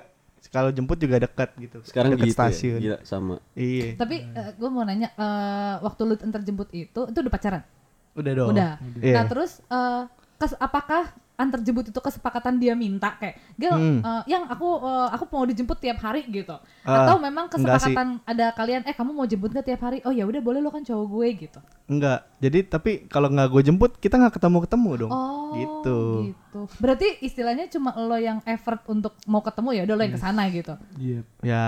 kalau 0.48 0.70
jemput 0.70 0.98
juga 0.98 1.16
dekat 1.20 1.50
gitu. 1.58 1.78
Sekarang 1.82 2.10
deket 2.14 2.28
gitu 2.28 2.38
stasiun. 2.38 2.78
ya. 2.78 2.84
Gila 2.86 2.98
sama. 3.02 3.36
Iya. 3.52 3.88
Tapi 3.96 4.16
gue 4.56 4.70
mau 4.70 4.84
nanya 4.84 5.10
eh, 5.12 5.76
waktu 5.80 6.02
lu 6.04 6.14
antar 6.16 6.42
jemput 6.42 6.70
itu 6.72 7.02
itu 7.02 7.18
udah 7.18 7.34
pacaran? 7.34 7.62
Udah 8.14 8.32
dong. 8.32 8.50
Udah. 8.52 8.72
Iya. 8.96 9.14
Nah, 9.14 9.24
terus 9.26 9.52
eh, 9.66 10.02
kes- 10.38 10.56
apakah 10.56 11.12
antar 11.36 11.60
jemput 11.60 11.86
itu 11.86 11.96
kesepakatan 11.96 12.56
dia 12.56 12.74
minta 12.74 13.14
kayak 13.14 13.36
Gil 13.54 13.72
Hmm. 13.72 14.00
eh, 14.00 14.24
yang 14.28 14.44
aku 14.46 14.68
eh, 14.80 15.08
aku 15.12 15.24
mau 15.30 15.44
dijemput 15.44 15.78
tiap 15.78 16.00
hari 16.00 16.24
gitu 16.26 16.56
Ah, 16.82 17.04
atau 17.04 17.18
memang 17.18 17.46
kesepakatan 17.48 18.20
ada 18.22 18.52
kalian 18.52 18.82
eh 18.82 18.92
kamu 18.92 19.12
mau 19.12 19.24
jemput 19.24 19.50
gak 19.50 19.66
tiap 19.66 19.82
hari 19.82 20.00
oh 20.02 20.10
ya 20.10 20.24
udah 20.24 20.40
boleh 20.40 20.58
lo 20.58 20.70
kan 20.70 20.82
cowok 20.82 21.06
gue 21.06 21.28
gitu 21.42 21.60
Enggak. 21.86 22.26
Jadi 22.38 22.60
tapi 22.64 22.92
kalau 23.06 23.28
nggak 23.28 23.46
gue 23.48 23.62
jemput, 23.64 23.92
kita 23.96 24.18
nggak 24.18 24.34
ketemu-ketemu 24.34 24.90
dong. 24.98 25.12
oh 25.12 25.54
Gitu. 25.54 26.00
gitu 26.28 26.60
berarti 26.78 27.08
istilahnya 27.22 27.68
cuma 27.68 27.94
lo 27.94 28.16
yang 28.16 28.40
effort 28.44 28.82
untuk 28.86 29.16
mau 29.24 29.40
ketemu 29.40 29.70
ya 29.72 29.82
udah 29.84 29.96
lo 29.96 30.02
yang 30.02 30.14
ke 30.14 30.22
sana 30.22 30.44
gitu 30.50 30.74
Iya, 30.96 31.20
Ya, 31.42 31.66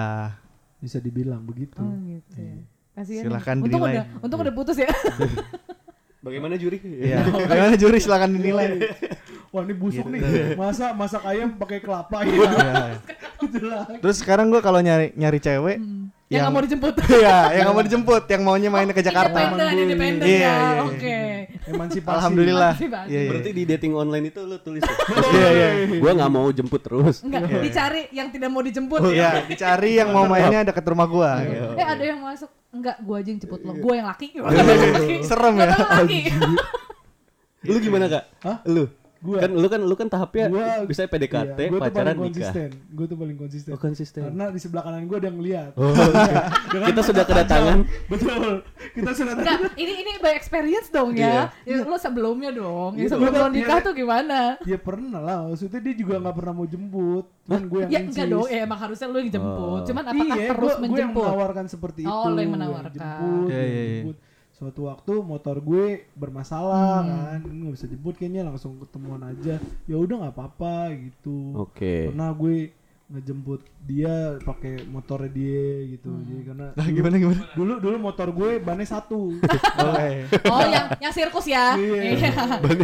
bisa 0.78 0.98
dibilang 0.98 1.42
begitu. 1.42 1.78
oh 1.78 1.96
gitu 2.02 2.36
ya 2.36 2.56
Kasihan 2.94 3.24
Silakan 3.26 3.56
ya. 3.56 3.62
untung 3.62 3.70
dinilai. 3.80 3.94
udah 3.94 4.06
untung 4.22 4.40
udah 4.42 4.54
putus 4.54 4.78
ya 4.78 4.90
Bagaimana 6.18 6.56
juri? 6.56 6.82
Iya. 6.82 7.24
Bagaimana 7.24 7.76
juri 7.78 7.98
silakan 7.98 8.36
dinilai. 8.36 8.68
Wah, 9.48 9.62
ini 9.62 9.74
busuk 9.74 10.04
Gitu. 10.04 10.14
nih. 10.14 10.54
Masa 10.54 10.92
masak 10.92 11.24
ayam 11.24 11.50
pakai 11.54 11.80
kelapa 11.80 12.22
ya? 12.22 12.32
Iya. 12.32 12.84
Gitu 13.40 13.60
lah. 13.64 13.84
Terus 13.98 14.18
sekarang 14.20 14.48
gue 14.48 14.60
kalau 14.60 14.80
nyari 14.80 15.14
nyari 15.14 15.38
cewek 15.38 15.78
yang 15.78 15.96
yang 16.28 16.42
nggak 16.44 16.54
mau 16.54 16.62
dijemput 16.62 16.94
Iya, 17.24 17.38
yang 17.50 17.64
nggak 17.64 17.72
mau 17.74 17.86
dijemput, 17.86 18.24
yang 18.28 18.42
maunya 18.44 18.68
mainnya 18.68 18.92
ke 18.92 19.00
Jakarta. 19.00 19.32
independen 19.32 19.64
Gue. 19.72 19.84
independen 19.86 20.26
Iya, 20.26 20.36
ya 20.36 20.44
iya, 20.44 20.52
iya. 20.52 20.82
oke 20.84 21.18
Emansipasi. 21.68 22.16
Alhamdulillah. 22.18 22.72
Emansipasi. 22.74 23.08
Iya, 23.08 23.16
iya. 23.18 23.30
Berarti 23.30 23.50
di 23.50 23.64
dating 23.66 23.94
online 23.94 24.26
itu 24.26 24.40
lu 24.42 24.58
tulis 24.58 24.82
ya? 24.82 24.96
Iya, 25.34 25.50
iya. 25.50 25.70
Gua 25.98 26.12
nggak 26.14 26.32
mau 26.34 26.48
jemput 26.50 26.82
terus. 26.82 27.16
enggak 27.22 27.42
dicari 27.62 28.02
yang 28.12 28.28
tidak 28.28 28.50
mau 28.50 28.60
dijemput 28.60 29.00
Iya, 29.08 29.48
dicari 29.48 29.92
yang 29.96 30.10
mau 30.12 30.26
mainnya 30.26 30.60
dekat 30.66 30.84
rumah 30.86 31.08
gua. 31.08 31.32
Eh 31.74 31.86
ada 31.86 32.04
yang 32.04 32.20
masuk 32.20 32.52
enggak 32.70 32.96
gua 33.00 33.16
aja 33.18 33.30
yang 33.30 33.40
jemput 33.40 33.60
lo, 33.62 33.72
gua 33.74 33.94
yang 33.96 34.08
laki. 34.08 34.28
Serem 35.24 35.54
ya. 35.58 35.66
laki. 35.72 36.20
Lu 37.64 37.80
gimana 37.80 38.06
kak? 38.06 38.24
Hah? 38.42 38.58
Lu? 38.66 38.88
Gua. 39.20 39.38
Kan 39.40 39.52
lu 39.52 39.66
kan 39.66 39.82
lu 39.82 39.94
kan 39.94 40.08
tahapnya 40.08 40.46
Gua- 40.48 40.86
bisa 40.86 41.02
PDKT, 41.04 41.58
Iya, 41.58 41.68
gua 41.68 41.80
tuh 41.80 41.84
pacaran 41.84 42.06
paling 42.08 42.22
nikah. 42.24 42.54
konsisten. 42.54 42.70
Gue 42.88 43.06
tuh 43.06 43.18
paling 43.18 43.34
konsisten. 43.36 43.72
Oh 43.72 43.80
konsisten. 43.80 44.22
Karena 44.24 44.46
di 44.48 44.60
sebelah 44.60 44.84
kanan 44.84 45.04
gue 45.04 45.18
ada 45.18 45.28
yang 45.28 45.38
ngeliat. 45.38 45.72
Oh, 45.74 45.90
Iya, 45.90 46.42
dengan 46.72 46.88
Kita 46.88 47.02
sudah 47.04 47.24
kedatangan. 47.24 47.78
Betul. 48.08 48.50
Kita 48.94 49.12
sudah 49.12 49.34
Enggak, 49.36 49.58
ini 49.76 49.94
ini 49.98 50.12
by 50.18 50.34
experience 50.34 50.88
dong 50.88 51.14
ya. 51.14 51.50
Ya 51.64 51.76
lo 51.80 51.98
sebelumnya 51.98 52.50
dong. 52.52 52.92
Iya. 52.94 53.04
Ya, 53.04 53.08
sebelum 53.12 53.34
lo 53.34 53.48
nikah 53.50 53.78
Iya. 53.78 53.86
tuh 53.86 53.94
gimana? 53.94 54.40
Ya 54.64 54.78
pernah 54.78 55.20
lah. 55.20 55.38
Maksudnya 55.48 55.80
dia 55.80 55.94
juga 55.96 56.16
nggak 56.20 56.36
pernah 56.36 56.54
mau 56.54 56.66
jemput. 56.66 57.26
Cuman 57.44 57.64
gue 57.64 57.80
yang 57.80 57.90
Ya 57.90 58.00
insist. 58.00 58.12
enggak 58.14 58.28
dong, 58.30 58.48
ya 58.48 58.60
emang 58.62 58.80
harusnya 58.80 59.08
lo 59.08 59.18
yang 59.18 59.32
jemput. 59.32 59.66
Oh. 59.74 59.84
Cuman 59.84 60.04
apakah 60.06 60.36
iya, 60.36 60.48
terus 60.48 60.60
gua, 60.60 60.68
gua 60.68 60.72
yang 60.72 60.84
menjemput? 60.84 61.24
menawarkan 61.26 61.66
seperti 61.68 62.02
itu. 62.04 62.12
Oh, 62.12 62.28
lo 62.28 62.38
yang 62.38 62.54
menawarkan. 62.54 62.92
jemput, 62.94 63.48
Iya, 63.48 63.56
gua 63.56 63.66
iya, 63.66 63.82
iya. 63.82 63.96
jemput. 63.98 64.18
Suatu 64.58 64.90
waktu 64.90 65.14
motor 65.22 65.62
gue 65.62 65.86
bermasalah 66.18 66.98
Hmm. 66.98 67.14
kan, 67.30 67.40
nggak 67.46 67.74
bisa 67.74 67.86
jemput 67.86 68.18
kayaknya 68.18 68.42
langsung 68.42 68.82
ketemuan 68.82 69.22
aja. 69.24 69.62
Ya 69.86 69.96
udah 69.96 70.16
nggak 70.20 70.34
apa-apa 70.34 70.76
gitu. 70.98 71.54
Oke. 71.56 72.10
Pernah 72.10 72.34
gue 72.34 72.74
ngejemput 73.08 73.62
dia 73.80 74.36
pakai 74.42 74.84
motornya 74.84 75.30
dia 75.30 75.64
gitu. 75.88 76.10
Hmm. 76.10 76.26
Jadi 76.26 76.42
karena 76.44 76.66
Nah, 76.70 76.84
dulu- 76.84 76.96
gimana 76.98 77.16
gimana? 77.16 77.42
Dulu 77.54 77.74
dulu 77.78 77.96
motor 78.02 78.28
gue 78.32 78.52
bannya 78.58 78.84
satu. 78.86 79.38
Oke. 79.86 80.12
Oh, 80.44 80.66
yang 80.66 80.86
yang 81.00 81.14
sirkus 81.14 81.46
ya. 81.48 81.78
Iya. 81.78 82.02
Iya. 82.18 82.32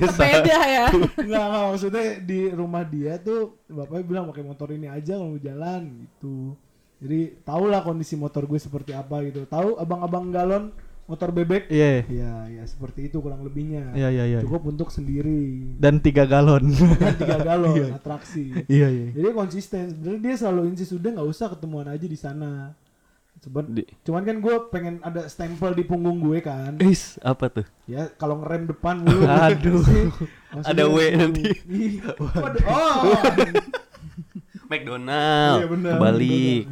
Sepeda 0.07 0.59
ya. 0.63 0.85
Enggak, 1.19 1.41
enggak 1.43 1.63
maksudnya 1.67 2.05
di 2.21 2.39
rumah 2.49 2.85
dia 2.85 3.17
tuh 3.17 3.57
bapaknya 3.65 4.05
bilang 4.05 4.25
pakai 4.29 4.45
motor 4.45 4.69
ini 4.69 4.85
aja 4.85 5.17
kalau 5.17 5.33
mau 5.33 5.41
jalan 5.41 5.81
gitu. 5.99 6.53
Jadi 7.01 7.19
tau 7.43 7.65
lah 7.65 7.81
kondisi 7.81 8.15
motor 8.15 8.45
gue 8.45 8.55
seperti 8.55 8.93
apa 8.93 9.25
gitu. 9.25 9.43
Tahu 9.43 9.75
abang-abang 9.75 10.29
galon 10.29 10.69
motor 11.03 11.29
bebek? 11.29 11.67
Iya. 11.67 12.07
Iya, 12.07 12.33
ya 12.49 12.63
seperti 12.63 13.11
itu 13.11 13.19
kurang 13.19 13.43
lebihnya. 13.43 13.91
Iya, 13.91 14.09
iya, 14.09 14.23
iya. 14.27 14.39
Cukup 14.41 14.71
untuk 14.71 14.87
sendiri. 14.87 15.75
Dan 15.75 15.99
tiga 15.99 16.23
galon. 16.23 16.71
Dan 16.71 17.15
tiga 17.15 17.37
galon 17.39 17.91
atraksi. 17.99 18.63
Iya, 18.65 18.87
iya. 18.87 19.07
Jadi 19.11 19.27
konsisten. 19.31 19.83
Sebenarnya 19.91 20.21
dia 20.21 20.35
selalu 20.37 20.61
insist 20.71 20.93
udah 20.93 21.09
nggak 21.13 21.29
usah 21.29 21.47
ketemuan 21.51 21.87
aja 21.87 22.05
di 22.05 22.15
sana. 22.15 22.71
Cuman, 23.43 23.75
Di- 23.75 23.89
cuman 24.07 24.23
kan 24.23 24.37
gue 24.39 24.55
pengen 24.71 24.95
ada 25.03 25.27
stempel 25.27 25.75
di 25.75 25.83
punggung 25.83 26.23
gue 26.23 26.39
kan. 26.39 26.79
Is, 26.79 27.19
apa 27.19 27.51
tuh? 27.51 27.65
Ya 27.83 28.07
kalau 28.15 28.39
ngerem 28.39 28.71
depan 28.71 29.03
dulu. 29.03 29.27
Aduh. 29.51 29.83
Ada 30.63 30.87
W 30.87 30.97
nanti. 31.13 31.51
Waduh, 32.15 32.63
Oh. 32.63 33.03
McDonald. 34.71 35.59
Iya 35.59 35.67
benar, 35.67 35.93
iya. 36.17 36.63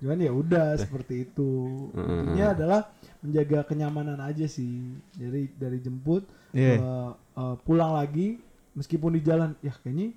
Cuman 0.00 0.16
ya 0.16 0.32
udah 0.32 0.66
seperti 0.80 1.28
itu. 1.28 1.50
Hmm. 1.92 2.32
Intinya 2.32 2.46
adalah 2.54 2.80
menjaga 3.20 3.64
kenyamanan 3.64 4.18
aja 4.18 4.44
sih. 4.44 4.90
Dari 5.12 5.48
dari 5.52 5.78
jemput 5.78 6.24
Iya. 6.50 6.76
eh, 6.76 7.10
eh, 7.36 7.54
pulang 7.62 7.92
lagi 7.92 8.40
meskipun 8.72 9.12
di 9.12 9.20
jalan 9.20 9.54
ya 9.58 9.70
kayaknya 9.76 10.14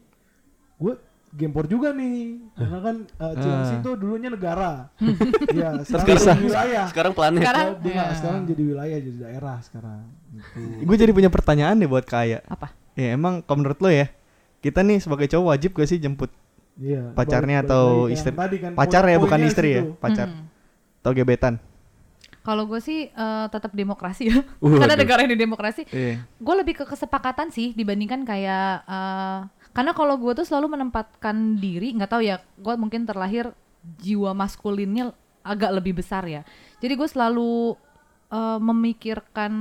gue 0.76 0.94
gempor 1.32 1.66
juga 1.66 1.90
nih 1.90 2.38
karena 2.54 2.78
kan 2.80 2.96
uh, 3.18 3.34
Cilengsi 3.34 3.74
Ah. 3.74 3.80
itu 3.80 3.92
dulunya 3.96 4.30
negara 4.30 4.94
ya 5.52 5.82
sekarang 5.82 6.06
Terpisah. 6.08 6.38
wilayah 6.38 6.86
Sekarang 6.88 7.12
planet. 7.12 7.42
Sekarang 7.42 7.68
Oh, 7.74 7.82
ya. 7.84 8.06
sekarang 8.14 8.42
jadi 8.46 8.62
wilayah 8.64 8.98
jadi 9.00 9.18
daerah 9.20 9.58
sekarang 9.60 10.02
gitu. 10.30 10.60
Gue 10.84 10.96
jadi 10.96 11.10
punya 11.12 11.28
pertanyaan 11.28 11.74
deh 11.76 11.88
buat 11.88 12.04
Kaya. 12.04 12.46
Apa? 12.46 12.70
Ya 12.94 13.12
emang 13.12 13.42
kalau 13.42 13.58
menurut 13.60 13.80
lo 13.80 13.90
ya, 13.90 14.14
kita 14.60 14.82
nih 14.82 14.98
sebagai 15.00 15.26
cowok 15.28 15.46
wajib 15.50 15.74
gak 15.74 15.88
sih 15.88 15.98
jemput 15.98 16.30
Iya, 16.76 17.10
pacarnya 17.12 17.60
balik- 17.60 17.68
atau 17.68 17.84
balik 17.84 18.06
ke 18.06 18.14
istri? 18.16 18.32
tadi 18.32 18.58
kan, 18.60 18.72
Pacar 18.74 19.04
ya 19.04 19.18
bukan 19.18 19.40
istri 19.44 19.70
ya, 19.72 19.82
situ. 19.82 19.94
pacar. 19.96 20.28
Hmm. 20.28 20.46
Atau 21.00 21.12
gebetan. 21.12 21.54
Kalau 22.44 22.68
gue 22.68 22.80
sih 22.84 23.08
eh, 23.08 23.46
tetap 23.48 23.72
demokrasi 23.72 24.30
ya. 24.30 24.44
Waduh. 24.64 24.84
Karena 24.84 24.96
negara 25.00 25.22
ini 25.24 25.36
demokrasi. 25.40 25.88
Iya. 25.90 26.28
Gue 26.38 26.56
lebih 26.60 26.84
ke 26.84 26.86
kesepakatan 26.86 27.50
sih 27.50 27.72
dibandingkan 27.72 28.28
kayak 28.28 28.84
eh, 28.84 29.40
karena 29.74 29.92
kalau 29.98 30.20
gue 30.22 30.38
tuh 30.38 30.46
selalu 30.46 30.78
menempatkan 30.78 31.58
diri, 31.58 31.98
nggak 31.98 32.12
tahu 32.12 32.22
ya, 32.22 32.38
gue 32.62 32.74
mungkin 32.78 33.10
terlahir 33.10 33.56
jiwa 34.04 34.38
maskulinnya 34.38 35.16
agak 35.42 35.72
lebih 35.82 35.98
besar 35.98 36.28
ya. 36.30 36.46
Jadi 36.84 36.94
gue 36.94 37.10
selalu 37.10 37.80
eh, 38.30 38.60
memikirkan 38.60 39.54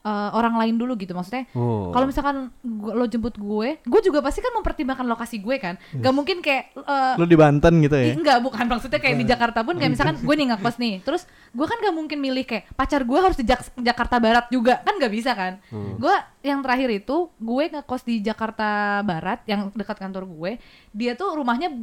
eh, 0.00 0.30
orang 0.30 0.54
lain 0.56 0.74
dulu 0.74 0.94
gitu. 0.94 1.10
Maksudnya 1.10 1.50
Oh. 1.52 1.90
kalau 1.90 2.04
misalkan 2.04 2.36
gua- 2.62 2.94
lo 2.94 3.04
jemput 3.04 3.34
gue, 3.34 3.68
gue 3.78 4.00
juga 4.00 4.18
pasti 4.18 4.38
kan 4.38 4.54
mempertimbangkan 4.54 5.04
lokasi 5.04 5.36
gue 5.36 5.56
kan. 5.56 5.74
Gak 5.92 6.10
mungkin 6.10 6.38
kayak 6.38 6.70
eh, 6.72 7.14
Lo 7.14 7.24
di 7.24 7.34
Banten 7.34 7.74
gitu 7.78 7.92
ya? 7.92 8.14
enggak, 8.14 8.38
bukan 8.40 8.64
maksudnya 8.64 8.96
kayak 8.96 9.16
di 9.16 9.26
Jakarta 9.26 9.60
pun 9.60 9.74
kayak 9.74 9.92
misalkan 9.92 10.16
gue 10.16 10.34
nih 10.34 10.46
ngekos 10.48 10.76
nih. 10.76 10.94
Terus 11.02 11.22
gue 11.50 11.66
kan 11.66 11.78
gak 11.78 11.92
mungkin 11.92 12.18
milih 12.18 12.44
kayak 12.44 12.70
pacar 12.72 13.02
gue 13.02 13.18
harus 13.18 13.34
di 13.34 13.44
Jak- 13.44 13.74
Jakarta 13.74 14.16
Barat 14.16 14.46
juga. 14.48 14.80
Kan 14.80 14.96
gak 14.96 15.10
bisa 15.10 15.32
kan. 15.32 15.58
Gue 15.96 16.14
yang 16.40 16.60
terakhir 16.60 16.88
itu 16.94 17.16
gue 17.32 17.64
ngekos 17.68 18.02
di 18.02 18.20
Jakarta 18.20 18.68
Barat 19.02 19.42
yang 19.44 19.70
dekat 19.72 19.98
kantor 19.98 20.24
gue. 20.24 20.50
Dia 20.90 21.12
tuh 21.12 21.34
rumahnya 21.34 21.74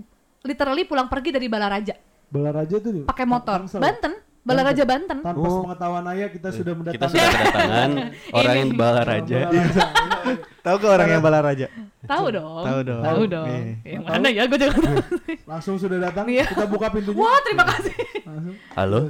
literally 0.41 0.83
pulang 0.83 1.05
pergi 1.05 1.29
dari 1.29 1.45
Balaraja 1.45 1.97
Balaraja 2.25 2.77
tuh 2.77 3.03
pakai 3.03 3.23
motor. 3.23 3.65
Banten. 3.71 4.24
Balaraja 4.45 4.83
Banten. 4.85 5.17
Tanpa 5.25 5.41
Oh. 5.41 5.65
sepengetahuan 5.65 6.05
ayah 6.13 6.29
kita 6.29 6.49
sudah 6.53 6.71
Kita 6.71 6.79
mendatangkan 6.79 7.09
sudah 7.09 7.29
kedatangan 7.33 7.89
orang 8.37 8.55
yang 8.55 8.71
balaraja. 8.77 9.39
Tahu 10.65 10.75
ke 10.77 10.87
orang 10.87 11.09
yang 11.09 11.23
balaraja? 11.23 11.65
Tahu 12.05 12.25
dong. 12.29 12.63
Tahu 12.63 12.79
dong. 12.85 13.01
Tahu 13.01 13.21
dong. 13.25 13.47
Yang 13.81 14.03
mana 14.03 14.27
ya 14.29 14.43
gue 14.45 14.59
jangan. 14.59 14.81
Langsung 15.43 15.75
sudah 15.75 15.97
datang. 15.99 16.29
Iya. 16.29 16.45
Kita 16.45 16.65
buka 16.65 16.93
pintunya. 16.93 17.17
Wah, 17.17 17.41
terima 17.41 17.65
kasih. 17.65 17.93
Langsung. 18.21 18.55
Halo. 18.73 18.99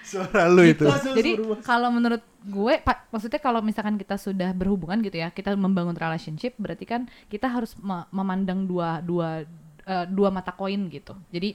Suara 0.00 0.50
lu 0.50 0.64
itu. 0.64 0.82
Jadi 1.12 1.38
kalau 1.62 1.92
menurut 1.92 2.18
gue, 2.42 2.74
Pak, 2.80 3.12
maksudnya 3.12 3.38
kalau 3.38 3.60
misalkan 3.60 3.94
kita 3.94 4.16
sudah 4.16 4.50
berhubungan 4.50 4.98
gitu 5.00 5.14
ya, 5.14 5.30
kita 5.30 5.54
membangun 5.54 5.94
relationship, 5.94 6.56
berarti 6.56 6.82
kan 6.82 7.06
kita 7.28 7.46
harus 7.46 7.76
me- 7.78 8.08
memandang 8.10 8.64
dua 8.64 8.98
dua 8.98 9.44
eh, 9.84 10.06
dua 10.08 10.28
mata 10.28 10.50
koin 10.50 10.88
gitu. 10.88 11.14
Jadi 11.30 11.54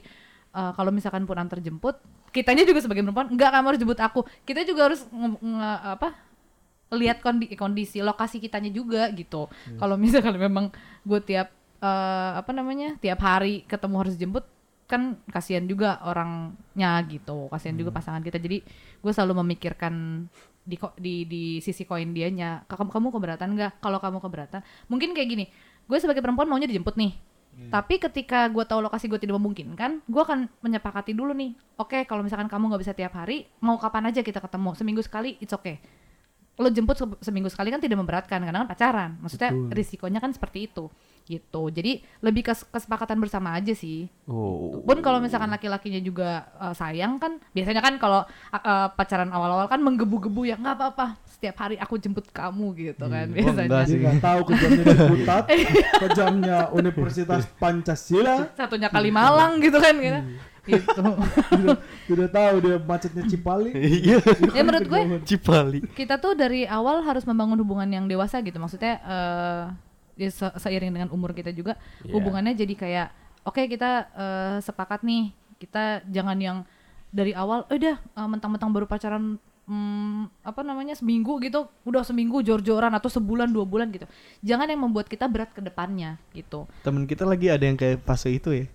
eh, 0.55 0.71
kalau 0.73 0.89
misalkan 0.89 1.27
pun 1.27 1.35
antar 1.35 1.59
jemput, 1.59 1.99
kitanya 2.31 2.63
juga 2.63 2.79
sebagai 2.79 3.03
perempuan, 3.03 3.27
enggak 3.27 3.51
kamu 3.51 3.65
harus 3.75 3.79
jemput 3.83 3.99
aku. 3.99 4.21
Kita 4.47 4.63
juga 4.63 4.81
harus 4.91 5.03
nge- 5.11 5.41
nge- 5.43 5.83
apa? 5.99 6.09
lihat 6.93 7.19
kondi- 7.19 7.49
kondisi 7.57 7.99
lokasi 7.99 8.37
kitanya 8.39 8.69
juga 8.69 9.09
gitu. 9.11 9.49
Kalau 9.81 9.97
misalkan 9.99 10.37
memang 10.37 10.69
gue 11.03 11.19
tiap 11.19 11.49
eh, 11.81 12.31
apa 12.39 12.51
namanya 12.55 12.95
tiap 13.01 13.19
hari 13.19 13.65
ketemu 13.67 13.95
harus 13.99 14.15
jemput 14.15 14.45
kan 14.85 15.17
kasihan 15.33 15.65
juga 15.65 15.97
orangnya 16.05 17.01
gitu 17.09 17.49
kasihan 17.49 17.73
juga 17.73 17.89
pasangan 17.89 18.21
kita 18.21 18.37
jadi 18.37 18.61
gue 19.01 19.11
selalu 19.11 19.41
memikirkan 19.41 20.25
di 20.61 20.77
di 21.01 21.15
di 21.25 21.43
sisi 21.57 21.89
koin 21.89 22.13
dianya 22.13 22.69
kamu 22.69 22.93
kamu 22.93 23.07
keberatan 23.09 23.49
nggak 23.57 23.81
kalau 23.81 23.97
kamu 23.97 24.21
keberatan 24.21 24.61
mungkin 24.85 25.17
kayak 25.17 25.25
gini 25.25 25.45
gue 25.89 25.97
sebagai 25.97 26.21
perempuan 26.21 26.45
maunya 26.45 26.69
dijemput 26.69 27.01
nih 27.01 27.17
tapi 27.55 28.03
ketika 28.03 28.51
gue 28.51 28.63
tahu 28.67 28.83
lokasi 28.83 29.07
gue 29.07 29.15
tidak 29.15 29.39
memungkinkan 29.39 30.03
gue 30.03 30.21
akan 30.21 30.51
menyepakati 30.59 31.15
dulu 31.15 31.31
nih. 31.31 31.55
Oke 31.79 32.03
kalau 32.03 32.19
misalkan 32.19 32.51
kamu 32.51 32.67
nggak 32.67 32.81
bisa 32.83 32.93
tiap 32.93 33.15
hari 33.15 33.47
mau 33.63 33.79
kapan 33.79 34.11
aja 34.11 34.19
kita 34.19 34.43
ketemu? 34.43 34.75
Seminggu 34.75 34.99
sekali 34.99 35.39
it's 35.39 35.55
okay. 35.55 35.79
Lo 36.59 36.67
jemput 36.67 36.99
se- 36.99 37.19
seminggu 37.23 37.47
sekali 37.47 37.71
kan 37.71 37.79
tidak 37.79 37.99
memberatkan 37.99 38.43
karena 38.43 38.63
kan 38.63 38.67
pacaran. 38.67 39.11
Maksudnya 39.23 39.55
Betul. 39.55 39.71
risikonya 39.71 40.19
kan 40.19 40.31
seperti 40.35 40.67
itu 40.67 40.91
gitu 41.25 41.67
jadi 41.67 41.91
lebih 42.19 42.41
kes- 42.43 42.65
kesepakatan 42.65 43.17
bersama 43.17 43.51
aja 43.51 43.73
sih 43.73 44.05
Oh. 44.25 44.81
pun 44.81 44.97
kalau 44.99 45.17
misalkan 45.17 45.47
laki-lakinya 45.47 45.97
juga 45.99 46.29
uh, 46.55 46.71
sayang 46.71 47.17
kan 47.17 47.37
biasanya 47.51 47.77
kan 47.79 47.97
kalau 47.97 48.21
uh, 48.23 48.57
uh, 48.57 48.87
pacaran 48.89 49.29
awal-awal 49.29 49.65
kan 49.65 49.77
menggebu-gebu 49.79 50.41
ya 50.43 50.55
nggak 50.55 50.75
apa-apa 50.75 51.13
setiap 51.27 51.55
hari 51.59 51.75
aku 51.75 51.95
jemput 51.95 52.25
kamu 52.27 52.73
gitu 52.75 53.05
kan 53.05 53.25
Hmm, 53.25 53.35
biasanya 53.35 53.61
enggak 53.63 53.83
Dia 53.83 53.85
sih. 53.87 53.99
nggak 53.99 54.17
tahu 54.19 54.39
kejamnya 54.47 54.83
di 54.83 54.97
Putat, 55.07 55.43
kejamnya 55.99 56.57
Universitas 56.71 57.43
Pancasila. 57.55 58.49
satunya 58.53 58.87
kali 58.87 59.09
Malang 59.09 59.57
gitu 59.59 59.77
kan 59.77 59.93
gitu 59.95 60.19
gitu 60.65 60.97
Tidak, 61.47 61.77
tidak 62.07 62.29
tahu 62.31 62.55
dia 62.59 62.77
macetnya 62.79 63.23
Cipali. 63.23 63.69
Iya. 63.71 64.17
ya 64.49 64.61
menurut 64.63 64.87
gue 64.87 65.01
Cipali. 65.23 65.79
kita 65.93 66.17
tuh 66.17 66.33
dari 66.33 66.65
awal 66.65 67.01
harus 67.01 67.21
membangun 67.23 67.57
hubungan 67.57 67.85
yang 67.87 68.05
dewasa 68.05 68.41
gitu 68.41 68.57
maksudnya 68.57 68.97
eh 68.97 69.63
ya 70.15 70.29
se- 70.29 70.55
seiring 70.57 70.91
dengan 70.91 71.09
umur 71.09 71.31
kita 71.31 71.51
juga 71.51 71.75
Iya. 72.01 72.11
hubungannya 72.11 72.53
jadi 72.53 72.73
kayak 72.73 73.07
oke 73.43 73.61
kita 73.65 73.89
eh, 74.09 74.57
sepakat 74.59 75.01
nih 75.01 75.29
kita 75.57 75.83
jangan 76.05 76.37
yang 76.37 76.57
dari 77.09 77.31
awal 77.31 77.63
eh 77.65 77.75
udah 77.75 77.95
eh, 77.97 78.27
mentang-mentang 78.27 78.69
baru 78.69 78.85
pacaran 78.85 79.35
hmm, 79.63 80.21
apa 80.41 80.61
namanya 80.61 80.93
seminggu 80.93 81.39
gitu 81.39 81.65
udah 81.81 82.01
seminggu 82.01 82.39
jor-joran 82.39 82.91
atau 82.91 83.07
sebulan 83.07 83.47
dua 83.47 83.63
bulan 83.63 83.89
gitu 83.89 84.05
jangan 84.41 84.65
yang 84.65 84.79
membuat 84.79 85.05
kita 85.05 85.25
berat 85.25 85.49
ke 85.49 85.59
depannya 85.59 86.15
gitu 86.31 86.63
Temen 86.81 87.03
kita 87.03 87.23
lagi 87.23 87.47
ada 87.47 87.63
yang 87.63 87.75
kayak 87.75 87.99
fase 88.01 88.29
itu 88.29 88.51
ya. 88.53 88.65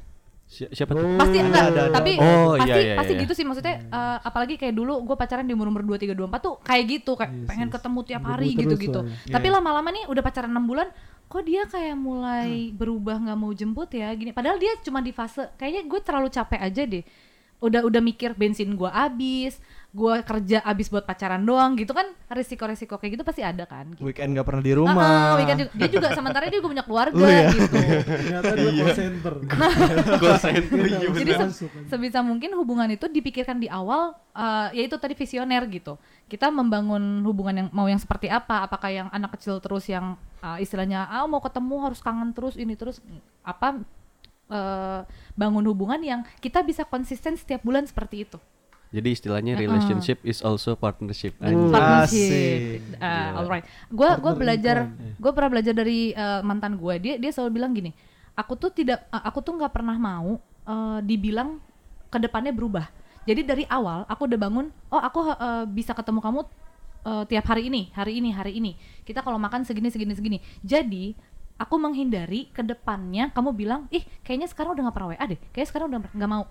Si- 0.45 0.67
siapa 0.69 0.91
tuh? 0.91 1.07
pasti 1.15 1.39
enggak 1.39 1.63
ada, 1.65 1.81
ada. 1.85 1.95
tapi 1.95 2.19
Oh, 2.19 2.59
pasti 2.59 2.67
iya, 2.69 2.75
iya, 2.83 2.95
pasti 2.99 3.15
iya. 3.15 3.23
gitu 3.23 3.33
sih 3.33 3.45
maksudnya 3.45 3.87
eh, 3.87 4.19
apalagi 4.21 4.59
kayak 4.59 4.75
dulu 4.75 4.99
gue 5.01 5.15
pacaran 5.15 5.47
di 5.47 5.55
umur 5.55 5.71
umur 5.71 5.87
dua 5.87 5.95
tiga 5.95 6.11
dua 6.11 6.27
empat 6.27 6.43
tuh 6.43 6.55
kayak 6.61 6.85
gitu 6.91 7.15
kayak 7.15 7.31
Yes, 7.33 7.47
pengen 7.47 7.69
yes. 7.69 7.75
ketemu 7.79 7.99
tiap 8.03 8.23
hari 8.25 8.49
terus 8.51 8.61
gitu 8.61 8.75
gitu 8.83 9.01
tapi 9.29 9.47
Iya. 9.47 9.55
lama-lama 9.55 9.89
nih 9.91 10.05
udah 10.07 10.21
pacaran 10.21 10.51
enam 10.51 10.67
bulan 10.67 10.91
kok 11.31 11.47
dia 11.47 11.63
kayak 11.71 11.95
mulai 11.95 12.75
berubah 12.75 13.23
nggak 13.23 13.39
mau 13.39 13.55
jemput 13.55 13.87
ya? 13.95 14.11
Gini 14.19 14.35
padahal 14.35 14.59
dia 14.59 14.75
cuma 14.83 14.99
di 14.99 15.15
fase 15.15 15.47
kayaknya 15.55 15.87
gue 15.87 16.01
terlalu 16.03 16.29
capek 16.35 16.61
aja 16.61 16.83
deh. 16.83 17.05
Udah 17.63 17.87
udah 17.87 18.03
mikir 18.03 18.35
bensin 18.35 18.75
gue 18.75 18.91
habis 18.91 19.63
gue 19.91 20.15
kerja 20.23 20.63
habis 20.63 20.87
buat 20.87 21.03
pacaran 21.03 21.43
doang 21.43 21.75
gitu 21.75 21.91
kan 21.91 22.07
resiko-resiko 22.29 22.95
kayak 22.95 23.19
gitu 23.19 23.25
pasti 23.25 23.43
ada 23.43 23.67
kan 23.67 23.91
gitu. 23.91 24.07
Weekend 24.07 24.33
gak 24.33 24.47
pernah 24.47 24.63
di 24.63 24.71
Ah, 24.71 24.75
ah, 24.75 24.79
rumah. 24.79 25.35
weekend 25.35 25.59
juga- 25.61 25.75
dia 25.75 25.89
juga 25.91 26.09
sementara 26.13 26.47
dia 26.47 26.57
juga 26.57 26.71
punya 26.71 26.85
keluarga 26.85 27.11
Oh, 27.17 27.27
iya. 27.27 27.51
gitu 27.51 27.75
Ternyata 28.07 28.51
dia 28.55 28.71
call 28.73 28.91
center. 28.95 29.35
Call 30.23 30.39
center. 30.39 30.79
Iya, 30.81 30.99
Jadi 31.11 31.31
se- 31.35 31.67
sebisa 31.87 32.19
mungkin 32.21 32.55
hubungan 32.55 32.87
itu 32.89 33.03
dipikirkan 33.05 33.59
di 33.59 33.67
awal 33.67 34.15
uh, 34.31 34.71
yaitu 34.71 34.95
tadi 34.95 35.13
visioner 35.13 35.67
gitu 35.67 35.99
kita 36.27 36.47
membangun 36.49 37.03
hubungan 37.21 37.55
yang 37.57 37.69
mau 37.71 37.85
yang 37.85 37.99
seperti 37.99 38.31
apa 38.31 38.63
apakah 38.63 38.89
yang 38.89 39.09
anak 39.11 39.35
kecil 39.35 39.59
terus 39.59 39.85
yang 39.85 40.15
uh, 40.39 40.55
istilahnya 40.57 41.03
ah 41.05 41.27
mau 41.27 41.43
ketemu 41.43 41.77
harus 41.83 41.99
kangen 41.99 42.31
terus 42.31 42.55
ini 42.55 42.73
terus 42.73 43.03
apa 43.43 43.83
uh, 44.47 45.03
bangun 45.35 45.67
hubungan 45.67 45.99
yang 45.99 46.21
kita 46.39 46.63
bisa 46.63 46.83
konsisten 46.85 47.35
setiap 47.35 47.59
bulan 47.61 47.83
seperti 47.83 48.23
itu 48.23 48.39
Jadi 48.91 49.09
istilahnya 49.15 49.55
relationship 49.55 50.19
is 50.27 50.43
also 50.43 50.75
partnership. 50.75 51.39
Anjing. 51.39 51.71
partnership. 51.71 52.83
Uh, 52.99 53.31
alright. 53.39 53.65
Gue 53.87 54.11
gue 54.19 54.19
Partner 54.19 54.35
in 54.35 54.41
belajar 54.43 54.77
crime. 54.91 55.15
gue 55.15 55.31
pernah 55.31 55.51
belajar 55.51 55.75
dari 55.79 56.01
uh, 56.11 56.43
mantan 56.43 56.75
gue 56.75 56.95
dia 56.99 57.15
dia 57.23 57.31
selalu 57.31 57.51
bilang 57.55 57.71
gini 57.71 57.95
aku 58.41 58.57
tuh 58.57 58.71
tidak 58.73 59.05
uh, 59.13 59.23
aku 59.23 59.45
tuh 59.45 59.53
nggak 59.61 59.73
pernah 59.73 59.97
mau 60.01 60.41
uh, 60.67 60.99
dibilang 61.05 61.61
ke 62.11 62.19
depannya 62.19 62.51
berubah. 62.51 62.89
Jadi 63.29 63.45
dari 63.45 63.65
awal 63.69 64.09
aku 64.09 64.27
udah 64.27 64.39
bangun 64.41 64.67
oh 64.91 64.99
aku 65.01 65.21
uh, 65.37 65.65
bisa 65.69 65.93
ketemu 65.95 66.19
kamu 66.25 66.41
uh, 67.05 67.23
tiap 67.29 67.47
hari 67.47 67.69
ini 67.69 67.93
hari 67.95 68.19
ini 68.19 68.31
hari 68.33 68.59
ini. 68.59 68.75
Kita 69.07 69.21
kalau 69.23 69.39
makan 69.39 69.63
segini 69.63 69.93
segini 69.93 70.17
segini. 70.17 70.39
Jadi 70.65 71.15
aku 71.61 71.77
menghindari 71.77 72.49
ke 72.51 72.65
depannya 72.65 73.29
kamu 73.31 73.53
bilang 73.53 73.87
ih 73.93 74.03
kayaknya 74.25 74.49
sekarang 74.49 74.75
udah 74.75 74.89
nggak 74.89 74.97
pernah 74.97 75.11
wa 75.13 75.27
deh. 75.29 75.39
Kayaknya 75.53 75.69
sekarang 75.69 75.87
udah 75.93 76.01
nggak 76.11 76.31
mau 76.33 76.45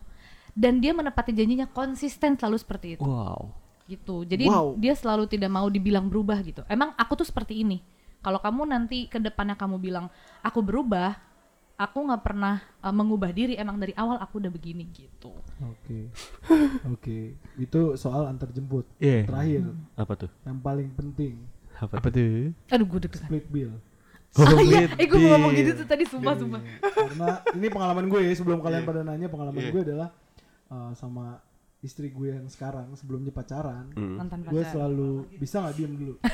dan 0.51 0.77
dia 0.77 0.91
menepati 0.91 1.31
janjinya 1.31 1.65
konsisten 1.65 2.33
selalu 2.33 2.57
seperti 2.57 2.87
itu 2.93 3.03
Wow. 3.03 3.53
gitu 3.85 4.21
jadi 4.23 4.45
Wow. 4.45 4.75
dia 4.75 4.93
selalu 4.93 5.25
tidak 5.25 5.49
mau 5.49 5.65
dibilang 5.65 6.05
berubah 6.05 6.39
gitu 6.39 6.61
emang 6.65 6.93
aku 6.93 7.13
tuh 7.15 7.25
seperti 7.25 7.59
ini 7.59 7.81
kalau 8.19 8.37
kamu 8.37 8.65
nanti 8.65 9.05
ke 9.05 9.17
depannya 9.17 9.53
kamu 9.53 9.77
bilang 9.77 10.07
aku 10.39 10.59
berubah 10.59 11.15
aku 11.75 11.97
nggak 12.03 12.21
pernah 12.21 12.55
uh, 12.77 12.91
mengubah 12.91 13.31
diri 13.31 13.55
emang 13.55 13.77
dari 13.77 13.93
awal 13.93 14.17
aku 14.17 14.37
udah 14.37 14.49
begini 14.49 14.83
gitu 14.89 15.31
Oke. 15.59 16.07
Oke. 16.87 17.19
Itu 17.55 17.95
soal 17.95 18.23
antar 18.25 18.47
jemput. 18.49 18.87
Iya. 18.95 19.23
Terakhir, 19.25 19.75
Apa 19.93 20.13
tuh? 20.15 20.31
yang 20.41 20.55
paling 20.57 20.87
penting, 20.89 21.35
Apa, 21.75 21.99
Apa 21.99 22.07
tuh? 22.09 22.55
aduh 22.65 22.85
gue 22.85 22.99
deg-degan 23.01 23.27
split 23.27 23.45
bill. 23.49 23.71
ah, 24.37 24.55
iya. 24.57 24.87
Split 24.87 24.91
eh 24.95 25.05
gue 25.05 25.17
mau 25.17 25.29
ngomong 25.33 25.51
gitu 25.53 25.71
tuh 25.73 25.83
tadi 25.85 26.03
sumpah 26.05 26.31
sumpah 26.33 26.61
Iya. 26.61 26.79
Karena 27.09 27.27
ini 27.53 27.67
pengalaman 27.67 28.05
gue 28.07 28.19
ya, 28.21 28.31
sebelum 28.33 28.59
kalian 28.59 28.83
pada 28.83 29.01
nanya 29.01 29.27
pengalaman 29.27 29.59
Iya. 29.59 29.71
gue 29.73 29.81
adalah 29.83 30.07
uh, 30.69 30.91
sama 30.93 31.41
istri 31.79 32.11
gue 32.11 32.35
yang 32.35 32.47
sekarang 32.51 32.91
sebelumnya 32.95 33.31
pacaran. 33.31 33.87
Hmm. 33.95 34.19
mantan 34.19 34.43
Gue 34.45 34.63
selalu 34.67 35.27
bisa 35.39 35.63
nggak 35.63 35.75
diem 35.75 35.93
dulu. 35.95 36.13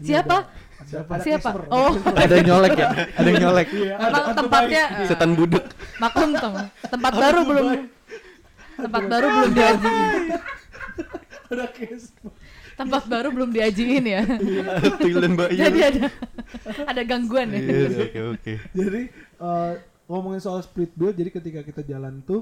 Ini 0.00 0.06
Siapa? 0.16 0.36
Ada, 0.80 0.96
ada, 0.96 1.12
ada 1.12 1.24
Siapa? 1.24 1.48
ada 1.52 1.68
Oh. 1.68 1.92
Ada 2.16 2.32
yang 2.40 2.46
nyolek 2.48 2.72
ya? 2.78 2.88
Ada 3.20 3.26
yang 3.28 3.40
nyolek. 3.42 3.68
Iya, 3.74 3.94
ada 4.00 4.20
tempatnya 4.32 4.84
baik. 4.88 5.00
uh, 5.04 5.08
Setan 5.12 5.30
budek. 5.36 5.64
maklum 6.00 6.30
tuh 6.32 6.52
tempat 6.88 7.12
baru 7.12 7.40
belum 7.44 7.66
tempat 8.80 9.02
baru 9.04 9.26
belum 9.28 9.50
diajiin 9.52 10.22
ada 11.52 11.66
tempat 12.80 13.02
baru 13.04 13.28
belum 13.28 13.50
diajiin 13.52 14.04
ya 14.08 14.22
Thailand 14.96 15.36
Mbak 15.36 15.50
jadi 15.52 15.80
ada 15.92 16.04
ada 16.88 17.02
gangguan 17.04 17.52
ya 17.52 17.60
Iya, 17.60 17.88
Oke 18.08 18.20
oke. 18.32 18.52
jadi 18.72 19.02
eh, 19.36 19.72
ngomongin 20.08 20.40
soal 20.40 20.64
split 20.64 20.96
bill 20.96 21.12
jadi 21.12 21.28
ketika 21.28 21.60
kita 21.60 21.84
jalan 21.84 22.24
tuh 22.24 22.40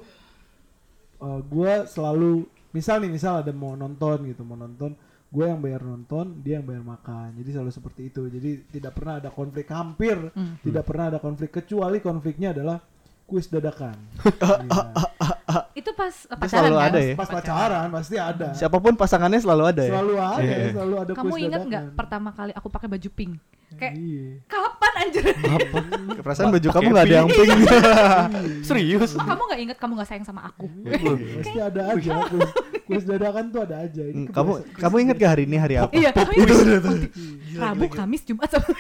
eh, 1.19 1.41
gue 1.45 1.73
selalu 1.87 2.47
misal 2.71 3.01
nih 3.01 3.11
misal 3.11 3.41
ada 3.43 3.53
mau 3.53 3.75
nonton 3.75 4.29
gitu 4.29 4.45
mau 4.45 4.57
nonton 4.57 4.93
gue 5.29 5.45
yang 5.45 5.61
bayar 5.61 5.85
nonton 5.85 6.41
dia 6.41 6.57
yang 6.61 6.65
bayar 6.65 6.85
makan 6.85 7.37
jadi 7.37 7.61
selalu 7.61 7.73
seperti 7.73 8.09
itu 8.09 8.23
jadi 8.33 8.51
tidak 8.73 8.93
pernah 8.97 9.15
ada 9.21 9.29
konflik 9.29 9.69
hampir 9.69 10.17
Hmm. 10.33 10.57
tidak 10.65 10.85
pernah 10.89 11.05
ada 11.13 11.19
konflik 11.21 11.51
kecuali 11.53 12.01
konfliknya 12.01 12.57
adalah 12.57 12.81
kuis 13.29 13.47
dadakan 13.47 13.93
Iya. 14.19 15.61
itu 15.79 15.91
pas 15.93 16.15
Itu 16.19 16.35
pacaran 16.35 16.49
selalu 16.65 16.77
kan 16.77 16.89
ada 16.89 17.01
ya? 17.01 17.15
pas 17.15 17.29
pacaran 17.31 17.87
pasti 17.91 18.17
ada 18.17 18.49
Siapa 18.53 18.77
pun 18.79 18.93
pasangannya 18.95 19.39
selalu 19.39 19.63
ada 19.67 19.83
ya? 19.83 19.91
selalu 19.93 20.15
ada 20.17 20.43
Iya. 20.43 20.57
selalu 20.73 20.95
ada 20.97 21.11
kamu 21.13 21.29
kuis 21.29 21.45
ingat 21.45 21.61
nggak 21.63 21.85
pertama 21.95 22.29
kali 22.31 22.53
aku 22.53 22.69
pakai 22.69 22.89
baju 22.89 23.09
pink 23.11 23.33
kayak 23.71 23.95
iya 23.95 24.41
kapan 24.47 24.93
anjir 24.99 25.25
Perasaan 26.19 26.49
baju 26.51 26.69
kamu 26.71 26.89
gak 26.91 27.05
ada 27.05 27.15
yang 27.15 27.29
pink. 27.29 27.59
Serius? 28.63 29.13
Kok 29.13 29.23
kamu 29.23 29.43
nggak 29.45 29.61
ingat 29.63 29.77
kamu 29.79 29.93
nggak 29.95 30.09
sayang 30.09 30.25
sama 30.25 30.41
aku 30.43 30.67
pasti 31.37 31.59
ada 31.59 31.83
aja 31.87 32.13
kuis, 32.27 32.51
kuis 32.83 33.05
dadakan 33.05 33.45
tuh 33.49 33.61
ada 33.63 33.77
aja 33.79 34.03
Ini 34.03 34.17
Hmm, 34.19 34.27
kamu 34.27 34.51
kamu 34.75 34.95
ingat 34.99 35.17
gak 35.17 35.31
hari 35.31 35.43
ini 35.45 35.57
hari 35.57 35.75
apa? 35.77 35.93
iya 35.93 36.11
Itu. 36.11 36.55
Rabu 37.55 37.87
Kamis 37.89 38.23
Jumat 38.25 38.49
Sabtu 38.49 38.73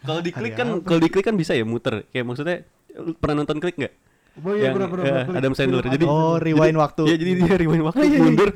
Kalau 0.00 0.20
diklik 0.20 0.54
kan 0.54 0.68
kalau 0.80 1.00
diklik 1.00 1.24
kan 1.24 1.34
bisa 1.34 1.52
ya 1.52 1.62
muter. 1.62 2.06
Kayak 2.08 2.24
maksudnya 2.24 2.56
pernah 3.18 3.42
nonton 3.42 3.58
klik 3.58 3.76
nggak? 3.78 3.94
Oh 4.40 4.54
iya, 4.54 4.70
yang 4.70 4.78
bener, 4.78 4.88
bener, 4.88 5.04
eh. 5.10 5.24
Adam 5.42 5.52
Sandler. 5.58 5.84
Jadi 5.84 6.04
Oh, 6.06 6.38
rewind 6.38 6.78
waktu. 6.78 7.02
Iya, 7.02 7.16
jadi 7.18 7.30
dia 7.44 7.54
rewind 7.58 7.82
waktu 7.82 7.98
Oh, 7.98 8.06
iya, 8.06 8.18
mundur. 8.22 8.50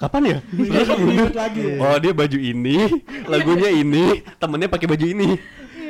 Kapan 0.00 0.22
ya? 0.24 0.38
Terus 0.48 0.88
mundur. 0.96 1.28
Lagi 1.36 1.60
ya. 1.60 1.76
Oh, 1.76 1.96
dia 2.00 2.12
baju 2.16 2.38
ini, 2.40 2.76
lagunya 3.28 3.70
ini, 3.70 4.24
temennya 4.40 4.68
pakai 4.72 4.86
baju 4.88 5.04
ini. 5.04 5.28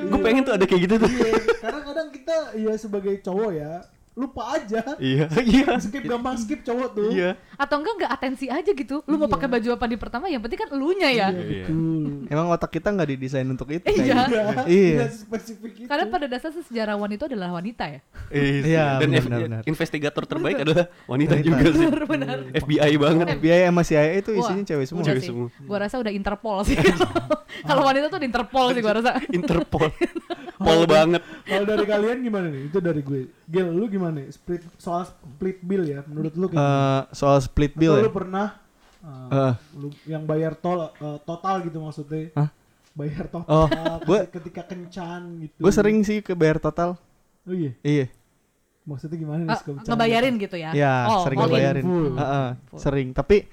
Gue 0.05 0.19
pengen 0.21 0.43
tuh 0.45 0.53
ada 0.59 0.65
kayak 0.67 0.81
gitu 0.91 0.95
tuh. 1.01 1.09
Iya, 1.09 1.33
karena 1.63 1.81
kadang 1.87 2.09
kita 2.13 2.37
ya 2.59 2.75
sebagai 2.77 3.15
cowok 3.23 3.51
ya 3.55 3.73
lupa 4.15 4.55
aja. 4.55 4.95
Iya, 4.97 5.27
iya. 5.43 5.75
Skip 5.77 6.07
gampang 6.07 6.39
skip 6.39 6.63
cowok 6.63 6.89
tuh. 6.95 7.11
Iya. 7.11 7.35
Atau 7.55 7.83
enggak 7.83 7.95
enggak 7.99 8.13
atensi 8.15 8.47
aja 8.47 8.71
gitu. 8.71 9.03
Lu 9.05 9.19
mau 9.19 9.27
Iya. 9.27 9.35
pakai 9.35 9.49
baju 9.51 9.69
apa 9.75 9.85
di 9.85 9.97
pertama 9.99 10.25
yang 10.27 10.39
penting 10.39 10.55
kan 10.57 10.71
elunya 10.71 11.11
ya. 11.11 11.29
Iya. 11.29 11.67
Betul. 11.67 12.31
Emang 12.31 12.47
otak 12.49 12.71
kita 12.71 12.89
nggak 12.89 13.09
didesain 13.11 13.45
untuk 13.45 13.69
itu 13.69 13.83
Iya. 13.83 13.91
kayaknya. 13.91 14.15
Iya, 14.15 14.43
Iya. 14.65 14.95
tidak 14.95 15.11
spesifik 15.13 15.73
itu. 15.77 15.89
Karena 15.91 16.05
pada 16.07 16.27
dasarnya 16.27 16.63
sejarawan 16.63 17.11
itu 17.11 17.25
adalah 17.27 17.49
wanita 17.53 17.85
ya. 17.87 18.01
Iya, 18.31 18.85
Dan 18.97 19.11
benar, 19.11 19.23
benar, 19.23 19.41
benar. 19.43 19.63
investigator 19.65 20.23
terbaik 20.25 20.57
adalah 20.63 20.87
wanita 21.05 21.35
Wanita. 21.35 21.45
juga 21.45 21.67
sih. 21.69 21.87
Benar. 22.07 22.39
FBI 22.55 22.93
banget. 22.97 23.27
FBI 23.35 23.61
sama 23.67 23.83
CIA 23.83 24.15
itu 24.17 24.31
Wah, 24.31 24.41
isinya 24.41 24.65
cewek 24.65 24.87
semua. 24.87 25.03
Cewek 25.03 25.23
semua. 25.23 25.47
Gua 25.61 25.79
rasa 25.83 25.99
udah 25.99 26.13
Interpol 26.15 26.63
sih. 26.63 26.79
Kalau 27.69 27.83
wanita 27.83 28.07
tuh 28.07 28.23
Interpol 28.23 28.67
sih 28.71 28.81
gua 28.81 28.95
rasa. 28.95 29.19
Interpol. 29.29 29.91
Pol 30.65 30.83
banget. 30.85 31.23
Kalau 31.45 31.65
dari 31.67 31.85
kalian 31.85 32.19
gimana 32.21 32.47
nih? 32.49 32.63
Itu 32.67 32.79
dari 32.79 33.01
gue. 33.01 33.21
Gil, 33.45 33.69
lu 33.69 33.85
gimana? 33.87 34.25
Split 34.27 34.65
soal 34.75 35.05
split 35.05 35.61
bill 35.61 35.85
ya. 35.85 36.01
Menurut 36.05 36.33
lu 36.33 36.47
kayak 36.47 36.57
gimana? 36.57 37.01
Eh, 37.01 37.03
soal 37.13 37.39
split 37.39 37.73
bill 37.73 37.93
Atau 37.93 38.01
ya. 38.01 38.07
lu 38.07 38.13
pernah 38.13 38.47
uh, 39.01 39.31
Eh. 39.31 39.55
lu 39.75 39.89
yang 40.05 40.25
bayar 40.25 40.53
tol 40.55 40.81
uh, 40.83 40.91
total 41.21 41.61
gitu 41.63 41.79
maksudnya? 41.79 42.33
Hah? 42.33 42.49
Bayar 42.91 43.27
total 43.27 43.49
Oh, 43.49 43.67
ketika- 43.67 43.99
gua- 44.03 44.27
ketika 44.31 44.63
kencan 44.65 45.21
gitu. 45.41 45.59
Gue 45.59 45.73
sering 45.73 45.99
sih 46.01 46.19
ke 46.19 46.33
bayar 46.33 46.57
total. 46.57 46.97
Oh 47.43 47.53
iya. 47.53 47.77
Iya. 47.81 48.07
Maksudnya 48.83 49.17
gimana 49.17 49.41
nih? 49.43 49.51
Bercanda? 49.51 49.85
ngebayarin 49.87 50.35
gitu 50.39 50.57
ya. 50.57 50.71
Ya, 50.73 50.95
Oh, 51.09 51.25
sering 51.25 51.39
ngebayarin. 51.39 51.85
Heeh, 52.15 52.49
Full. 52.69 52.79
sering. 52.79 53.09
Tapi 53.11 53.49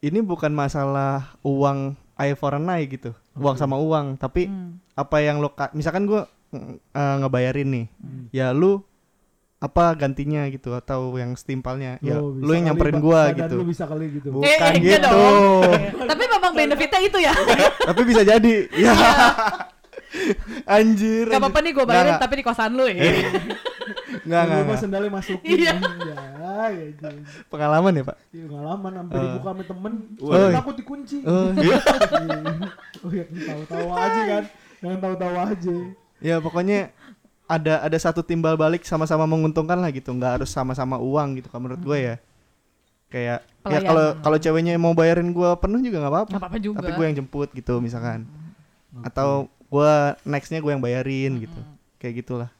ini 0.00 0.20
bukan 0.20 0.50
masalah 0.50 1.34
uang 1.40 1.92
eye 2.14 2.32
for 2.32 2.52
an 2.52 2.68
eye 2.68 2.86
gitu. 2.86 3.10
Uang 3.34 3.54
sama 3.54 3.74
uang, 3.76 4.14
tapi 4.14 4.44
Hmm. 4.44 4.76
apa 4.92 5.16
yang 5.18 5.38
lo 5.38 5.50
ka- 5.50 5.70
misalkan 5.70 6.04
gue 6.04 6.22
ngebayarin 6.92 7.68
nih. 7.68 7.86
Hmm. 7.96 8.24
Ya 8.30 8.50
lu 8.50 8.82
apa 9.58 9.90
gantinya 9.92 10.46
gitu 10.46 10.70
atau 10.70 11.10
yang 11.14 11.34
setimpalnya. 11.34 11.98
Ya 11.98 12.18
Oh, 12.18 12.30
lu 12.30 12.54
yang 12.54 12.62
kali, 12.62 12.66
nyamperin 12.70 12.94
Pak. 12.94 13.02
gua 13.02 13.20
gitu. 13.32 13.54
Lu 13.54 13.66
bisa 13.66 13.84
kali 13.84 14.06
gitu. 14.12 14.28
Bukan 14.30 14.46
Eh, 14.46 14.54
eh, 14.56 14.74
iya 14.78 14.96
gitu. 14.96 15.08
dong. 15.10 15.72
Tapi 16.10 16.24
memang 16.24 16.52
benefitnya 16.52 17.00
itu 17.00 17.18
ya. 17.18 17.34
tapi 17.80 18.00
bisa 18.04 18.22
jadi. 18.22 18.54
Ya. 18.78 18.94
Anjir. 20.64 21.28
Gak 21.28 21.36
apa-apa 21.36 21.60
nih 21.60 21.70
gue 21.70 21.78
Nggak, 21.78 21.90
bayarin 21.90 22.10
nggak. 22.10 22.22
tapi 22.24 22.34
di 22.34 22.44
kosan 22.44 22.72
lu 22.72 22.88
ya. 22.88 22.96
Enggak, 24.24 24.42
mah 24.42 24.56
enggak. 24.58 24.78
sendalnya 24.80 25.10
masukin. 25.12 25.44
Iya. 25.44 25.74
Ya, 25.76 26.64
ya, 26.72 26.84
ya. 26.88 27.10
Pengalaman 27.46 27.92
ya, 27.92 28.02
Pak? 28.04 28.16
Ya, 28.32 28.44
pengalaman 28.46 28.92
sampai 28.94 29.14
Eh. 29.14 29.22
dibuka 29.22 29.48
sama 29.48 29.62
temen. 29.64 29.92
Soalnya 30.16 30.40
iya. 30.42 30.56
takut 30.56 30.74
dikunci. 30.76 31.16
Oh, 31.24 31.48
oh 33.04 33.10
ya, 33.12 33.24
tahu-tahu 33.28 33.86
aja 33.90 34.20
kan. 34.24 34.44
Jangan 34.80 34.98
tahu-tahu 34.98 35.34
aja. 35.38 35.76
Ya 36.18 36.38
pokoknya 36.38 36.90
ada 37.48 37.80
ada 37.80 37.96
satu 37.96 38.20
timbal 38.20 38.60
balik 38.60 38.84
sama-sama 38.84 39.24
menguntungkan 39.24 39.80
lah 39.80 39.88
gitu, 39.88 40.12
nggak 40.12 40.42
harus 40.42 40.50
sama-sama 40.52 41.00
uang 41.00 41.40
gitu 41.40 41.48
kalau 41.48 41.66
menurut 41.66 41.82
gue 41.82 41.98
ya. 41.98 42.16
Kayak 43.08 43.40
ya 43.40 43.64
Pelayanan. 43.64 43.88
kalau 43.88 44.06
kalau 44.20 44.36
ceweknya 44.36 44.72
mau 44.76 44.92
bayarin 44.92 45.32
gue 45.32 45.50
penuh 45.56 45.80
juga 45.80 45.96
nggak 46.04 46.12
apa-apa. 46.12 46.32
Gak 46.36 46.42
apa-apa 46.44 46.58
juga. 46.60 46.76
Tapi 46.84 46.90
gue 46.92 47.04
yang 47.08 47.16
jemput 47.16 47.48
gitu 47.56 47.80
misalkan. 47.80 48.28
Atau 49.00 49.48
gue 49.72 49.92
nextnya 50.28 50.60
gue 50.60 50.72
yang 50.76 50.84
bayarin 50.84 51.40
gitu. 51.40 51.60
Kayak 51.96 52.14
gitulah. 52.20 52.50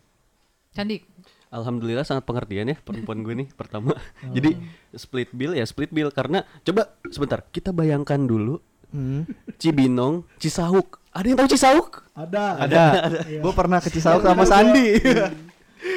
Candik. 0.72 1.04
Alhamdulillah 1.48 2.04
sangat 2.04 2.28
pengertian 2.28 2.68
ya 2.68 2.76
perempuan 2.80 3.20
gue 3.20 3.44
nih 3.44 3.48
pertama. 3.60 3.92
Jadi 4.24 4.56
split 4.96 5.28
bill 5.36 5.52
ya 5.52 5.68
split 5.68 5.92
bill 5.92 6.08
karena 6.08 6.48
coba 6.64 6.96
sebentar 7.12 7.44
kita 7.52 7.68
bayangkan 7.68 8.20
dulu 8.24 8.56
Hmm. 8.88 9.28
Cibinong, 9.60 10.24
Cisauk. 10.40 10.96
Ada 11.12 11.26
yang 11.26 11.38
tahu 11.38 11.48
Cisauk? 11.50 11.88
Ada. 12.12 12.44
Ada. 12.62 12.82
Iya. 13.26 13.40
gue 13.44 13.52
pernah 13.52 13.78
ke 13.80 13.88
Cisauk 13.88 14.22
sama 14.22 14.44
Sandi. 14.44 14.98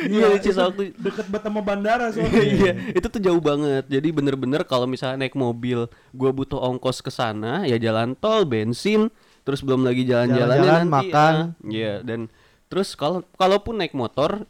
Iya, 0.08 0.28
di 0.38 0.40
Cisauk 0.42 0.74
tuh. 0.78 0.86
Deket 0.94 1.26
banget 1.28 1.44
sama 1.50 1.62
bandara 1.62 2.10
soalnya. 2.14 2.42
iya, 2.42 2.74
itu 2.94 3.08
tuh 3.10 3.22
jauh 3.22 3.42
banget. 3.42 3.86
Jadi 3.90 4.08
bener-bener 4.10 4.62
kalau 4.64 4.86
misalnya 4.86 5.26
naik 5.26 5.34
mobil, 5.34 5.90
gua 6.14 6.32
butuh 6.32 6.58
ongkos 6.58 7.02
ke 7.02 7.10
sana, 7.10 7.66
ya 7.66 7.76
jalan 7.82 8.14
tol, 8.14 8.46
bensin, 8.46 9.10
terus 9.42 9.66
belum 9.66 9.82
lagi 9.82 10.06
jalan-jalannya 10.06 10.62
Jalan-jalan, 10.62 10.86
nanti. 10.88 10.96
makan. 11.10 11.34
ah. 11.34 11.66
Iya, 11.66 11.94
dan 12.06 12.20
terus 12.70 12.94
kalau 12.96 13.26
kalaupun 13.36 13.82
naik 13.82 13.98
motor 13.98 14.46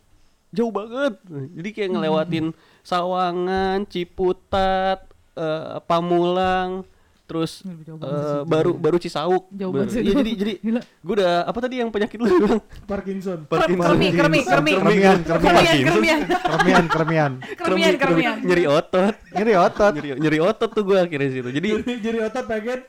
jauh 0.52 0.70
banget. 0.70 1.16
Jadi 1.32 1.70
kayak 1.72 1.90
ngelewatin 1.96 2.46
Sawangan, 2.84 3.88
Ciputat, 3.88 5.08
eh, 5.34 5.80
Pamulang, 5.88 6.84
terus 7.32 7.64
eh, 7.64 8.42
baru 8.44 8.76
baru 8.76 9.00
Cisauk. 9.00 9.48
Jauh 9.50 9.72
Ber- 9.72 9.88
banget 9.88 9.96
sih 9.96 10.00
Iya, 10.04 10.12
itu. 10.12 10.20
jadi 10.20 10.32
jadi 10.36 10.54
Gila. 10.60 10.82
gua 11.00 11.14
udah 11.16 11.34
apa 11.48 11.60
tadi 11.64 11.76
yang 11.80 11.88
penyakit 11.88 12.18
lu 12.20 12.28
bilang? 12.28 12.60
Parkinson. 12.84 13.40
Kermi, 13.48 13.76
kermi, 14.12 14.40
kermi. 14.44 14.72
Kermian, 14.76 15.18
kermian. 15.24 15.56
Kermian, 15.56 15.78
kermian. 15.80 16.22
Kermian, 16.52 16.86
kermian. 17.56 17.94
Kermian. 17.96 18.36
Nyeri 18.44 18.66
otot. 18.68 19.16
Nyeri 19.32 19.54
otot. 19.56 19.92
nyeri, 19.96 20.10
nyeri 20.20 20.40
otot 20.44 20.70
tuh 20.70 20.84
gua 20.84 21.08
akhirnya 21.08 21.32
situ. 21.32 21.48
Jadi 21.48 21.70
Jadi 22.04 22.18
otot 22.20 22.44
pengen 22.44 22.80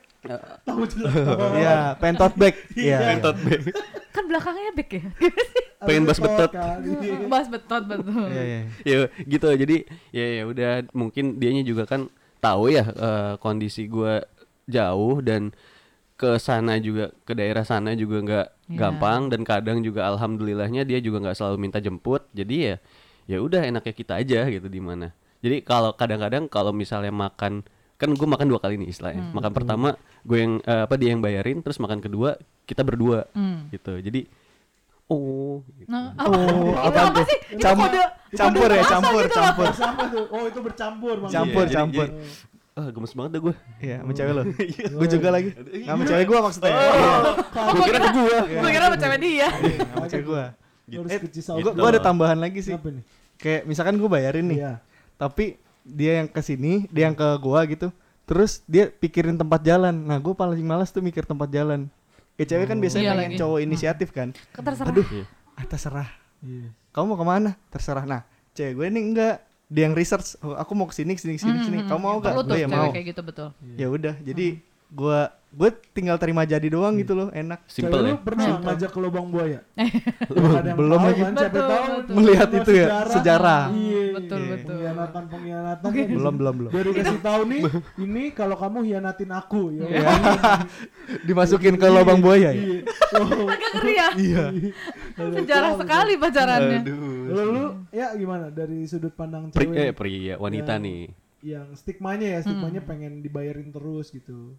tahu 0.63 0.83
jelas. 0.87 1.13
Iya, 1.59 1.75
pengen 1.99 2.15
tote 2.19 2.35
bag. 2.35 2.55
Iya. 2.75 2.97
iya. 2.99 3.15
otot 3.19 3.37
bag. 3.39 3.61
Kan 4.11 4.23
belakangnya 4.27 4.71
back 4.75 4.89
ya. 4.91 5.03
Pengen 5.87 6.03
bas 6.07 6.15
betot. 6.15 6.51
Iya. 6.55 7.27
Bas 7.27 7.47
betot 7.47 7.83
betul. 7.83 8.27
Iya, 8.31 8.43
iya. 8.43 8.61
ya 8.87 8.97
gitu 9.19 9.47
jadi 9.51 9.77
ya 10.15 10.25
ya 10.39 10.43
udah 10.47 10.71
mungkin 10.95 11.35
dianya 11.35 11.63
juga 11.63 11.83
kan 11.83 12.07
tahu 12.43 12.67
ya 12.69 12.83
eh, 12.85 13.33
kondisi 13.37 13.87
gua 13.87 14.19
jauh 14.65 15.19
dan 15.19 15.55
ke 16.13 16.35
sana 16.37 16.77
juga 16.77 17.11
ke 17.21 17.33
daerah 17.33 17.63
sana 17.63 17.95
juga 17.95 18.19
nggak 18.21 18.47
Iya. 18.65 18.79
gampang 18.79 19.27
dan 19.27 19.43
kadang 19.43 19.79
juga 19.79 20.07
alhamdulillahnya 20.07 20.83
dia 20.83 20.97
juga 20.97 21.19
nggak 21.19 21.35
selalu 21.35 21.57
minta 21.59 21.77
jemput 21.77 22.23
jadi 22.31 22.55
ya 22.55 22.75
ya 23.25 23.37
udah 23.37 23.59
enaknya 23.61 23.91
kita 23.93 24.13
aja 24.17 24.47
gitu 24.47 24.65
di 24.65 24.79
mana 24.79 25.11
jadi 25.39 25.59
kalau 25.61 25.91
kadang-kadang 25.93 26.47
kalau 26.47 26.71
misalnya 26.71 27.11
makan 27.11 27.67
kan 27.93 28.09
gue 28.09 28.23
makan 28.25 28.47
dua 28.47 28.59
kali 28.59 28.75
nih 28.77 28.89
istilahnya 28.89 29.19
Hmm. 29.21 29.35
makan 29.35 29.51
pertama 29.51 29.89
gue 30.21 30.37
yang 30.37 30.53
eh, 30.61 30.81
apa 30.81 30.95
dia 30.95 31.11
yang 31.11 31.19
bayarin 31.19 31.59
terus 31.59 31.75
makan 31.77 31.99
kedua 31.99 32.39
kita 32.63 32.81
berdua 32.81 33.27
Hmm. 33.31 33.67
gitu 33.69 33.99
jadi 33.99 34.25
oh 35.13 35.55
gitu. 35.71 35.87
Nah, 35.87 36.11
apa, 36.13 36.25
Oh, 36.25 36.73
itu 36.73 36.79
apa 36.83 36.99
apa 37.05 37.21
sih? 37.23 37.39
Itu 37.49 37.61
Campur- 37.61 37.87
kode 37.87 38.01
campur 38.33 38.61
kode 38.63 38.73
ya, 38.73 38.83
campur, 38.83 39.21
gitu 39.21 39.35
campur. 39.35 39.67
Sama 39.71 40.03
tuh. 40.09 40.25
Oh, 40.27 40.43
itu 40.43 40.59
bercampur 40.59 41.15
Bang. 41.21 41.29
Campur, 41.29 41.63
Iya, 41.63 41.69
jadi- 41.69 41.77
campur. 41.77 42.07
jadi- 42.09 42.51
ah 42.73 42.89
gemes 42.89 43.13
banget 43.13 43.31
dah 43.31 43.41
gue 43.43 43.55
Iya, 43.79 43.97
sama 44.01 44.11
cewek 44.11 44.33
lo. 44.33 44.43
Gue 44.97 45.07
juga 45.07 45.27
lagi. 45.29 45.49
Nggak 45.53 45.85
sama 45.87 46.03
cewek 46.03 46.25
gue 46.25 46.39
maksudnya. 46.41 46.73
Oh, 46.73 47.71
gue 47.71 47.83
kira 47.85 47.99
ke 47.99 48.09
gue 48.11 48.37
Gue 48.57 48.69
kira 48.73 48.83
sama 48.83 48.97
cewek 48.97 49.19
dia. 49.21 49.47
Sama 49.85 50.05
cewek 50.09 50.25
gue. 50.25 50.43
Harus 50.83 51.11
ke 51.15 51.27
Cisauk. 51.29 51.57
Gue 51.59 51.71
gue 51.71 51.87
ada 51.87 52.01
tambahan 52.01 52.35
lagi 52.35 52.59
sih. 52.59 52.73
Apa 52.73 52.89
nih? 52.89 53.03
Kayak 53.35 53.61
misalkan 53.65 53.95
gue 53.95 54.07
bayarin 54.07 54.45
nih, 54.47 54.57
Iya. 54.59 54.73
tapi 55.15 55.57
dia 55.83 56.11
yang 56.17 56.27
ke 56.27 56.39
sini, 56.39 56.87
dia 56.87 57.05
yang 57.05 57.13
ke 57.13 57.27
gua 57.37 57.61
gitu. 57.65 57.91
Terus 58.23 58.63
dia 58.65 58.87
pikirin 58.87 59.35
tempat 59.35 59.59
jalan. 59.61 59.91
Nah, 59.91 60.15
gue 60.15 60.31
paling 60.31 60.63
malas 60.63 60.89
tuh 60.89 60.99
mikir 60.99 61.23
tempat 61.23 61.51
jalan. 61.51 61.91
Kayak 62.33 62.47
cewek 62.49 62.65
kan 62.65 62.77
biasanya 62.77 63.03
Iya 63.03 63.13
pengen 63.13 63.29
lagi. 63.29 63.39
cowok 63.39 63.59
inisiatif 63.59 64.09
kan. 64.09 64.27
Terserah. 64.51 64.89
Aduh, 64.89 65.05
Iya. 65.05 65.25
ah, 65.53 65.65
terserah. 65.65 66.09
Iya. 66.39 66.69
Kamu 66.89 67.05
mau 67.05 67.15
ke 67.15 67.25
mana? 67.25 67.51
Terserah. 67.67 68.03
Nah, 68.03 68.21
cewek 68.51 68.73
gue 68.73 68.85
ini 68.87 68.99
enggak. 69.03 69.35
Dia 69.67 69.83
yang 69.83 69.93
research. 69.93 70.37
Oh, 70.39 70.53
aku 70.53 70.71
mau 70.71 70.85
ke 70.85 70.93
sini, 70.93 71.11
ke 71.11 71.19
sini, 71.19 71.33
ke 71.33 71.41
sini, 71.41 71.55
ke 71.55 71.65
sini. 71.65 71.77
Hmm, 71.79 71.89
Kamu 71.89 71.99
mau 71.99 72.17
gak? 72.19 72.33
tuh 72.35 72.45
Gue 72.47 72.59
ya 72.59 72.67
mau. 72.67 72.89
kayak 72.89 73.05
gitu 73.09 73.21
betul. 73.21 73.47
Ya 73.73 73.87
udah. 73.87 74.13
Jadi 74.19 74.47
gua 74.57 74.72
gue 74.93 75.69
tinggal 75.93 76.17
terima 76.17 76.41
jadi 76.43 76.65
doang 76.65 76.97
gitu 76.97 77.13
loh, 77.13 77.29
enak. 77.29 77.61
simple 77.69 77.93
Cewek 77.93 78.01
ya 78.01 78.09
lu 78.09 78.25
pernah 78.25 78.45
Simple. 78.49 78.65
ngajak 78.65 78.89
ke 78.89 78.99
lubang 78.99 79.27
buaya? 79.29 79.59
Belum, 80.73 80.97
lagi. 80.97 81.21
kan, 81.21 81.33
siapa 81.37 81.53
Betul, 81.53 81.69
tahu 81.69 81.85
betul. 81.85 82.13
Melihat 82.17 82.49
itu 82.49 82.71
ya, 82.73 82.87
sejarah. 83.05 83.63
Iya, 83.69 84.03
Betul, 84.17 84.39
iya. 84.41 84.49
betul. 84.49 84.73
Pengkhianatan 84.73 85.23
pengkhianatan. 85.29 85.89
Belum, 86.09 86.33
belum, 86.33 86.53
belum. 86.57 86.71
Biar 86.73 86.85
dikasih 86.89 87.19
tahu 87.21 87.41
nih, 87.45 87.61
ini 88.09 88.23
kalau 88.33 88.55
kamu 88.57 88.77
hianatin 88.81 89.29
aku 89.29 89.61
ya. 89.77 89.85
Iya. 89.85 90.07
Dimasukin 91.29 91.75
ke 91.77 91.85
lubang 91.85 92.17
buaya 92.17 92.49
ya? 92.49 92.53
Iya. 92.57 92.79
Agak 93.45 93.69
ngeri 93.77 93.93
ya. 93.93 94.07
Iya. 94.17 94.43
Sejarah 95.37 95.71
sekali 95.77 96.13
pacarannya. 96.17 96.79
Kalau 97.29 97.43
lu 97.45 97.65
ya 97.93 98.07
gimana 98.17 98.49
dari 98.49 98.89
sudut 98.89 99.13
pandang 99.13 99.53
cewek 99.53 99.69
eh 99.69 99.93
pria 99.93 100.33
wanita 100.35 100.81
nih 100.81 101.13
yang 101.43 101.75
stigmanya 101.75 102.25
ya, 102.25 102.39
stigmanya 102.41 102.81
Hmm. 102.81 102.89
pengen 102.89 103.13
dibayarin 103.19 103.69
terus 103.69 104.09
gitu. 104.09 104.55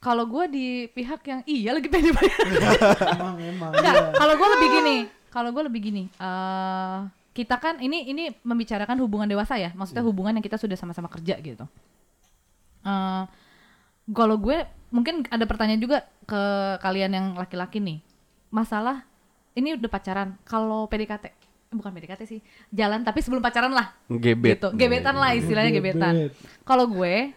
Kalau 0.00 0.24
gue 0.24 0.44
di 0.48 0.66
pihak 0.88 1.20
yang 1.28 1.40
iya 1.44 1.76
lagi 1.76 1.92
pengen 1.92 2.16
dibayar. 2.16 2.40
emang 3.20 3.36
emang. 3.36 3.72
Enggak, 3.76 3.94
iya. 4.00 4.12
kalau 4.16 4.34
gue 4.40 4.48
lebih 4.56 4.68
gini, 4.72 4.96
kalau 5.28 5.50
gue 5.52 5.62
lebih 5.68 5.80
gini, 5.84 6.02
eh 6.16 6.98
kita 7.36 7.60
kan 7.60 7.76
ini 7.84 8.08
ini 8.08 8.32
membicarakan 8.40 8.96
hubungan 9.04 9.28
dewasa 9.28 9.60
ya, 9.60 9.76
maksudnya 9.76 10.00
hubungan 10.00 10.32
yang 10.32 10.44
kita 10.44 10.56
sudah 10.56 10.72
sama-sama 10.80 11.12
kerja 11.12 11.36
gitu. 11.44 11.68
Eh 12.80 13.24
kalau 14.10 14.40
gue 14.40 14.64
mungkin 14.88 15.28
ada 15.28 15.44
pertanyaan 15.44 15.84
juga 15.84 16.08
ke 16.24 16.42
kalian 16.80 17.12
yang 17.12 17.26
laki-laki 17.36 17.76
nih, 17.76 18.00
masalah 18.48 19.04
ini 19.52 19.76
udah 19.76 19.90
pacaran, 19.92 20.32
kalau 20.48 20.88
PDKT 20.88 21.28
bukan 21.70 21.94
PDKT 21.94 22.22
sih 22.26 22.40
jalan 22.74 23.06
tapi 23.06 23.22
sebelum 23.22 23.38
pacaran 23.38 23.70
lah 23.70 23.94
Gebet. 24.10 24.58
gitu 24.58 24.68
gebetan 24.74 25.14
lah 25.14 25.38
istilahnya 25.38 25.70
gebetan 25.70 26.14
Gebet. 26.26 26.34
kalau 26.66 26.90
gue 26.90 27.30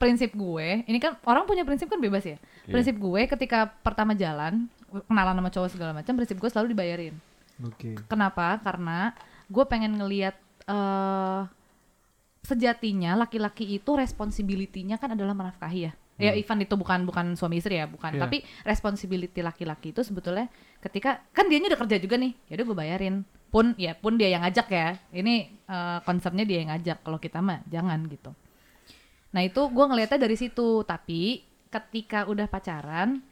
prinsip 0.00 0.32
gue 0.32 0.80
ini 0.88 0.96
kan 0.96 1.20
orang 1.28 1.44
punya 1.44 1.68
prinsip 1.68 1.92
kan 1.92 2.00
bebas 2.00 2.24
ya. 2.24 2.40
Iya. 2.40 2.72
prinsip 2.72 2.96
gue 2.96 3.20
ketika 3.28 3.68
pertama 3.84 4.16
jalan 4.16 4.64
kenalan 5.04 5.36
sama 5.36 5.50
cowok 5.52 5.68
segala 5.68 5.92
macam 5.92 6.16
prinsip 6.16 6.40
gue 6.40 6.48
selalu 6.48 6.72
dibayarin. 6.72 7.14
Oke. 7.60 8.00
kenapa? 8.08 8.56
Karena 8.64 9.12
gue 9.52 9.64
pengen 9.68 10.00
ngelihat 10.00 10.40
eh 10.64 11.42
sejatinya 12.40 13.20
laki-laki 13.20 13.76
itu 13.76 13.92
responsibility-nya 13.92 14.96
kan 14.96 15.12
adalah 15.12 15.36
menafkahi 15.36 15.80
ya. 15.84 15.92
Ya 16.20 16.36
Ivan 16.36 16.60
itu 16.60 16.76
bukan 16.76 17.04
bukan 17.04 17.36
suami 17.36 17.60
istri 17.60 17.76
ya 17.76 17.84
bukan. 17.84 18.16
Iya. 18.16 18.20
tapi 18.24 18.44
responsibility 18.64 19.40
laki-laki 19.44 19.92
itu 19.92 20.00
sebetulnya 20.00 20.48
ketika 20.80 21.20
kan 21.36 21.48
dianya 21.48 21.76
udah 21.76 21.80
kerja 21.84 21.96
juga 22.00 22.16
nih 22.16 22.32
ya 22.48 22.52
udah 22.56 22.66
gue 22.72 22.76
bayarin. 22.80 23.16
Pun 23.52 23.76
ya 23.76 23.92
pun 23.92 24.16
dia 24.16 24.32
yang 24.32 24.40
ngajak 24.40 24.68
ya. 24.72 24.96
Ini 25.12 25.34
eh, 25.68 25.98
konsepnya 26.08 26.48
dia 26.48 26.64
yang 26.64 26.72
ngajak 26.72 27.04
kalau 27.04 27.20
kita 27.20 27.44
mah 27.44 27.60
jangan 27.68 28.00
gitu 28.08 28.32
Nah 29.30 29.42
itu 29.46 29.60
gue 29.70 29.84
ngelihatnya 29.84 30.18
dari 30.20 30.36
situ. 30.36 30.82
Tapi 30.86 31.42
ketika 31.70 32.26
udah 32.26 32.46
pacaran, 32.50 33.22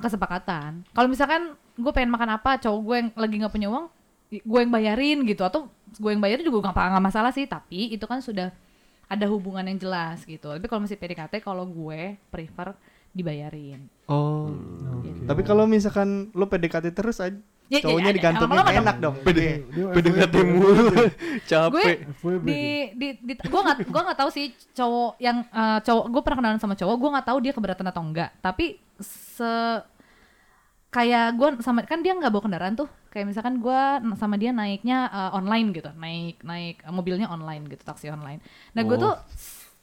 kesepakatan. 0.00 0.84
Kalau 0.92 1.08
misalkan 1.08 1.54
gue 1.76 1.92
pengen 1.92 2.12
makan 2.12 2.40
apa, 2.40 2.56
cowok 2.60 2.80
gue 2.80 2.96
yang 2.96 3.08
lagi 3.14 3.34
nggak 3.40 3.54
punya 3.54 3.68
uang, 3.70 3.86
gue 4.32 4.60
yang 4.60 4.72
bayarin 4.72 5.18
gitu. 5.28 5.42
Atau 5.44 5.68
gue 6.00 6.10
yang 6.10 6.22
bayarin 6.22 6.44
juga 6.44 6.70
nggak 6.70 6.76
nggak 6.76 7.04
masalah 7.04 7.30
sih. 7.30 7.44
Tapi 7.44 7.94
itu 7.94 8.04
kan 8.08 8.24
sudah 8.24 8.50
ada 9.08 9.26
hubungan 9.28 9.64
yang 9.68 9.78
jelas 9.78 10.24
gitu. 10.24 10.48
Tapi 10.48 10.66
kalau 10.66 10.88
masih 10.88 10.96
PDKT, 10.96 11.44
kalau 11.44 11.68
gue 11.68 12.16
prefer 12.32 12.72
dibayarin. 13.14 13.86
Oh. 14.10 14.50
Gitu. 15.06 15.22
Tapi 15.24 15.42
kalau 15.46 15.64
misalkan 15.70 16.34
lu 16.34 16.50
PDKT 16.50 16.90
terus 16.90 17.22
aja 17.22 17.38
Ya, 17.64 17.80
ya, 17.80 17.88
cowoknya 17.88 18.10
ada- 18.12 18.18
digantungin 18.20 18.50
lama-lama 18.52 18.76
enak 18.76 18.96
dong. 19.00 19.16
PDKT 19.24 20.34
FWB. 20.36 20.36
mulu. 20.44 20.84
Gue 20.92 21.08
Capek. 21.42 21.96
FWB. 22.20 22.44
di 22.44 22.60
di, 22.92 23.08
di 23.20 23.32
gue 23.34 23.60
nggak 23.60 23.78
gue 23.88 24.02
nggak 24.04 24.18
tahu 24.18 24.30
sih 24.30 24.46
cowok 24.70 25.12
yang 25.16 25.36
eh, 25.44 25.78
cowok 25.80 26.04
gue 26.06 26.20
pernah 26.20 26.38
kenalan 26.38 26.60
sama 26.60 26.74
cowok 26.74 26.94
gue 26.94 27.10
nggak 27.10 27.26
tahu 27.26 27.38
dia 27.40 27.52
keberatan 27.52 27.86
atau 27.88 28.02
enggak 28.02 28.30
tapi 28.38 28.76
se 29.00 29.52
kayak 30.90 31.34
gue 31.34 31.48
sama 31.58 31.82
kan 31.82 31.98
dia 31.98 32.14
nggak 32.14 32.30
bawa 32.30 32.44
kendaraan 32.44 32.76
tuh 32.76 32.86
kayak 33.08 33.26
misalkan 33.26 33.58
gue 33.58 33.80
sama 34.14 34.36
dia 34.36 34.52
naiknya 34.52 35.08
eh, 35.08 35.30
online 35.32 35.68
gitu 35.72 35.90
naik 35.90 36.38
naik 36.40 36.84
mobilnya 36.86 37.26
online 37.26 37.66
gitu 37.66 37.82
taksi 37.82 38.08
online 38.08 38.38
nah 38.70 38.82
gue 38.82 38.94
Oh. 38.94 39.02
tuh 39.02 39.14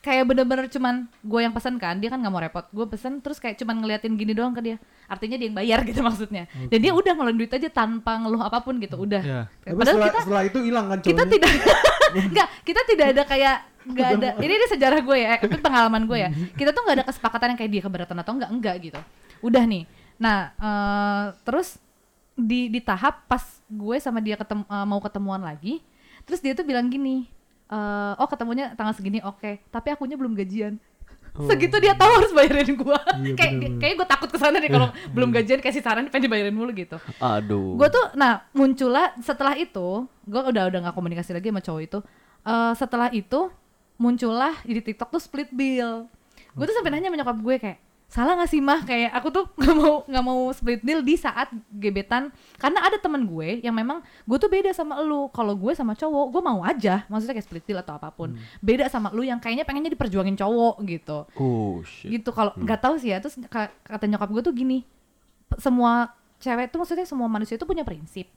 kayak 0.02 0.26
bener-bener 0.26 0.66
cuman 0.66 1.06
gue 1.22 1.40
yang 1.46 1.54
pesen 1.54 1.78
kan 1.78 1.94
dia 2.02 2.10
kan 2.10 2.18
nggak 2.18 2.34
mau 2.34 2.42
repot. 2.42 2.66
Gue 2.74 2.90
pesen 2.90 3.22
terus 3.22 3.38
kayak 3.38 3.62
cuman 3.62 3.86
ngeliatin 3.86 4.18
gini 4.18 4.34
doang 4.34 4.52
ke 4.52 4.62
dia. 4.66 4.78
Artinya 5.06 5.38
dia 5.38 5.48
yang 5.48 5.58
bayar 5.58 5.80
gitu 5.90 6.02
maksudnya. 6.02 6.50
Dan 6.68 6.80
dia 6.82 6.92
udah 6.92 7.14
ngeluarin 7.14 7.38
duit 7.38 7.54
aja 7.54 7.70
tanpa 7.70 8.18
ngeluh 8.18 8.42
apa 8.42 8.66
pun 8.66 8.82
gitu 8.82 8.98
udah. 8.98 9.22
Iya. 9.22 9.42
Tapi 9.62 9.78
padahal 9.78 9.96
setelah, 9.96 10.10
kita 10.10 10.20
setelah 10.26 10.44
itu 10.50 10.60
hilang 10.66 10.86
kan 10.90 10.98
kita 11.06 11.24
tidak 11.30 11.50
enggak 12.28 12.48
kita 12.66 12.82
tidak 12.90 13.06
ada 13.16 13.24
kayak 13.30 13.58
nggak 13.82 14.10
ada 14.18 14.30
ini 14.46 14.54
di 14.58 14.68
sejarah 14.74 15.00
gue 15.02 15.18
ya 15.22 15.30
itu 15.38 15.58
pengalaman 15.62 16.04
gue 16.10 16.18
ya. 16.18 16.30
Kita 16.58 16.74
tuh 16.74 16.82
nggak 16.82 16.96
ada 16.98 17.06
kesepakatan 17.06 17.48
yang 17.54 17.60
kayak 17.62 17.72
dia 17.72 17.82
keberatan 17.86 18.18
atau 18.18 18.34
enggak 18.34 18.52
enggak 18.52 18.76
gitu. 18.82 19.00
Udah 19.46 19.64
nih. 19.70 19.86
Nah 20.18 20.50
eh, 20.58 21.26
terus 21.46 21.78
di 22.34 22.74
di 22.74 22.82
tahap 22.82 23.30
pas 23.30 23.62
gue 23.70 23.98
sama 24.02 24.18
dia 24.18 24.34
ketemu 24.34 24.66
eh, 24.66 24.86
mau 24.90 24.98
ketemuan 24.98 25.46
lagi 25.46 25.84
terus 26.26 26.40
dia 26.42 26.58
tuh 26.58 26.66
bilang 26.66 26.88
gini 26.90 27.28
eh, 27.72 28.14
oh 28.20 28.28
ketemunya 28.28 28.76
tanggal 28.76 28.94
segini 28.94 29.24
oke. 29.24 29.64
Tapi 29.72 29.88
akunya 29.96 30.20
belum 30.20 30.36
gajian. 30.36 30.76
Segitu 31.32 31.80
dia 31.80 31.96
tahu 31.96 32.12
harus 32.12 32.36
bayarin 32.36 32.76
gue 32.76 32.98
Iya, 33.24 33.34
kayak 33.40 33.80
kayak 33.80 33.94
gue 34.04 34.08
takut 34.08 34.28
ke 34.28 34.36
sana 34.36 34.60
deh 34.60 34.68
kalau 34.68 34.92
belum 35.16 35.32
gajian 35.32 35.64
kasih 35.64 35.80
saran 35.80 36.12
pengen 36.12 36.28
dibayarin 36.28 36.52
mulu 36.52 36.76
gitu. 36.76 37.00
Aduh. 37.24 37.80
gue 37.80 37.88
tuh 37.88 38.06
nah 38.20 38.44
muncullah 38.52 39.16
setelah 39.24 39.56
itu 39.56 40.04
gue 40.28 40.42
udah 40.52 40.68
udah 40.68 40.80
nggak 40.84 40.96
komunikasi 40.96 41.32
lagi 41.32 41.48
sama 41.48 41.64
cowok 41.64 41.82
itu. 41.88 42.00
Eh, 42.44 42.74
setelah 42.76 43.10
itu 43.16 43.48
muncullah 43.96 44.60
di 44.68 44.84
TikTok 44.84 45.08
tuh 45.08 45.22
split 45.24 45.48
bill. 45.56 46.12
Gue 46.52 46.66
tuh 46.68 46.76
sampai 46.76 46.92
nanya 46.92 47.08
sama 47.08 47.18
nyokap 47.24 47.38
gue 47.40 47.56
kayak 47.64 47.80
salah 48.12 48.36
gak 48.36 48.52
sih 48.52 48.60
mah? 48.60 48.84
Kayak 48.84 49.16
aku 49.16 49.32
tuh 49.32 49.46
nggak 49.60 49.76
mau 49.80 50.04
nggak 50.04 50.24
mau 50.28 50.52
split 50.52 50.84
bill 50.84 51.00
di 51.00 51.16
saat 51.16 51.48
gebetan. 51.72 52.28
Karena 52.60 52.84
ada 52.84 53.00
teman 53.00 53.24
gue 53.24 53.64
yang 53.64 53.72
memang 53.72 54.04
gue 54.04 54.38
tuh 54.38 54.52
beda 54.52 54.76
sama 54.76 55.00
lu. 55.00 55.32
Kalau 55.32 55.56
gue 55.56 55.72
sama 55.72 55.96
cowok 55.96 56.26
gue 56.36 56.42
mau 56.44 56.60
aja. 56.68 57.08
Maksudnya 57.08 57.40
kayak 57.40 57.48
split 57.48 57.64
bill 57.64 57.80
atau 57.80 57.96
apa 57.96 58.12
pun. 58.12 58.36
Beda 58.60 58.92
sama 58.92 59.16
lu 59.16 59.24
yang 59.24 59.40
kayaknya 59.40 59.64
pengennya 59.64 59.96
diperjuangin 59.96 60.36
cowok 60.36 60.84
gitu. 60.84 61.24
Oh 61.40 61.80
shit. 61.88 62.12
gitu. 62.12 62.36
Kalau 62.36 62.52
nggak 62.60 62.80
tahu 62.84 63.00
sih 63.00 63.16
ya 63.16 63.24
terus 63.24 63.40
ka- 63.48 63.72
kata 63.88 64.06
nyokap 64.12 64.28
gue 64.28 64.44
tuh 64.44 64.54
gini. 64.54 64.84
Semua 65.56 66.12
cewek 66.44 66.68
tuh 66.68 66.84
maksudnya 66.84 67.08
semua 67.08 67.32
manusia 67.32 67.56
itu 67.56 67.64
punya 67.64 67.88
prinsip. 67.88 68.28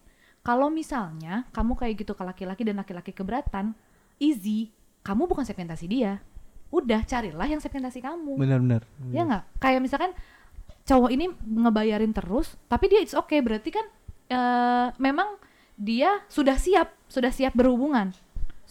Kalau 0.46 0.70
misalnya 0.70 1.50
kamu 1.50 1.74
kayak 1.74 1.94
gitu 2.06 2.12
ke 2.14 2.22
laki-laki 2.22 2.62
dan 2.62 2.78
laki-laki 2.78 3.10
keberatan 3.10 3.74
easy. 4.22 4.70
Kamu 5.02 5.26
bukan 5.26 5.42
segmentasi 5.42 5.84
dia 5.90 6.22
udah 6.74 7.06
carilah 7.06 7.46
yang 7.46 7.62
segmentasi 7.62 8.02
kamu. 8.02 8.34
Benar-benar. 8.34 8.82
ya 9.14 9.22
nggak? 9.22 9.44
Kayak 9.62 9.80
misalkan 9.86 10.10
cowok 10.84 11.10
ini 11.14 11.30
ngebayarin 11.46 12.10
terus 12.10 12.58
tapi 12.66 12.90
dia 12.90 12.98
it's 12.98 13.14
okay. 13.14 13.38
Berarti 13.38 13.70
kan 13.70 13.86
eh, 14.30 14.86
memang 14.98 15.38
dia 15.78 16.22
sudah 16.30 16.58
siap 16.58 16.94
sudah 17.10 17.30
siap 17.34 17.54
berhubungan 17.54 18.14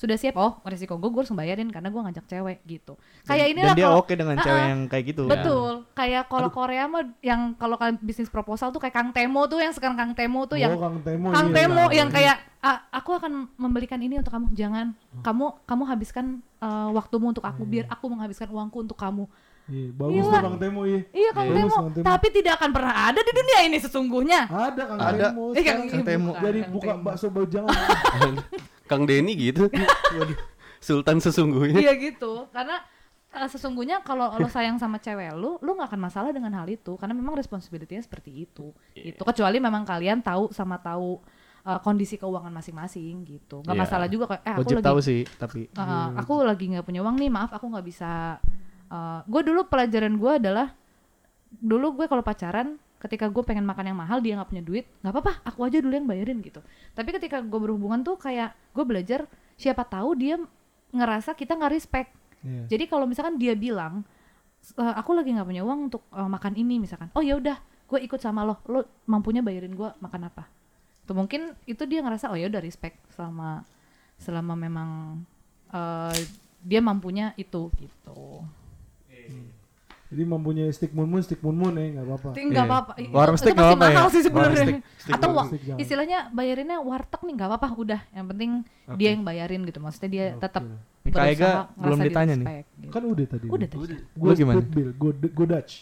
sudah 0.04 0.20
siap 0.20 0.36
oh 0.36 0.60
resiko 0.62 0.94
gue 0.94 1.08
gue 1.08 1.16
harus 1.18 1.32
ngebayarin 1.32 1.72
karena 1.72 1.88
gue 1.88 2.02
ngajak 2.04 2.26
cewek 2.28 2.60
gitu 2.66 3.00
kayak 3.24 3.48
Dan 3.48 3.54
inilah 3.56 3.74
dia 3.74 3.88
kalau- 3.88 4.00
oke 4.00 4.14
dengan 4.14 4.36
Ah, 4.36 4.44
cewek 4.44 4.64
yang 4.68 4.82
kayak 4.86 5.06
gitu. 5.08 5.22
Betul. 5.26 5.72
Kayak 5.94 6.24
kalau 6.28 6.50
Korea 6.50 6.84
mah 6.86 7.04
yang 7.22 7.42
kalau 7.56 7.76
kalian 7.76 7.96
bisnis 7.98 8.28
proposal 8.28 8.70
tuh 8.70 8.78
kayak 8.78 8.92
Kang 8.92 9.10
Temo 9.10 9.48
tuh 9.48 9.58
yang 9.58 9.72
sekarang 9.72 9.96
Kang 9.96 10.12
Temo 10.12 10.44
tuh 10.44 10.60
yang 10.60 10.76
Oh, 10.76 10.82
Kang 10.82 11.00
Temo. 11.00 11.32
Kang 11.32 11.48
iya, 11.48 11.56
Temo 11.56 11.84
tahu. 11.86 11.96
yang 11.96 12.10
kayak 12.10 12.36
"Ah, 12.60 12.84
aku 12.92 13.16
akan 13.16 13.32
membelikan 13.56 13.98
ini 13.98 14.18
untuk 14.18 14.30
kamu. 14.30 14.52
Jangan 14.52 14.92
kamu 15.20 15.46
kamu 15.64 15.84
habiskan 15.86 16.26
eh, 16.60 16.90
waktumu 16.92 17.30
untuk 17.30 17.44
aku 17.44 17.64
biar 17.64 17.88
aku 17.88 18.08
menghabiskan 18.08 18.48
uangku 18.48 18.84
untuk 18.84 18.96
kamu. 18.96 19.24
Iya, 19.64 19.96
bagus 19.96 20.12
Gila. 20.20 20.32
tuh 20.34 20.44
Kang 20.44 20.60
Temo 20.60 20.82
iya. 20.84 21.00
Iya 21.10 21.30
Kang 21.32 21.48
Bagus, 21.48 21.56
Temo, 21.58 21.76
Kang 21.78 21.92
Temo. 21.94 22.06
tapi 22.06 22.28
tidak 22.30 22.54
akan 22.60 22.70
pernah 22.70 22.94
ada 23.06 23.20
di 23.20 23.32
dunia 23.32 23.60
ini 23.64 23.78
sesungguhnya. 23.80 24.42
Ada 24.46 24.82
Kang 24.86 25.00
Ada. 25.00 25.26
Temo. 25.32 25.44
Eh, 25.50 25.64
Kang- 25.64 25.64
sekarang 25.64 25.86
Kang 25.90 26.04
Temo. 26.04 26.32
Jadi 26.38 26.60
buka 26.68 26.92
bakso 26.98 27.28
bajangan. 27.30 27.72
Kang 28.88 29.04
Denny 29.08 29.34
gitu. 29.36 29.68
Waduh. 30.18 30.38
Sultan 30.84 31.18
sesungguhnya. 31.24 31.80
Iya 31.80 31.94
gitu. 31.96 32.52
Karena 32.52 32.84
eh, 33.32 33.48
sesungguhnya 33.48 34.04
kalau 34.04 34.36
lo 34.36 34.48
sayang 34.52 34.76
sama 34.78 35.00
cewek 35.00 35.32
lu, 35.34 35.56
lu 35.64 35.74
nggak 35.74 35.90
akan 35.96 36.02
masalah 36.02 36.30
dengan 36.36 36.52
hal 36.54 36.68
itu 36.68 37.00
karena 37.00 37.16
memang 37.16 37.40
responsibility-nya 37.40 38.04
seperti 38.04 38.44
itu. 38.44 38.76
Iya. 38.94 39.16
Gitu. 39.16 39.22
Kecuali 39.24 39.58
memang 39.64 39.88
kalian 39.88 40.20
tahu 40.20 40.52
sama 40.52 40.76
tahu 40.78 41.24
eh, 41.64 41.80
kondisi 41.80 42.20
keuangan 42.20 42.52
masing-masing 42.52 43.24
gitu. 43.24 43.64
Nggak 43.64 43.76
Iya. 43.80 43.84
masalah 43.88 44.08
juga 44.12 44.26
kayak 44.28 44.44
eh 44.44 44.52
aku 44.52 44.62
Wajib 44.68 44.76
lagi 44.78 44.88
tahu 44.92 45.00
sih, 45.00 45.22
tapi 45.40 45.62
eh, 45.72 46.08
aku 46.20 46.34
lagi 46.44 46.66
nggak 46.76 46.84
punya 46.84 47.00
uang 47.00 47.16
nih, 47.16 47.30
maaf 47.32 47.52
aku 47.56 47.66
nggak 47.72 47.86
bisa. 47.88 48.38
gue 49.26 49.42
dulu 49.42 49.66
pelajaran 49.74 50.22
gue 50.22 50.32
adalah 50.38 50.70
dulu 51.50 51.98
gue 51.98 52.06
kalau 52.06 52.22
pacaran 52.22 52.78
ketika 53.04 53.28
gue 53.28 53.44
pengen 53.44 53.68
makan 53.68 53.92
yang 53.92 54.00
mahal 54.00 54.24
dia 54.24 54.40
nggak 54.40 54.50
punya 54.50 54.64
duit 54.64 54.88
nggak 55.04 55.12
apa-apa 55.12 55.34
aku 55.44 55.68
aja 55.68 55.78
dulu 55.84 55.94
yang 55.94 56.08
bayarin 56.08 56.40
gitu. 56.40 56.64
Tapi 56.96 57.10
ketika 57.12 57.44
gue 57.44 57.60
berhubungan 57.60 58.00
tuh 58.02 58.16
kayak 58.16 58.56
gue 58.72 58.86
belajar 58.88 59.28
siapa 59.60 59.84
tahu 59.84 60.16
dia 60.16 60.40
ngerasa 60.96 61.36
kita 61.36 61.60
nggak 61.60 61.74
respect. 61.74 62.12
Iya. 62.44 62.76
jadi 62.76 62.92
kalau 62.92 63.08
misalkan 63.08 63.40
dia 63.40 63.56
bilang 63.56 64.04
"Eh, 64.76 64.96
aku 65.00 65.16
lagi 65.16 65.32
nggak 65.32 65.48
punya 65.48 65.64
uang 65.64 65.92
untuk 65.92 66.04
eh, 66.12 66.28
makan 66.28 66.60
ini 66.60 66.76
misalkan 66.76 67.08
oh 67.16 67.24
ya 67.24 67.40
udah 67.40 67.56
gue 67.88 68.00
ikut 68.04 68.20
sama 68.20 68.44
lo 68.44 68.60
lo 68.68 68.84
mampunya 69.08 69.40
bayarin 69.44 69.76
gue 69.76 69.90
makan 70.00 70.28
apa? 70.32 70.48
Tuh 71.04 71.16
mungkin 71.16 71.56
itu 71.68 71.84
dia 71.84 72.00
ngerasa 72.04 72.32
oh 72.32 72.40
ya 72.40 72.48
udah 72.48 72.64
respect 72.64 73.00
selama 73.12 73.64
selama 74.20 74.56
memang 74.56 74.90
eh, 75.72 76.20
dia 76.64 76.80
mampunya 76.80 77.36
itu 77.36 77.68
gitu 77.76 78.48
Jadi 80.14 80.24
mempunyai 80.24 80.70
stick 80.70 80.92
mun 80.92 81.08
mun, 81.08 81.20
stick 81.20 81.42
mun 81.42 81.56
mun 81.56 81.74
ya 81.74 81.86
nggak 81.92 82.06
apa-apa. 82.06 82.30
Tapi 82.30 82.42
nggak 82.46 82.54
Iya. 82.56 82.70
apa-apa 82.70 82.92
Itu- 82.96 83.12
Warm 83.12 83.28
itu 83.28 83.42
stick 83.42 83.50
masih 83.50 83.58
nggak 83.58 83.66
apa-apa 83.68 83.86
ya? 83.86 83.96
mahal 83.96 84.08
sih 84.08 84.22
sebenarnya 84.22 84.62
stick. 84.62 84.78
Stick 84.96 85.14
atau 85.14 85.28
warm 85.28 85.36
wa- 85.36 85.48
stick 85.50 85.62
istilahnya 85.76 86.20
bayarinnya 86.30 86.78
warteg 86.80 87.22
nih 87.22 87.34
nggak 87.34 87.50
apa-apa 87.50 87.68
udah 87.76 88.02
yang 88.12 88.26
penting 88.28 88.52
dia 88.94 89.10
yang 89.10 89.24
bayarin 89.24 89.62
gitu 89.64 89.80
maksudnya 89.80 90.10
dia 90.10 90.26
tetap 90.38 90.64
Kak 91.04 91.26
Ega 91.28 91.68
berusaha 91.68 91.84
belum 91.84 91.98
ditanya 92.00 92.34
nih. 92.34 92.46
gitu. 92.78 92.90
Kan 92.90 93.04
udah 93.04 93.26
tadi. 93.28 93.46
udah 93.46 93.68
tadi 93.68 93.96
Gue 94.14 94.32
gimana? 94.34 94.62
bill, 94.62 94.90
gue 94.94 95.12
gue 95.28 95.48
Dutch. 95.50 95.74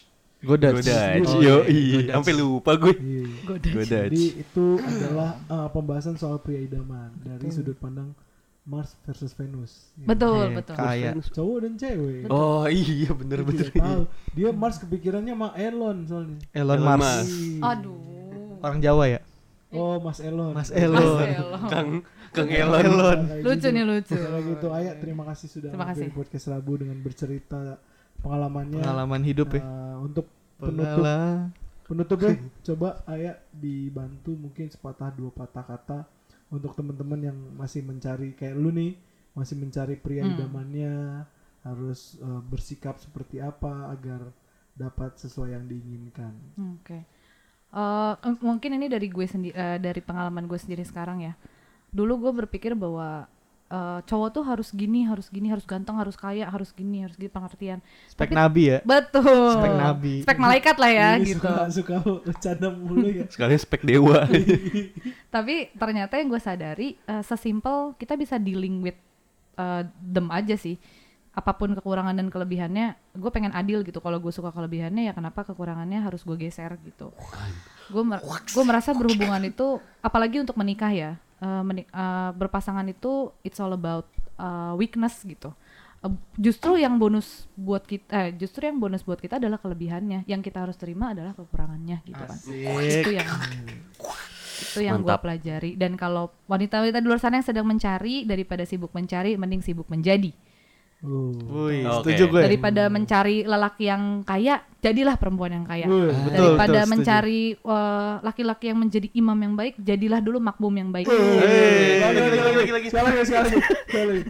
Godaj. 0.42 0.74
Godaj. 0.74 1.22
Oh, 1.22 1.38
Yo, 1.38 1.56
iya. 1.62 2.02
iya. 2.02 2.12
Sampai 2.12 2.34
lupa 2.34 2.74
gue. 2.74 2.98
Iya. 2.98 3.24
Godaj. 3.46 4.10
Jadi 4.10 4.24
itu 4.42 4.66
adalah 4.76 5.38
uh, 5.46 5.70
pembahasan 5.70 6.18
soal 6.18 6.42
pria 6.42 6.58
idaman 6.58 7.14
dari 7.16 7.46
sudut 7.48 7.78
pandang 7.78 8.10
Mars 8.62 8.94
versus 9.02 9.34
Venus. 9.34 9.90
Iya. 9.98 10.06
betul 10.06 10.46
betul 10.54 10.74
Kaya. 10.78 11.10
Cowok 11.34 11.58
dan 11.66 11.72
cewek. 11.74 12.30
Oh 12.30 12.64
iya 12.70 13.10
bener 13.10 13.42
Dia 13.42 13.66
tahu. 13.74 14.02
Dia 14.32 14.48
Mars 14.54 14.78
kepikirannya 14.78 15.34
sama 15.34 15.48
Elon 15.58 15.96
soalnya. 16.06 16.38
Elon 16.54 16.78
Elon. 16.78 16.98
Musk. 16.98 17.26
Iya. 17.26 17.58
aduh 17.66 17.98
Orang 18.62 18.78
Jawa 18.78 19.04
ya? 19.10 19.20
Oh, 19.72 19.96
Mas 19.98 20.20
Elon. 20.20 20.52
Mas 20.52 20.68
Mas 20.68 20.76
Elon. 20.76 21.26
Elon. 21.26 21.60
Kang 21.66 21.90
Kang 22.30 22.46
Elon. 22.46 22.84
Elon. 22.86 23.18
Kayak 23.26 23.42
lucu 23.42 23.56
gitu. 23.58 23.68
nih 23.72 23.84
lucu 23.88 24.14
Kayak 24.14 24.42
gitu. 24.46 24.66
Ayah 24.70 24.94
terima 25.00 25.24
kasih 25.26 25.46
sudah 25.50 25.70
Terima 25.74 25.86
kasih. 25.90 26.06
di 26.06 26.12
podcast 26.14 26.46
Rabu 26.52 26.72
dengan 26.78 26.98
bercerita 27.00 27.60
pengalamannya. 28.22 28.78
Pengalaman 28.78 29.22
hidup 29.24 29.48
ya. 29.56 29.62
Uh, 29.64 29.96
untuk 30.06 30.26
penutup 30.60 31.02
Pengalaman. 31.02 31.50
penutupnya 31.82 32.32
coba 32.62 32.88
Ayah 33.04 33.34
dibantu 33.50 34.38
mungkin 34.38 34.70
sepatah 34.70 35.10
dua 35.10 35.34
patah 35.34 35.64
kata 35.66 35.98
untuk 36.52 36.76
teman-teman 36.76 37.20
yang 37.22 37.38
masih 37.56 37.80
mencari 37.80 38.36
kayak 38.36 38.54
lu 38.54 38.68
nih 38.68 38.92
masih 39.32 39.56
mencari 39.56 39.96
pria 39.96 40.22
Hmm. 40.22 40.36
idamannya 40.36 41.24
harus 41.64 42.20
eh, 42.20 42.40
bersikap 42.44 43.00
seperti 43.00 43.40
apa 43.40 43.88
agar 43.88 44.28
dapat 44.72 45.16
sesuai 45.16 45.52
yang 45.52 45.64
diinginkan. 45.64 46.32
Oke. 46.76 46.98
Eh, 47.72 48.14
em- 48.22 48.40
mungkin 48.40 48.76
ini 48.76 48.86
dari 48.86 49.08
gue 49.08 49.24
sendiri 49.24 49.56
dari 49.80 50.00
pengalaman 50.00 50.44
gue 50.44 50.60
sendiri 50.60 50.84
sekarang 50.84 51.24
ya. 51.24 51.32
Dulu 51.88 52.28
gue 52.28 52.32
berpikir 52.44 52.76
bahwa 52.76 53.24
eh, 53.72 53.98
cowok 54.04 54.28
tuh 54.30 54.44
harus 54.44 54.68
gini, 54.70 55.08
harus 55.08 55.32
gini, 55.32 55.48
harus 55.48 55.64
ganteng, 55.64 55.96
harus 55.96 56.12
kaya, 56.12 56.44
harus 56.44 56.68
gini, 56.70 57.00
harus 57.00 57.16
gini 57.16 57.32
pengertian. 57.32 57.80
Spek 58.06 58.28
Tapi- 58.28 58.36
nabi 58.36 58.62
ya. 58.68 58.78
Betul. 58.84 59.56
Spek 59.56 59.72
nabi. 59.74 60.14
Spek 60.20 60.36
malaikat 60.36 60.76
lah 60.76 60.92
ya 60.92 61.08
Ini 61.16 61.24
gitu. 61.24 61.40
suka 61.40 61.54
suka 61.72 61.94
bercanda 62.04 62.68
mulu 62.68 63.08
ya. 63.08 63.24
Sekalian 63.26 63.56
spek 63.58 63.82
dewa. 63.82 64.28
Tapi 65.34 65.54
ternyata 65.74 66.20
yang 66.20 66.28
gue 66.28 66.38
sadari 66.38 66.88
eh, 67.00 67.24
sesimpel 67.24 67.96
kita 67.96 68.14
bisa 68.14 68.36
dealing 68.36 68.84
with 68.84 68.98
eh, 69.56 69.82
them 69.98 70.28
aja 70.28 70.54
sih. 70.54 70.76
Apa 71.32 71.56
pun 71.56 71.72
kekurangan 71.72 72.12
dan 72.12 72.28
kelebihannya, 72.28 73.16
gue 73.16 73.30
pengen 73.32 73.56
adil 73.56 73.80
gitu. 73.80 74.04
Kalau 74.04 74.20
gue 74.20 74.28
suka 74.28 74.52
kelebihannya 74.52 75.08
ya 75.08 75.16
kenapa 75.16 75.48
kekurangannya 75.48 76.04
harus 76.04 76.28
gue 76.28 76.36
geser 76.36 76.76
gitu. 76.84 77.08
Gue 77.88 78.04
mer- 78.04 78.20
gue 78.20 78.64
merasa 78.68 78.92
berhubungan 78.92 79.40
itu, 79.40 79.80
apalagi 80.04 80.44
untuk 80.44 80.60
menikah 80.60 80.92
ya, 80.92 81.16
eh, 81.42 81.62
meni- 81.66 81.90
eh, 81.90 82.30
berpasangan 82.32 82.86
itu 82.86 83.34
it's 83.42 83.58
all 83.58 83.74
about 83.74 84.06
eh, 84.38 84.72
weakness 84.78 85.26
gitu. 85.26 85.50
Eh, 86.00 86.12
justru 86.38 86.78
yang 86.78 86.96
bonus 86.96 87.50
buat 87.58 87.82
kita, 87.82 88.10
eh, 88.10 88.30
justru 88.34 88.66
yang 88.66 88.78
bonus 88.78 89.02
buat 89.02 89.18
kita 89.18 89.42
adalah 89.42 89.58
kelebihannya. 89.58 90.22
Yang 90.24 90.50
kita 90.50 90.62
harus 90.62 90.78
terima 90.78 91.10
adalah 91.10 91.34
kekurangannya 91.34 92.00
gitu 92.06 92.22
kan. 92.22 92.38
Itu 93.02 93.10
yang 93.10 93.28
itu 94.62 94.78
yang 94.78 95.02
gue 95.02 95.10
pelajari 95.18 95.70
dan 95.74 95.98
kalau 95.98 96.30
wanita-wanita 96.46 97.02
di 97.02 97.06
luar 97.06 97.18
sana 97.18 97.42
yang 97.42 97.46
sedang 97.46 97.66
mencari 97.66 98.22
daripada 98.22 98.62
sibuk 98.62 98.94
mencari 98.94 99.34
mending 99.34 99.58
sibuk 99.58 99.90
menjadi 99.90 100.30
Oh. 101.02 101.34
Wih, 101.66 101.82
Oke. 101.82 102.14
setuju 102.14 102.30
gue. 102.30 102.42
daripada 102.46 102.86
mencari 102.86 103.42
lelaki 103.42 103.90
yang 103.90 104.22
kaya 104.22 104.62
jadilah 104.78 105.18
perempuan 105.18 105.50
yang 105.50 105.66
kaya. 105.66 105.90
Wih, 105.90 106.14
betul, 106.14 106.54
daripada 106.54 106.80
betul, 106.86 106.90
mencari 106.94 107.42
eh, 107.58 108.14
laki-laki 108.22 108.64
yang 108.70 108.78
menjadi 108.78 109.08
imam 109.10 109.34
yang 109.34 109.54
baik 109.58 109.74
jadilah 109.82 110.22
dulu 110.22 110.38
makmum 110.38 110.70
yang 110.78 110.94
baik. 110.94 111.10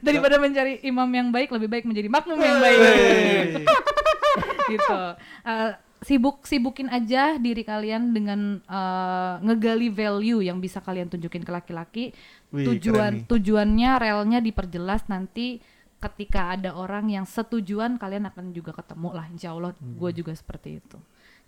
Daripada 0.01 0.37
mencari 0.41 0.81
imam 0.81 1.09
yang 1.13 1.29
baik 1.29 1.53
lebih 1.53 1.69
baik 1.69 1.85
menjadi 1.85 2.09
makmum 2.09 2.41
yang 2.41 2.59
baik. 2.65 2.79
Gitu. 4.73 5.01
Eh, 5.45 5.73
sibuk 6.09 6.49
sibukin 6.49 6.89
aja 6.89 7.37
diri 7.37 7.69
kalian 7.69 8.17
dengan 8.17 8.65
eh, 8.65 9.35
ngegali 9.45 9.93
value 9.93 10.41
yang 10.41 10.57
bisa 10.57 10.81
kalian 10.81 11.13
tunjukin 11.13 11.45
ke 11.45 11.53
laki-laki. 11.53 12.17
Wih, 12.49 12.65
tujuan 12.65 13.29
tujuannya 13.29 13.91
relnya 14.01 14.41
diperjelas 14.41 15.05
nanti 15.13 15.61
ketika 16.03 16.53
ada 16.53 16.75
orang 16.75 17.07
yang 17.09 17.23
setujuan 17.23 17.95
kalian 17.95 18.27
akan 18.27 18.51
juga 18.51 18.75
ketemu 18.75 19.09
lah 19.11 19.27
insya 19.27 19.51
Allah 19.51 19.71
Hmm. 19.75 19.95
gue 19.97 20.11
juga 20.13 20.33
seperti 20.33 20.79
itu 20.79 20.99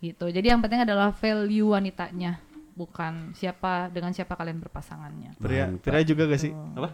gitu 0.01 0.25
jadi 0.27 0.51
yang 0.51 0.59
penting 0.59 0.81
adalah 0.81 1.11
value 1.11 1.71
wanitanya 1.71 2.39
bukan 2.71 3.31
siapa 3.31 3.87
dengan 3.87 4.11
siapa 4.11 4.33
kalian 4.33 4.59
berpasangannya 4.59 5.35
Pria, 5.37 5.67
Mantap. 5.69 5.85
pria 5.85 6.03
juga 6.03 6.23
gak 6.25 6.41
sih? 6.41 6.51
Apa? 6.51 6.89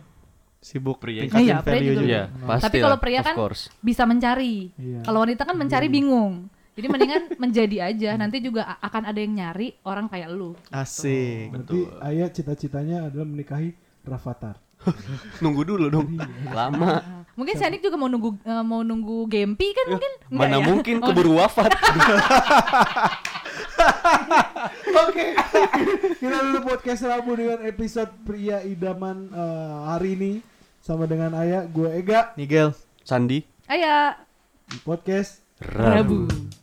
Sibuk 0.59 0.97
Pria. 0.97 1.25
tingkatin 1.25 1.41
Iya, 1.43 1.57
pria 1.59 1.73
value 1.73 1.89
juga. 1.89 1.97
juga. 1.97 2.09
Iya, 2.11 2.23
pasti 2.45 2.65
Tapi 2.67 2.77
kalau 2.79 2.97
pria 2.97 3.21
kan 3.21 3.35
course. 3.35 3.63
bisa 3.79 4.03
mencari 4.03 4.69
Iya. 4.75 4.99
kalau 5.01 5.19
wanita 5.19 5.41
kan 5.41 5.55
mencari 5.55 5.87
bingung 5.87 6.33
jadi 6.71 6.87
mendingan 6.87 7.21
menjadi 7.43 7.77
aja 7.83 8.09
nanti 8.15 8.37
juga 8.39 8.77
akan 8.79 9.03
ada 9.03 9.17
yang 9.17 9.33
nyari 9.33 9.73
orang 9.81 10.05
kayak 10.05 10.29
lu 10.29 10.53
Asik. 10.69 11.49
Berarti 11.51 11.79
ayah 12.03 12.29
cita-citanya 12.29 12.97
adalah 13.03 13.25
menikahi 13.25 13.73
Rafathar. 14.01 14.57
Nunggu 15.41 15.61
dulu 15.63 15.85
dong. 15.87 16.17
Lama. 16.47 17.20
Mungkin 17.41 17.57
Sanik 17.57 17.81
juga 17.81 17.97
mau 17.97 18.05
nunggu 18.05 18.37
eh, 18.39 18.61
mau 18.61 18.81
nunggu 18.81 19.25
Gempi 19.25 19.73
kan 19.73 19.85
mungkin 19.89 20.11
Enggak 20.29 20.37
Mana 20.37 20.55
ya? 20.55 20.61
mungkin 20.63 20.95
Oh, 20.97 21.05
keburu 21.09 21.31
wafat. 21.35 21.73
Oke. 25.01 25.25
Kita 26.15 26.37
dulu 26.39 26.59
podcast 26.63 27.01
Rabu 27.03 27.33
dengan 27.33 27.59
episode 27.63 28.13
pria 28.21 28.61
idaman 28.61 29.27
eh, 29.27 29.73
hari 29.89 30.13
ini 30.13 30.31
sama 30.79 31.05
dengan 31.05 31.33
ayah 31.35 31.65
gue 31.65 31.89
Ega 31.91 32.31
Nigel. 32.35 32.77
Sandi. 33.01 33.41
Ayah 33.65 34.21
di 34.67 34.77
podcast 34.79 35.41
Rabu. 35.57 36.29
Rabu. 36.29 36.60